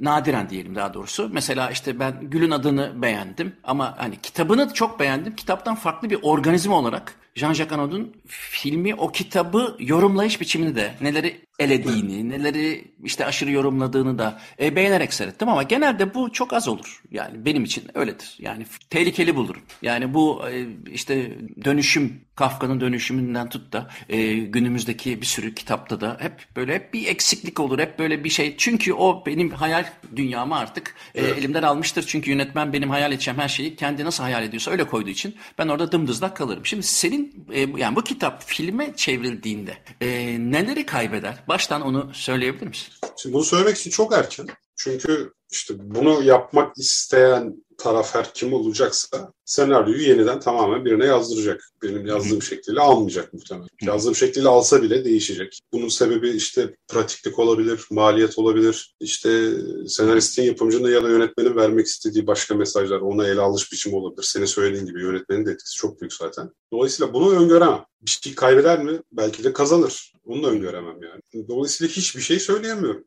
nadiren 0.00 0.50
diyelim 0.50 0.74
daha 0.74 0.94
doğrusu. 0.94 1.30
Mesela 1.32 1.70
işte 1.70 2.00
ben 2.00 2.20
Gül'ün 2.22 2.50
adını 2.50 3.02
beğendim 3.02 3.56
ama 3.64 3.94
hani 3.98 4.16
kitabını 4.16 4.74
çok 4.74 5.00
beğendim. 5.00 5.36
Kitaptan 5.36 5.74
farklı 5.74 6.10
bir 6.10 6.18
organizma 6.22 6.78
olarak 6.78 7.14
Jean-Jacques 7.36 7.74
Anod'un 7.74 8.16
filmi 8.26 8.94
o 8.94 9.12
kitabı 9.12 9.76
yorumlayış 9.78 10.40
biçimini 10.40 10.76
de 10.76 10.94
neleri 11.00 11.44
elediğini, 11.62 12.28
neleri 12.28 12.84
işte 13.04 13.26
aşırı 13.26 13.50
yorumladığını 13.50 14.18
da 14.18 14.40
e, 14.60 14.76
beğenerek 14.76 15.14
seyrettim 15.14 15.48
ama 15.48 15.62
genelde 15.62 16.14
bu 16.14 16.32
çok 16.32 16.52
az 16.52 16.68
olur. 16.68 17.02
Yani 17.10 17.44
benim 17.44 17.64
için 17.64 17.84
öyledir. 17.94 18.36
Yani 18.38 18.66
tehlikeli 18.90 19.36
bulurum. 19.36 19.62
Yani 19.82 20.14
bu 20.14 20.42
e, 20.48 20.66
işte 20.92 21.38
dönüşüm, 21.64 22.20
Kafka'nın 22.34 22.80
dönüşümünden 22.80 23.48
tut 23.48 23.72
da 23.72 23.90
e, 24.08 24.34
günümüzdeki 24.34 25.20
bir 25.20 25.26
sürü 25.26 25.54
kitapta 25.54 26.00
da 26.00 26.16
hep 26.20 26.32
böyle 26.56 26.74
hep 26.74 26.94
bir 26.94 27.06
eksiklik 27.06 27.60
olur. 27.60 27.78
Hep 27.78 27.98
böyle 27.98 28.24
bir 28.24 28.30
şey. 28.30 28.54
Çünkü 28.56 28.92
o 28.92 29.26
benim 29.26 29.50
hayal 29.50 29.84
dünyamı 30.16 30.56
artık 30.56 30.94
e, 31.14 31.24
elimden 31.24 31.62
almıştır. 31.62 32.04
Çünkü 32.08 32.30
yönetmen 32.30 32.72
benim 32.72 32.90
hayal 32.90 33.12
edeceğim 33.12 33.40
her 33.40 33.48
şeyi 33.48 33.76
kendi 33.76 34.04
nasıl 34.04 34.24
hayal 34.24 34.42
ediyorsa 34.42 34.70
öyle 34.70 34.84
koyduğu 34.84 35.10
için 35.10 35.36
ben 35.58 35.68
orada 35.68 35.92
dımdızlak 35.92 36.36
kalırım. 36.36 36.66
Şimdi 36.66 36.82
senin 36.82 37.46
e, 37.52 37.60
yani 37.76 37.96
bu 37.96 38.04
kitap 38.04 38.44
filme 38.44 38.96
çevrildiğinde 38.96 39.78
e, 40.00 40.08
neleri 40.38 40.86
kaybeder? 40.86 41.34
Baştan 41.52 41.82
onu 41.82 42.10
söyleyebilir 42.14 42.66
misin? 42.66 42.92
Şimdi 43.16 43.34
bunu 43.34 43.44
söylemek 43.44 43.76
için 43.76 43.90
çok 43.90 44.12
erken. 44.12 44.46
Çünkü 44.76 45.32
işte 45.50 45.74
bunu 45.78 46.22
yapmak 46.22 46.78
isteyen 46.78 47.54
taraf 47.78 48.14
her 48.14 48.34
kim 48.34 48.52
olacaksa 48.52 49.32
senaryoyu 49.44 50.02
yeniden 50.02 50.40
tamamen 50.40 50.84
birine 50.84 51.04
yazdıracak. 51.04 51.72
Benim 51.82 52.06
yazdığım 52.06 52.40
Hı. 52.40 52.42
şekliyle 52.42 52.80
almayacak 52.80 53.32
muhtemelen. 53.32 53.68
Hı. 53.80 53.86
Yazdığım 53.86 54.16
şekliyle 54.16 54.48
alsa 54.48 54.82
bile 54.82 55.04
değişecek. 55.04 55.60
Bunun 55.72 55.88
sebebi 55.88 56.30
işte 56.30 56.76
pratiklik 56.88 57.38
olabilir, 57.38 57.80
maliyet 57.90 58.38
olabilir. 58.38 58.94
İşte 59.00 59.50
senaristin, 59.86 60.42
yapımcının 60.42 60.90
ya 60.90 61.04
da 61.04 61.08
yönetmenin 61.08 61.56
vermek 61.56 61.86
istediği 61.86 62.26
başka 62.26 62.54
mesajlar, 62.54 63.00
ona 63.00 63.26
ele 63.26 63.40
alış 63.40 63.72
biçimi 63.72 63.96
olabilir. 63.96 64.22
Senin 64.22 64.46
söylediğin 64.46 64.86
gibi 64.86 65.02
yönetmenin 65.02 65.46
de 65.46 65.50
etkisi 65.50 65.76
çok 65.76 66.00
büyük 66.00 66.12
zaten. 66.12 66.50
Dolayısıyla 66.72 67.14
bunu 67.14 67.30
öngöremem. 67.30 67.84
Bir 68.02 68.10
şey 68.10 68.34
kaybeder 68.34 68.84
mi? 68.84 69.00
Belki 69.12 69.44
de 69.44 69.52
kazanır. 69.52 70.12
Onu 70.26 70.42
da 70.42 70.48
öngöremem 70.48 71.02
yani. 71.02 71.48
Dolayısıyla 71.48 71.92
hiçbir 71.92 72.20
şey 72.20 72.40
söyleyemiyorum. 72.40 73.04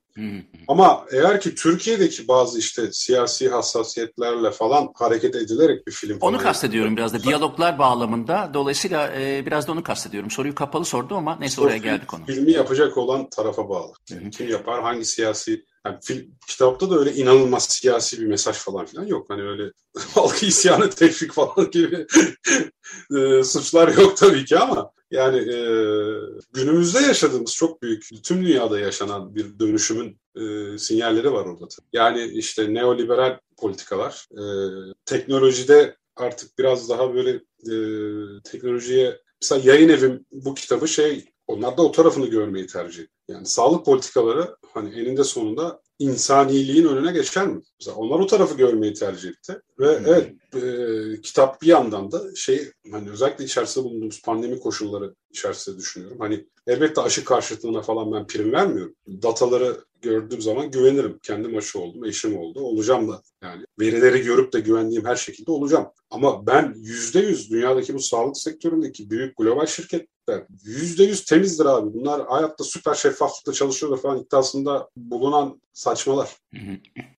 Ama 0.67 1.05
eğer 1.11 1.41
ki 1.41 1.55
Türkiye'deki 1.55 2.27
bazı 2.27 2.59
işte 2.59 2.91
siyasi 2.91 3.49
hassasiyetlerle 3.49 4.51
falan 4.51 4.89
hareket 4.95 5.35
edilerek 5.35 5.87
bir 5.87 5.91
film 5.91 6.17
Onu 6.25 6.37
kastediyorum 6.37 6.97
biraz 6.97 7.13
da 7.13 7.23
diyaloglar 7.23 7.79
bağlamında. 7.79 8.51
Dolayısıyla 8.53 9.13
e, 9.15 9.45
biraz 9.45 9.67
da 9.67 9.71
onu 9.71 9.83
kastediyorum. 9.83 10.31
Soruyu 10.31 10.55
kapalı 10.55 10.85
sordum 10.85 11.17
ama 11.17 11.37
neyse 11.39 11.61
oraya 11.61 11.77
geldik 11.77 12.13
onu. 12.13 12.25
Filmi 12.25 12.51
yapacak 12.51 12.97
olan 12.97 13.29
tarafa 13.29 13.69
bağlı. 13.69 13.93
Yani 14.09 14.31
kim 14.31 14.49
yapar, 14.49 14.81
hangi 14.81 15.05
siyasi 15.05 15.65
yani 15.85 15.97
film, 16.01 16.25
kitapta 16.47 16.89
da 16.89 16.99
öyle 16.99 17.13
inanılmaz 17.13 17.63
siyasi 17.63 18.21
bir 18.21 18.25
mesaj 18.25 18.55
falan 18.55 18.85
filan 18.85 19.05
yok. 19.05 19.25
Hani 19.29 19.41
öyle 19.41 19.71
halkı 20.13 20.45
isyanı 20.45 20.89
teşvik 20.89 21.31
falan 21.31 21.71
gibi 21.71 22.05
e, 23.17 23.43
suçlar 23.43 23.87
yok 23.97 24.17
tabii 24.17 24.45
ki 24.45 24.59
ama 24.59 24.91
yani 25.11 25.37
e, 25.37 25.57
günümüzde 26.53 26.99
yaşadığımız 26.99 27.55
çok 27.55 27.81
büyük, 27.81 28.23
tüm 28.23 28.45
dünyada 28.45 28.79
yaşanan 28.79 29.35
bir 29.35 29.59
dönüşümün 29.59 30.19
e, 30.35 30.77
sinyalleri 30.77 31.33
var 31.33 31.45
orada. 31.45 31.65
Yani 31.93 32.23
işte 32.23 32.73
neoliberal 32.73 33.39
politikalar, 33.57 34.27
e, 34.31 34.43
teknolojide 35.05 35.95
artık 36.15 36.57
biraz 36.57 36.89
daha 36.89 37.13
böyle 37.13 37.31
e, 37.31 37.75
teknolojiye, 38.43 39.19
mesela 39.41 39.71
yayın 39.71 39.89
evim 39.89 40.25
bu 40.31 40.55
kitabı 40.55 40.87
şey, 40.87 41.25
onlar 41.47 41.77
da 41.77 41.81
o 41.81 41.91
tarafını 41.91 42.27
görmeyi 42.27 42.67
tercih 42.67 42.95
ediyor. 42.95 43.09
Yani 43.27 43.45
sağlık 43.45 43.85
politikaları 43.85 44.57
hani 44.73 44.99
eninde 44.99 45.23
sonunda 45.23 45.81
insaniliğin 45.99 46.85
önüne 46.85 47.11
geçer 47.11 47.47
mi? 47.47 47.61
Mesela 47.79 47.97
onlar 47.97 48.19
o 48.19 48.27
tarafı 48.27 48.57
görmeyi 48.57 48.93
tercih 48.93 49.29
etti. 49.29 49.61
Ve 49.79 49.99
hmm. 49.99 50.05
evet 50.07 50.33
e, 50.55 51.21
kitap 51.21 51.61
bir 51.61 51.67
yandan 51.67 52.11
da 52.11 52.35
şey 52.35 52.71
hani 52.91 53.09
özellikle 53.09 53.45
içerisinde 53.45 53.85
bulunduğumuz 53.85 54.21
pandemi 54.21 54.59
koşulları 54.59 55.15
içerisinde 55.35 55.77
düşünüyorum. 55.77 56.17
Hani 56.19 56.45
elbette 56.67 57.01
aşı 57.01 57.25
karşıtlığına 57.25 57.81
falan 57.81 58.11
ben 58.11 58.27
prim 58.27 58.51
vermiyorum. 58.51 58.95
Dataları 59.07 59.77
gördüğüm 60.01 60.41
zaman 60.41 60.71
güvenirim. 60.71 61.19
Kendim 61.23 61.57
aşı 61.57 61.79
oldum, 61.79 62.05
eşim 62.05 62.37
oldu, 62.37 62.59
olacağım 62.59 63.09
da. 63.09 63.21
Yani 63.43 63.65
verileri 63.79 64.21
görüp 64.21 64.53
de 64.53 64.59
güvendiğim 64.59 65.05
her 65.05 65.15
şekilde 65.15 65.51
olacağım. 65.51 65.87
Ama 66.09 66.47
ben 66.47 66.73
yüzde 66.77 67.19
yüz 67.19 67.51
dünyadaki 67.51 67.93
bu 67.93 67.99
sağlık 67.99 68.37
sektöründeki 68.37 69.09
büyük 69.09 69.37
global 69.37 69.65
şirketler 69.65 70.43
yüzde 70.63 71.03
yüz 71.03 71.25
temizdir 71.25 71.65
abi. 71.65 71.93
Bunlar 71.93 72.27
hayatta 72.27 72.63
süper 72.63 72.93
şeffaflıkla 72.93 73.53
çalışıyorlar 73.53 74.01
falan 74.01 74.19
iddiasında 74.19 74.89
bulunan 74.97 75.61
saçmalar. 75.73 76.29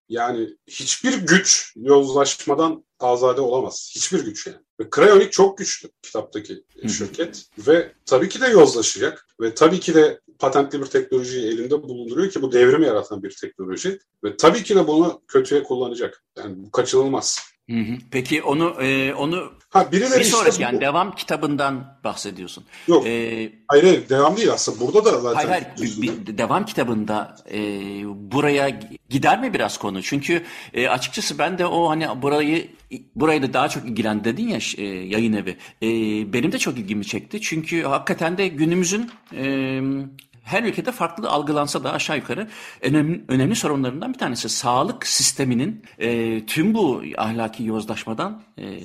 Yani 0.09 0.49
hiçbir 0.67 1.13
güç 1.13 1.73
yozlaşmadan 1.75 2.85
azade 2.99 3.41
olamaz. 3.41 3.91
Hiçbir 3.95 4.25
güç 4.25 4.47
yani. 4.47 4.57
Ve 4.79 4.89
Cryonic 4.95 5.29
çok 5.29 5.57
güçlü 5.57 5.89
kitaptaki 6.01 6.63
şirket. 6.87 7.45
Ve 7.57 7.93
tabii 8.05 8.29
ki 8.29 8.41
de 8.41 8.47
yozlaşacak. 8.47 9.27
Ve 9.41 9.55
tabii 9.55 9.79
ki 9.79 9.93
de 9.93 10.21
patentli 10.39 10.81
bir 10.81 10.85
teknolojiyi 10.85 11.47
elinde 11.47 11.83
bulunduruyor 11.83 12.31
ki 12.31 12.41
bu 12.41 12.51
devrimi 12.51 12.85
yaratan 12.85 13.23
bir 13.23 13.35
teknoloji. 13.41 13.99
Ve 14.23 14.37
tabii 14.37 14.63
ki 14.63 14.75
de 14.75 14.87
bunu 14.87 15.21
kötüye 15.27 15.63
kullanacak. 15.63 16.23
Yani 16.37 16.63
bu 16.63 16.71
kaçınılmaz. 16.71 17.39
Hı 17.69 17.77
hı. 17.77 17.97
Peki 18.11 18.43
onu 18.43 18.83
e, 18.83 19.13
onu 19.13 19.51
ha, 19.69 19.91
bir 19.91 20.23
sonraki 20.23 20.49
işte 20.49 20.63
yani 20.63 20.77
bu. 20.77 20.81
devam 20.81 21.15
kitabından 21.15 21.99
bahsediyorsun. 22.03 22.63
Yok. 22.87 23.07
Ee, 23.07 23.51
hayır, 23.67 23.83
hayır 23.83 24.09
devam 24.09 24.37
değil 24.37 24.51
aslında. 24.51 24.79
Burada 24.79 25.05
da 25.05 25.19
zaten. 25.19 25.49
Hayır 25.49 25.49
hayır 25.49 26.01
bir, 26.01 26.25
bir 26.27 26.37
devam 26.37 26.65
kitabında 26.65 27.35
e, 27.51 27.59
buraya 28.05 28.79
gider 29.09 29.41
mi 29.41 29.53
biraz 29.53 29.77
konu? 29.77 30.03
Çünkü 30.03 30.43
e, 30.73 30.87
açıkçası 30.87 31.39
ben 31.39 31.57
de 31.57 31.65
o 31.65 31.89
hani 31.89 32.21
burayı 32.21 32.67
burayı 33.15 33.43
da 33.43 33.53
daha 33.53 33.69
çok 33.69 33.85
ilgilen 33.85 34.23
dedin 34.23 34.47
ya 34.47 34.59
e, 34.77 34.83
yayın 34.85 35.33
evi. 35.33 35.57
E, 35.81 35.87
benim 36.33 36.51
de 36.51 36.57
çok 36.57 36.77
ilgimi 36.77 37.05
çekti. 37.05 37.41
Çünkü 37.41 37.83
hakikaten 37.83 38.37
de 38.37 38.47
günümüzün 38.47 39.11
e, 39.35 39.81
her 40.47 40.63
ülkede 40.63 40.91
farklı 40.91 41.29
algılansa 41.29 41.83
da 41.83 41.93
aşağı 41.93 42.17
yukarı 42.17 42.47
önemli, 42.81 43.23
önemli 43.27 43.55
sorunlarından 43.55 44.13
bir 44.13 44.17
tanesi 44.17 44.49
sağlık 44.49 45.07
sisteminin 45.07 45.81
e, 45.99 46.45
tüm 46.45 46.73
bu 46.73 47.03
ahlaki 47.17 47.63
yozlaşmadan 47.63 48.43
e, 48.57 48.79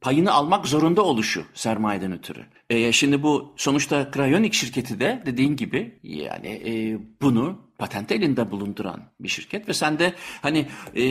payını 0.00 0.32
almak 0.32 0.66
zorunda 0.66 1.02
oluşu 1.02 1.44
sermayeden 1.54 2.12
ötürü. 2.12 2.44
E, 2.70 2.92
şimdi 2.92 3.22
bu 3.22 3.54
sonuçta 3.56 4.10
Cryonic 4.14 4.58
şirketi 4.58 5.00
de 5.00 5.22
dediğin 5.26 5.56
gibi 5.56 5.98
yani 6.02 6.48
e, 6.48 6.98
bunu 7.22 7.58
patent 7.78 8.12
elinde 8.12 8.50
bulunduran 8.50 9.02
bir 9.20 9.28
şirket 9.28 9.68
ve 9.68 9.74
sen 9.74 9.98
de 9.98 10.14
hani 10.42 10.66
e, 10.96 11.04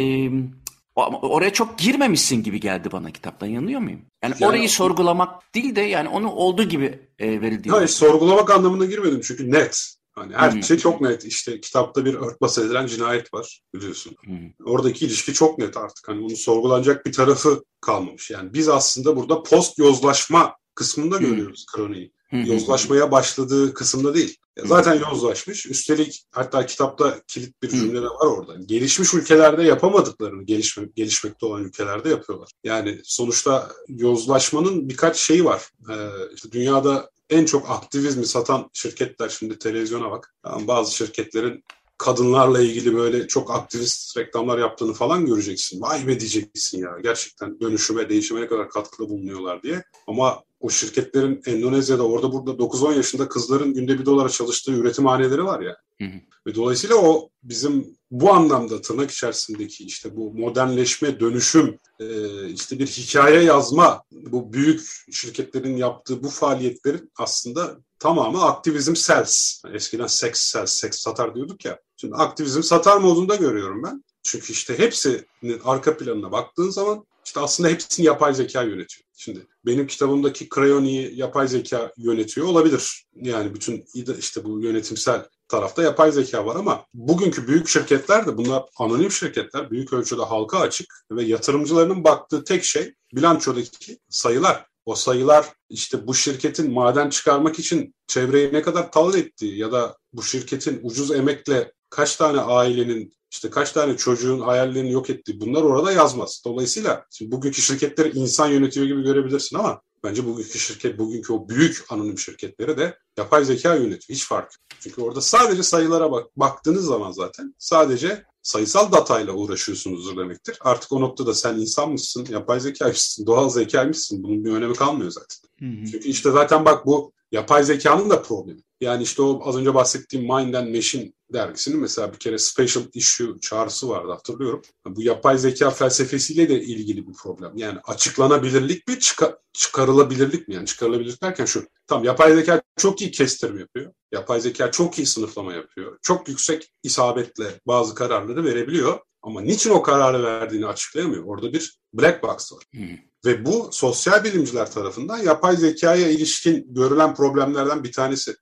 oraya 0.96 1.54
çok 1.54 1.80
girmemişsin 1.80 2.44
gibi 2.44 2.60
geldi 2.60 2.92
bana 2.92 3.12
kitaptan 3.12 3.48
yanılıyor 3.48 3.80
muyum? 3.80 4.02
Yani, 4.24 4.36
yani 4.40 4.50
orayı 4.50 4.70
sorgulamak 4.70 5.56
değil 5.56 5.76
de 5.76 5.82
yani 5.82 6.10
onu 6.10 6.32
olduğu 6.32 6.64
gibi 6.64 7.00
e, 7.20 7.42
verildiği. 7.42 7.72
Hayır 7.72 7.88
sorgulamak 7.88 8.52
anlamına 8.52 8.86
girmedim 8.86 9.22
çünkü 9.24 9.52
net. 9.52 9.96
Hani 10.12 10.34
her 10.34 10.52
hmm. 10.52 10.64
şey 10.64 10.78
çok 10.78 11.02
net. 11.02 11.26
İşte 11.26 11.62
kitapta 11.62 12.06
bir 12.06 12.14
örtbas 12.14 12.58
edilen 12.58 12.88
cinayet 12.88 13.34
var 13.34 13.62
biliyorsun. 13.76 14.16
Hmm. 14.26 14.66
Oradaki 14.66 15.06
ilişki 15.06 15.34
çok 15.34 15.58
net 15.58 15.78
artık. 15.78 16.08
Hani 16.08 16.22
bunu 16.22 16.36
sorgulanacak 16.36 17.06
bir 17.06 17.12
tarafı 17.12 17.64
kalmamış. 17.82 18.32
Yani 18.32 18.54
biz 18.54 18.70
aslında 18.70 19.16
burada 19.16 19.44
post 19.44 19.80
yozlaşma 19.80 20.56
kısmında 20.76 21.20
hmm. 21.20 21.26
görüyoruz 21.26 21.66
kroniği. 21.76 22.06
Hmm. 22.06 22.14
Yozlaşmaya 22.34 23.12
başladığı 23.12 23.74
kısımda 23.74 24.14
değil. 24.14 24.38
Zaten 24.66 25.00
yozlaşmış. 25.10 25.66
Üstelik 25.66 26.24
hatta 26.32 26.66
kitapta 26.66 27.22
kilit 27.28 27.64
bir 27.64 27.70
cümle 27.70 28.02
de 28.02 28.06
var 28.06 28.28
orada. 28.28 28.56
Gelişmiş 28.66 29.14
ülkelerde 29.14 29.64
yapamadıklarını 29.64 30.44
gelişme, 30.44 30.88
gelişmekte 30.96 31.46
olan 31.46 31.64
ülkelerde 31.64 32.10
yapıyorlar. 32.10 32.50
Yani 32.64 33.02
sonuçta 33.04 33.72
yozlaşmanın 33.88 34.90
birkaç 34.90 35.18
şeyi 35.18 35.46
var. 35.46 35.70
Ee, 35.90 35.94
işte 36.36 36.52
dünyada 36.52 37.10
en 37.30 37.46
çok 37.46 37.70
aktivizmi 37.70 38.26
satan 38.26 38.70
şirketler 38.74 39.30
şimdi 39.30 39.60
televizyona 39.60 40.12
bak. 40.12 40.36
Yani 40.46 40.68
bazı 40.68 40.96
şirketlerin 40.96 41.64
kadınlarla 41.98 42.62
ilgili 42.62 42.96
böyle 42.96 43.28
çok 43.28 43.52
aktivist 43.52 44.18
reklamlar 44.18 44.58
yaptığını 44.58 44.94
falan 44.94 45.26
göreceksin. 45.26 45.82
Vay 45.82 46.08
be 46.08 46.20
diyeceksin 46.20 46.82
ya. 46.82 46.98
Gerçekten 47.04 47.60
dönüşüme, 47.60 48.10
değişime 48.10 48.42
ne 48.42 48.48
kadar 48.48 48.70
katkıda 48.70 49.10
bulunuyorlar 49.10 49.64
diye. 49.64 49.84
Ama 50.08 50.44
o 50.64 50.70
şirketlerin 50.70 51.42
Endonezya'da 51.46 52.08
orada 52.08 52.32
burada 52.34 52.52
9-10 52.52 52.96
yaşında 52.96 53.28
kızların 53.28 53.74
günde 53.74 54.00
bir 54.00 54.06
dolara 54.06 54.30
çalıştığı 54.30 54.72
üretimhaneleri 54.72 55.46
var 55.46 55.62
ya. 55.62 55.78
Hı 56.02 56.06
hı. 56.06 56.20
Ve 56.48 56.56
dolayısıyla 56.56 56.96
o 56.96 57.30
bizim 57.44 57.98
bu 58.12 58.34
anlamda 58.34 58.82
tırnak 58.82 59.12
içerisindeki 59.12 59.84
işte 59.84 60.16
bu 60.16 60.34
modernleşme, 60.34 61.20
dönüşüm, 61.20 61.78
e, 62.00 62.06
işte 62.50 62.80
bir 62.80 62.88
hikaye 62.88 63.44
yazma, 63.44 64.04
bu 64.12 64.54
büyük 64.54 64.82
şirketlerin 65.12 65.78
yaptığı 65.78 66.24
bu 66.24 66.30
faaliyetlerin 66.30 67.12
aslında 67.18 67.78
tamamı 68.00 68.44
aktivizm 68.44 68.96
sales. 68.96 69.62
Eskiden 69.74 70.08
sex 70.08 70.38
sales, 70.38 70.72
seks 70.74 71.00
satar 71.00 71.36
diyorduk 71.36 71.66
ya. 71.66 71.80
Şimdi 71.98 72.16
aktivizm 72.16 72.64
satar 72.64 72.98
modunda 72.98 73.36
görüyorum 73.36 73.84
ben. 73.84 74.04
Çünkü 74.24 74.54
işte 74.54 74.80
hepsinin 74.80 75.62
arka 75.64 75.98
planına 75.98 76.32
baktığın 76.32 76.70
zaman 76.70 77.06
işte 77.26 77.40
aslında 77.40 77.70
hepsini 77.70 78.06
yapay 78.06 78.34
zeka 78.34 78.64
yönetiyor. 78.64 79.04
Şimdi 79.14 79.48
benim 79.66 79.88
kitabımdaki 79.88 80.50
Crayoni'yi 80.56 81.20
yapay 81.20 81.48
zeka 81.48 81.94
yönetiyor 81.98 82.48
olabilir. 82.48 83.06
Yani 83.16 83.54
bütün 83.56 83.86
işte 84.20 84.44
bu 84.44 84.62
yönetimsel 84.62 85.26
tarafta 85.48 85.84
yapay 85.84 86.12
zeka 86.12 86.46
var 86.46 86.56
ama 86.56 86.86
bugünkü 86.94 87.48
büyük 87.48 87.68
şirketler 87.68 88.28
de 88.28 88.38
bunlar 88.38 88.64
anonim 88.78 89.12
şirketler 89.12 89.72
büyük 89.72 89.94
ölçüde 89.94 90.22
halka 90.22 90.60
açık 90.60 91.06
ve 91.12 91.24
yatırımcılarının 91.24 92.04
baktığı 92.04 92.44
tek 92.44 92.64
şey 92.64 92.94
bilançodaki 93.14 94.00
sayılar. 94.10 94.66
O 94.86 94.96
sayılar 94.96 95.46
işte 95.70 96.08
bu 96.08 96.14
şirketin 96.14 96.74
maden 96.74 97.10
çıkarmak 97.10 97.60
için 97.60 97.96
çevreyi 98.08 98.54
ne 98.54 98.62
kadar 98.62 98.92
talan 98.92 99.18
ettiği 99.18 99.58
ya 99.58 99.72
da 99.72 99.98
bu 100.14 100.24
şirketin 100.24 100.80
ucuz 100.84 101.12
emekle 101.12 101.72
kaç 101.90 102.16
tane 102.16 102.40
ailenin 102.40 103.14
işte 103.34 103.50
kaç 103.50 103.72
tane 103.72 103.98
çocuğun 103.98 104.40
hayallerini 104.40 104.92
yok 104.92 105.10
ettiği 105.10 105.42
bunlar 105.42 105.62
orada 105.62 105.92
yazmaz. 105.92 106.42
Dolayısıyla 106.46 107.06
şimdi 107.12 107.32
bugünkü 107.32 107.62
şirketleri 107.62 108.18
insan 108.18 108.48
yönetiyor 108.48 108.86
gibi 108.86 109.04
görebilirsin 109.04 109.58
ama 109.58 109.82
bence 110.04 110.26
bugünkü 110.26 110.60
şirket, 110.60 111.00
bugünkü 111.00 111.34
o 111.34 111.50
büyük 111.50 111.86
anonim 111.90 112.20
şirketleri 112.20 112.78
de 112.78 112.98
yapay 113.18 113.46
zeka 113.46 113.76
yönetiyor. 113.76 114.18
Hiç 114.18 114.26
fark. 114.26 114.56
Çünkü 114.80 115.02
orada 115.02 115.22
sadece 115.22 115.64
sayılara 115.64 116.12
bak, 116.12 116.28
baktığınız 116.38 116.86
zaman 116.86 117.12
zaten 117.12 117.56
sadece 117.58 118.24
sayısal 118.42 118.92
datayla 118.92 119.34
uğraşıyorsunuzdur 119.34 120.18
demektir. 120.18 120.58
Artık 120.62 120.92
o 120.92 121.02
noktada 121.02 121.34
sen 121.34 121.56
insan 121.56 121.92
mısın, 121.92 122.28
yapay 122.30 122.60
zekaymışsın, 122.60 123.26
doğal 123.26 123.50
zekaymışsın. 123.50 124.24
Bunun 124.24 124.46
bir 124.46 124.52
önemi 124.52 124.74
kalmıyor 124.74 125.12
zaten. 125.12 125.50
Hı 125.60 125.82
hı. 125.82 125.86
Çünkü 125.92 126.10
işte 126.10 126.32
zaten 126.32 126.66
bak 126.66 126.86
bu 126.86 127.14
yapay 127.34 127.64
zekanın 127.64 128.10
da 128.10 128.22
problemi. 128.22 128.62
Yani 128.82 129.04
işte 129.04 129.22
o 129.22 129.42
az 129.46 129.58
önce 129.58 129.74
bahsettiğim 129.74 130.26
Mind 130.26 130.54
and 130.54 130.76
Machine 130.76 131.14
dergisinin 131.34 131.80
mesela 131.80 132.14
bir 132.14 132.20
kere 132.20 132.38
special 132.38 132.84
issue 132.94 133.40
çağrısı 133.42 133.90
vardı 133.90 134.12
hatırlıyorum. 134.12 134.62
Bu 134.86 135.02
yapay 135.02 135.38
zeka 135.38 135.70
felsefesiyle 135.70 136.50
de 136.50 136.62
ilgili 136.62 137.08
bir 137.08 137.14
problem. 137.14 137.52
Yani 137.56 137.80
açıklanabilirlik 137.84 138.88
mi 138.88 139.00
çıka, 139.00 139.40
çıkarılabilirlik 139.54 140.48
mi? 140.48 140.56
Yani 140.56 140.66
çıkarılabilirlik 140.66 141.24
derken 141.24 141.46
şu. 141.46 141.68
Tam 141.88 142.04
yapay 142.04 142.36
zeka 142.36 142.62
çok 142.78 143.02
iyi 143.02 143.12
kestirme 143.12 143.60
yapıyor. 143.60 143.94
Yapay 144.12 144.42
zeka 144.42 144.72
çok 144.72 145.00
iyi 145.00 145.06
sınıflama 145.06 145.54
yapıyor. 145.54 145.98
Çok 146.02 146.30
yüksek 146.30 146.74
isabetle 146.84 147.60
bazı 147.68 147.96
kararları 147.96 148.44
verebiliyor. 148.44 149.00
Ama 149.24 149.42
niçin 149.42 149.70
o 149.70 149.82
kararı 149.82 150.24
verdiğini 150.24 150.68
açıklayamıyor. 150.68 151.24
Orada 151.24 151.54
bir 151.54 151.80
black 151.94 152.24
box 152.24 152.54
var. 152.54 152.64
Hmm. 152.72 152.98
Ve 153.26 153.46
bu 153.46 153.70
sosyal 153.72 154.24
bilimciler 154.24 154.72
tarafından 154.72 155.18
yapay 155.18 155.58
zekaya 155.58 156.10
ilişkin 156.10 156.74
görülen 156.74 157.16
problemlerden 157.16 157.84
bir 157.84 157.92
tanesi. 157.92 158.36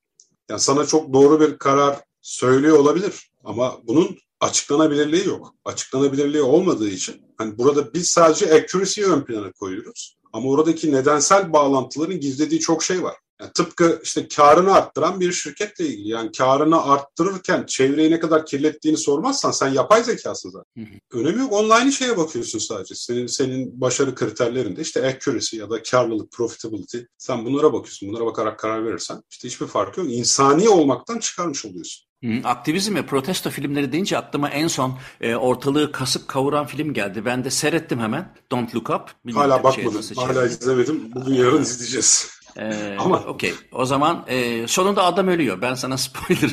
Yani 0.50 0.60
sana 0.60 0.86
çok 0.86 1.14
doğru 1.14 1.40
bir 1.40 1.58
karar 1.58 2.00
söylüyor 2.22 2.78
olabilir 2.78 3.32
ama 3.44 3.80
bunun 3.84 4.18
açıklanabilirliği 4.40 5.28
yok. 5.28 5.56
Açıklanabilirliği 5.66 6.44
olmadığı 6.44 6.90
için 6.90 7.22
hani 7.38 7.58
burada 7.58 7.94
biz 7.94 8.08
sadece 8.08 8.54
accuracy'yi 8.54 9.08
ön 9.08 9.22
plana 9.22 9.52
koyuyoruz. 9.52 10.18
Ama 10.34 10.50
oradaki 10.50 10.92
nedensel 10.92 11.54
bağlantıların 11.54 12.20
gizlediği 12.20 12.60
çok 12.60 12.84
şey 12.84 13.04
var. 13.04 13.16
Yani 13.42 13.52
tıpkı 13.54 14.02
işte 14.04 14.28
karını 14.28 14.74
arttıran 14.74 15.20
bir 15.20 15.32
şirketle 15.32 15.86
ilgili. 15.86 16.08
Yani 16.08 16.32
karını 16.32 16.84
arttırırken 16.84 17.64
çevreyi 17.68 18.12
ne 18.12 18.20
kadar 18.20 18.46
kirlettiğini 18.46 18.98
sormazsan 18.98 19.52
sen 19.52 19.68
yapay 19.68 20.04
zekasın 20.04 20.50
zaten. 20.50 20.84
Hı 20.86 20.92
hı. 20.92 21.20
Önemi 21.22 21.40
yok. 21.40 21.54
Online 21.54 21.92
şeye 21.92 22.18
bakıyorsun 22.18 22.60
sadece. 22.60 22.96
Senin, 22.96 23.28
senin 23.28 23.82
başarı 23.82 24.16
kriterlerinde 24.16 24.82
işte 24.82 25.08
accuracy 25.08 25.58
ya 25.58 25.70
da 25.70 25.84
karlılık, 25.84 26.32
profitability. 26.32 26.98
Sen 27.18 27.46
bunlara 27.46 27.74
bakıyorsun. 27.74 28.10
Bunlara 28.10 28.26
bakarak 28.26 28.60
karar 28.60 28.86
verirsen 28.86 29.24
işte 29.30 29.48
hiçbir 29.48 29.68
fark 29.68 29.98
yok. 29.98 30.08
İnsani 30.10 30.70
olmaktan 30.70 31.20
çıkarmış 31.20 31.66
oluyorsun. 31.66 32.12
Aktivizm 32.44 32.96
ve 32.96 33.06
protesto 33.06 33.50
filmleri 33.50 33.92
deyince 33.92 34.18
aklıma 34.18 34.50
en 34.50 34.68
son 34.68 34.98
e, 35.22 35.36
ortalığı 35.36 35.92
kasıp 35.92 36.28
kavuran 36.28 36.66
film 36.66 36.94
geldi. 36.94 37.26
Ben 37.26 37.44
de 37.44 37.52
seyrettim 37.52 38.00
hemen. 38.00 38.36
Don't 38.52 38.76
Look 38.76 38.90
Up. 38.90 39.12
Bilmiyorum 39.26 39.52
Hala 39.52 39.64
bakmadım. 39.64 40.04
Şey 40.04 40.18
Hala 40.18 40.46
izlemedim. 40.46 41.12
Bugün 41.16 41.34
yarın 41.34 41.62
izleyeceğiz. 41.62 42.41
Ee, 42.58 42.96
Ama 43.00 43.18
okey. 43.20 43.54
O 43.72 43.86
zaman 43.86 44.26
e, 44.28 44.68
sonunda 44.68 45.04
adam 45.04 45.28
ölüyor. 45.28 45.62
Ben 45.62 45.74
sana 45.74 45.98
spoiler 45.98 46.52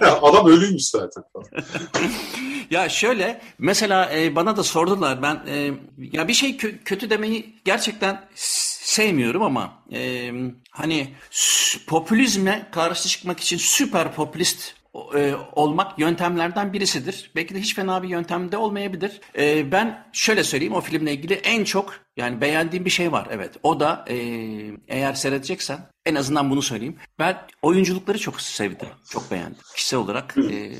adam 0.22 0.46
ölüymüş 0.46 0.84
zaten. 0.84 1.22
ya 2.70 2.88
şöyle 2.88 3.40
mesela 3.58 4.10
e, 4.14 4.36
bana 4.36 4.56
da 4.56 4.62
sordular. 4.62 5.22
Ben 5.22 5.42
e, 5.48 5.70
ya 6.12 6.28
bir 6.28 6.34
şey 6.34 6.50
kö- 6.50 6.84
kötü 6.84 7.10
demeyi 7.10 7.54
gerçekten 7.64 8.28
sevmiyorum 8.34 9.42
ama 9.42 9.82
e, 9.92 10.30
hani 10.70 11.14
popülizmle 11.86 12.66
karşı 12.72 13.08
çıkmak 13.08 13.40
için 13.40 13.56
süper 13.56 14.14
popülist 14.14 14.74
e, 15.14 15.34
olmak 15.52 15.98
yöntemlerden 15.98 16.72
birisidir. 16.72 17.30
Belki 17.36 17.54
de 17.54 17.60
hiç 17.60 17.74
fena 17.74 18.02
bir 18.02 18.08
yöntemde 18.08 18.56
olmayabilir. 18.56 19.20
E, 19.38 19.72
ben 19.72 20.06
şöyle 20.12 20.44
söyleyeyim 20.44 20.74
o 20.74 20.80
filmle 20.80 21.12
ilgili 21.12 21.34
en 21.34 21.64
çok 21.64 21.94
yani 22.16 22.40
beğendiğim 22.40 22.84
bir 22.84 22.90
şey 22.90 23.12
var 23.12 23.28
evet. 23.30 23.56
O 23.62 23.80
da 23.80 24.04
e, 24.08 24.16
eğer 24.88 25.14
seyredeceksen 25.14 25.78
en 26.06 26.14
azından 26.14 26.50
bunu 26.50 26.62
söyleyeyim. 26.62 26.96
Ben 27.18 27.38
oyunculukları 27.62 28.18
çok 28.18 28.40
sevdim. 28.40 28.88
Çok 29.10 29.30
beğendim 29.30 29.60
kişisel 29.74 30.00
olarak. 30.00 30.34
E, 30.50 30.72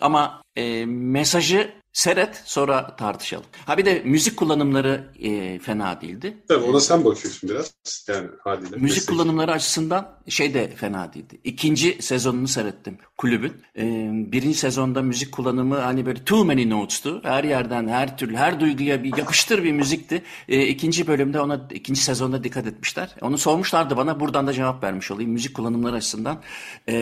ama 0.00 0.42
e, 0.56 0.86
mesajı 0.86 1.74
Seyret 1.98 2.42
sonra 2.44 2.96
tartışalım. 2.96 3.46
Ha 3.66 3.78
bir 3.78 3.84
de 3.84 4.02
müzik 4.04 4.36
kullanımları 4.36 5.10
e, 5.22 5.58
fena 5.58 6.00
değildi. 6.00 6.36
Tabii 6.48 6.64
ona 6.64 6.80
sen 6.80 7.04
bakıyorsun 7.04 7.50
biraz 7.50 7.74
yani 8.08 8.28
haliyle. 8.44 8.76
Müzik 8.76 8.82
Mesaj. 8.82 9.06
kullanımları 9.06 9.52
açısından 9.52 10.18
şey 10.28 10.54
de 10.54 10.68
fena 10.68 11.12
değildi. 11.14 11.40
İkinci 11.44 12.02
sezonunu 12.02 12.48
seyrettim 12.48 12.98
kulübün. 13.16 13.52
E, 13.78 13.84
birinci 14.32 14.58
sezonda 14.58 15.02
müzik 15.02 15.32
kullanımı 15.32 15.78
hani 15.78 16.06
böyle 16.06 16.24
too 16.24 16.44
many 16.44 16.70
notes'tu. 16.70 17.20
Her 17.24 17.44
yerden 17.44 17.88
her 17.88 18.18
türlü 18.18 18.36
her 18.36 18.60
duyguya 18.60 19.02
bir 19.02 19.16
yapıştır 19.16 19.64
bir 19.64 19.72
müzikti. 19.72 20.22
E, 20.48 20.66
ikinci 20.66 21.06
bölümde 21.06 21.40
ona 21.40 21.68
ikinci 21.70 22.00
sezonda 22.00 22.44
dikkat 22.44 22.66
etmişler. 22.66 23.14
Onu 23.20 23.38
sormuşlardı 23.38 23.96
bana 23.96 24.20
buradan 24.20 24.46
da 24.46 24.52
cevap 24.52 24.84
vermiş 24.84 25.10
olayım. 25.10 25.30
Müzik 25.30 25.56
kullanımları 25.56 25.96
açısından 25.96 26.42
e, 26.88 26.94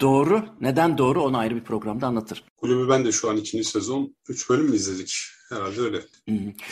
doğru. 0.00 0.46
Neden 0.60 0.98
doğru 0.98 1.22
onu 1.22 1.38
ayrı 1.38 1.56
bir 1.56 1.64
programda 1.64 2.06
anlatır. 2.06 2.44
Kulübü 2.64 2.88
ben 2.88 3.04
de 3.04 3.12
şu 3.12 3.30
an 3.30 3.36
ikinci 3.36 3.64
sezon 3.64 4.14
3 4.28 4.50
bölüm 4.50 4.66
mü 4.66 4.76
izledik? 4.76 5.16
Herhalde 5.48 5.80
öyle. 5.80 6.02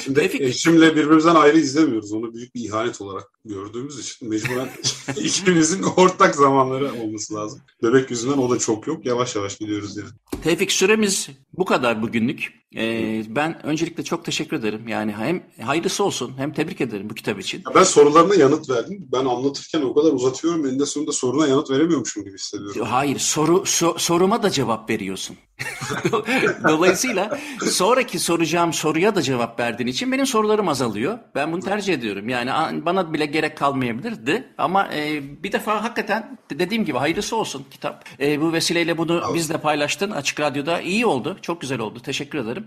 Şimdi 0.04 0.20
Tevfik... 0.20 0.40
eşimle 0.40 0.96
birbirimizden 0.96 1.34
ayrı 1.34 1.58
izlemiyoruz. 1.58 2.12
Onu 2.12 2.34
büyük 2.34 2.54
bir 2.54 2.64
ihanet 2.64 3.00
olarak 3.00 3.24
gördüğümüz 3.44 3.98
için 3.98 4.28
mecburen 4.28 4.68
ikimizin 5.16 5.82
ortak 5.82 6.34
zamanları 6.34 6.92
olması 6.92 7.34
lazım. 7.34 7.60
Bebek 7.82 8.10
yüzünden 8.10 8.38
o 8.38 8.50
da 8.50 8.58
çok 8.58 8.86
yok. 8.86 9.06
Yavaş 9.06 9.36
yavaş 9.36 9.58
gidiyoruz 9.58 9.96
yani. 9.96 10.08
Tevfik 10.42 10.72
süremiz 10.72 11.28
bu 11.52 11.64
kadar 11.64 12.02
bugünlük. 12.02 12.61
Ee, 12.76 13.22
ben 13.28 13.66
öncelikle 13.66 14.02
çok 14.02 14.24
teşekkür 14.24 14.56
ederim. 14.56 14.88
Yani 14.88 15.12
hem 15.12 15.42
hayırlısı 15.62 16.04
olsun 16.04 16.32
hem 16.36 16.52
tebrik 16.52 16.80
ederim 16.80 17.10
bu 17.10 17.14
kitap 17.14 17.40
için. 17.40 17.62
ben 17.74 17.82
sorularına 17.82 18.34
yanıt 18.34 18.70
verdim. 18.70 19.08
Ben 19.12 19.24
anlatırken 19.24 19.82
o 19.82 19.94
kadar 19.94 20.12
uzatıyorum. 20.12 20.66
Eninde 20.66 20.86
sonunda 20.86 21.12
soruna 21.12 21.46
yanıt 21.46 21.70
veremiyormuşum 21.70 22.24
gibi 22.24 22.34
hissediyorum. 22.34 22.86
Hayır 22.86 23.18
soru 23.18 23.66
so, 23.66 23.94
soruma 23.98 24.42
da 24.42 24.50
cevap 24.50 24.90
veriyorsun. 24.90 25.36
Dolayısıyla 26.68 27.38
sonraki 27.70 28.18
soracağım 28.18 28.72
soruya 28.72 29.14
da 29.14 29.22
cevap 29.22 29.60
verdiğin 29.60 29.88
için 29.88 30.12
benim 30.12 30.26
sorularım 30.26 30.68
azalıyor. 30.68 31.18
Ben 31.34 31.52
bunu 31.52 31.60
tercih 31.60 31.94
ediyorum. 31.94 32.28
Yani 32.28 32.50
bana 32.86 33.12
bile 33.12 33.26
gerek 33.26 33.56
kalmayabilirdi. 33.58 34.48
Ama 34.58 34.88
e, 34.94 35.22
bir 35.42 35.52
defa 35.52 35.84
hakikaten 35.84 36.38
dediğim 36.50 36.84
gibi 36.84 36.98
hayırlısı 36.98 37.36
olsun 37.36 37.64
kitap. 37.70 38.04
E, 38.20 38.40
bu 38.40 38.52
vesileyle 38.52 38.98
bunu 38.98 39.24
Abi. 39.24 39.34
bizle 39.34 39.58
paylaştın 39.58 40.10
Açık 40.10 40.40
Radyo'da. 40.40 40.80
iyi 40.80 41.06
oldu. 41.06 41.38
Çok 41.42 41.60
güzel 41.60 41.78
oldu. 41.78 42.00
Teşekkür 42.00 42.38
ederim. 42.38 42.61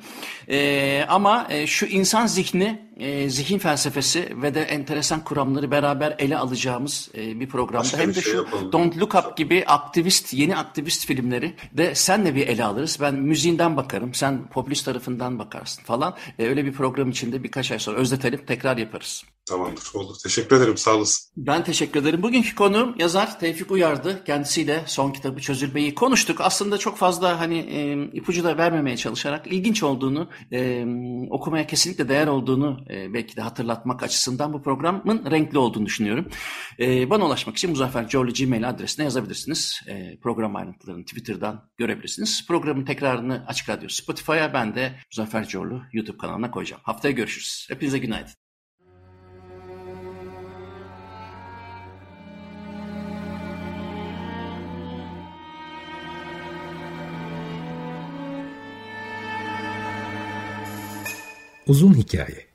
E, 0.50 1.06
ama 1.10 1.48
e, 1.50 1.68
şu 1.68 1.86
insan 1.86 2.28
zihni, 2.28 2.82
e, 2.98 3.30
zihin 3.30 3.60
felsefesi 3.60 4.42
ve 4.42 4.56
de 4.56 4.62
enteresan 4.62 5.24
kuramları 5.24 5.72
beraber 5.72 6.16
ele 6.20 6.38
alacağımız 6.38 7.10
e, 7.18 7.40
bir 7.40 7.50
programda. 7.50 7.84
Başka 7.84 7.98
Hem 7.98 8.10
de 8.10 8.22
şey 8.22 8.32
şu 8.32 8.38
yapalım. 8.38 8.72
Don't 8.72 8.98
Look 8.98 9.16
Up 9.16 9.38
gibi 9.38 9.64
aktivist, 9.68 10.34
yeni 10.34 10.58
aktivist 10.58 11.06
filmleri 11.06 11.56
de 11.74 11.96
senle 11.96 12.36
bir 12.36 12.48
ele 12.48 12.64
alırız. 12.64 12.98
Ben 13.02 13.16
müziğinden 13.16 13.78
bakarım. 13.78 14.14
Sen 14.14 14.48
popülist 14.48 14.86
tarafından 14.86 15.40
bakarsın 15.40 15.84
falan. 15.84 16.16
E, 16.40 16.46
öyle 16.46 16.66
bir 16.66 16.74
program 16.74 17.10
içinde 17.10 17.44
birkaç 17.44 17.72
ay 17.72 17.80
sonra 17.80 17.98
özletelim 17.98 18.46
tekrar 18.46 18.78
yaparız. 18.78 19.24
Tamamdır 19.46 19.92
olur. 19.94 20.16
Teşekkür 20.24 20.56
ederim 20.56 20.78
sağ 20.78 20.96
olasın. 20.96 21.32
Ben 21.38 21.64
teşekkür 21.64 22.02
ederim. 22.02 22.24
Bugünkü 22.24 22.56
konuğum 22.56 22.96
yazar 23.00 23.40
Tevfik 23.40 23.72
Uyar'dı. 23.72 24.24
Kendisiyle 24.24 24.84
son 24.88 25.12
kitabı 25.12 25.42
Çözülmeyi 25.42 25.96
konuştuk. 25.96 26.42
Aslında 26.42 26.78
çok 26.78 26.98
fazla 26.98 27.40
hani 27.40 27.58
e, 27.58 28.04
ipucu 28.18 28.44
da 28.44 28.58
vermemeye 28.58 28.98
çalışarak 28.98 29.48
ilginç 29.48 29.84
olduğunu, 29.84 30.30
e, 30.52 30.86
okumaya 31.30 31.68
kesinlikle 31.68 32.10
değer 32.10 32.28
olduğunu 32.28 32.85
e, 32.90 33.14
belki 33.14 33.36
de 33.36 33.42
hatırlatmak 33.42 34.04
açısından 34.04 34.54
bu 34.54 34.64
programın 34.64 35.32
renkli 35.32 35.58
olduğunu 35.58 35.86
düşünüyorum. 35.86 36.30
E, 36.80 37.10
bana 37.10 37.26
ulaşmak 37.26 37.58
için 37.58 37.70
Muzaffer 37.70 38.08
Corlu 38.08 38.34
Gmail 38.34 38.70
adresine 38.70 39.06
yazabilirsiniz. 39.06 39.82
E, 39.88 40.20
program 40.20 40.56
ayrıntılarını 40.56 41.06
Twitter'dan 41.06 41.70
görebilirsiniz. 41.78 42.46
Programın 42.48 42.86
tekrarını 42.86 43.44
Açık 43.48 43.70
Radyo 43.70 43.90
Spotify'a 43.90 44.54
ben 44.54 44.76
de 44.76 44.96
Muzaffer 45.12 45.48
Corlu 45.48 45.82
YouTube 45.94 46.18
kanalına 46.18 46.52
koyacağım. 46.52 46.82
Haftaya 46.86 47.12
görüşürüz. 47.12 47.68
Hepinize 47.70 47.98
günaydın. 47.98 48.34
Uzun 61.68 61.94
Hikaye 61.94 62.55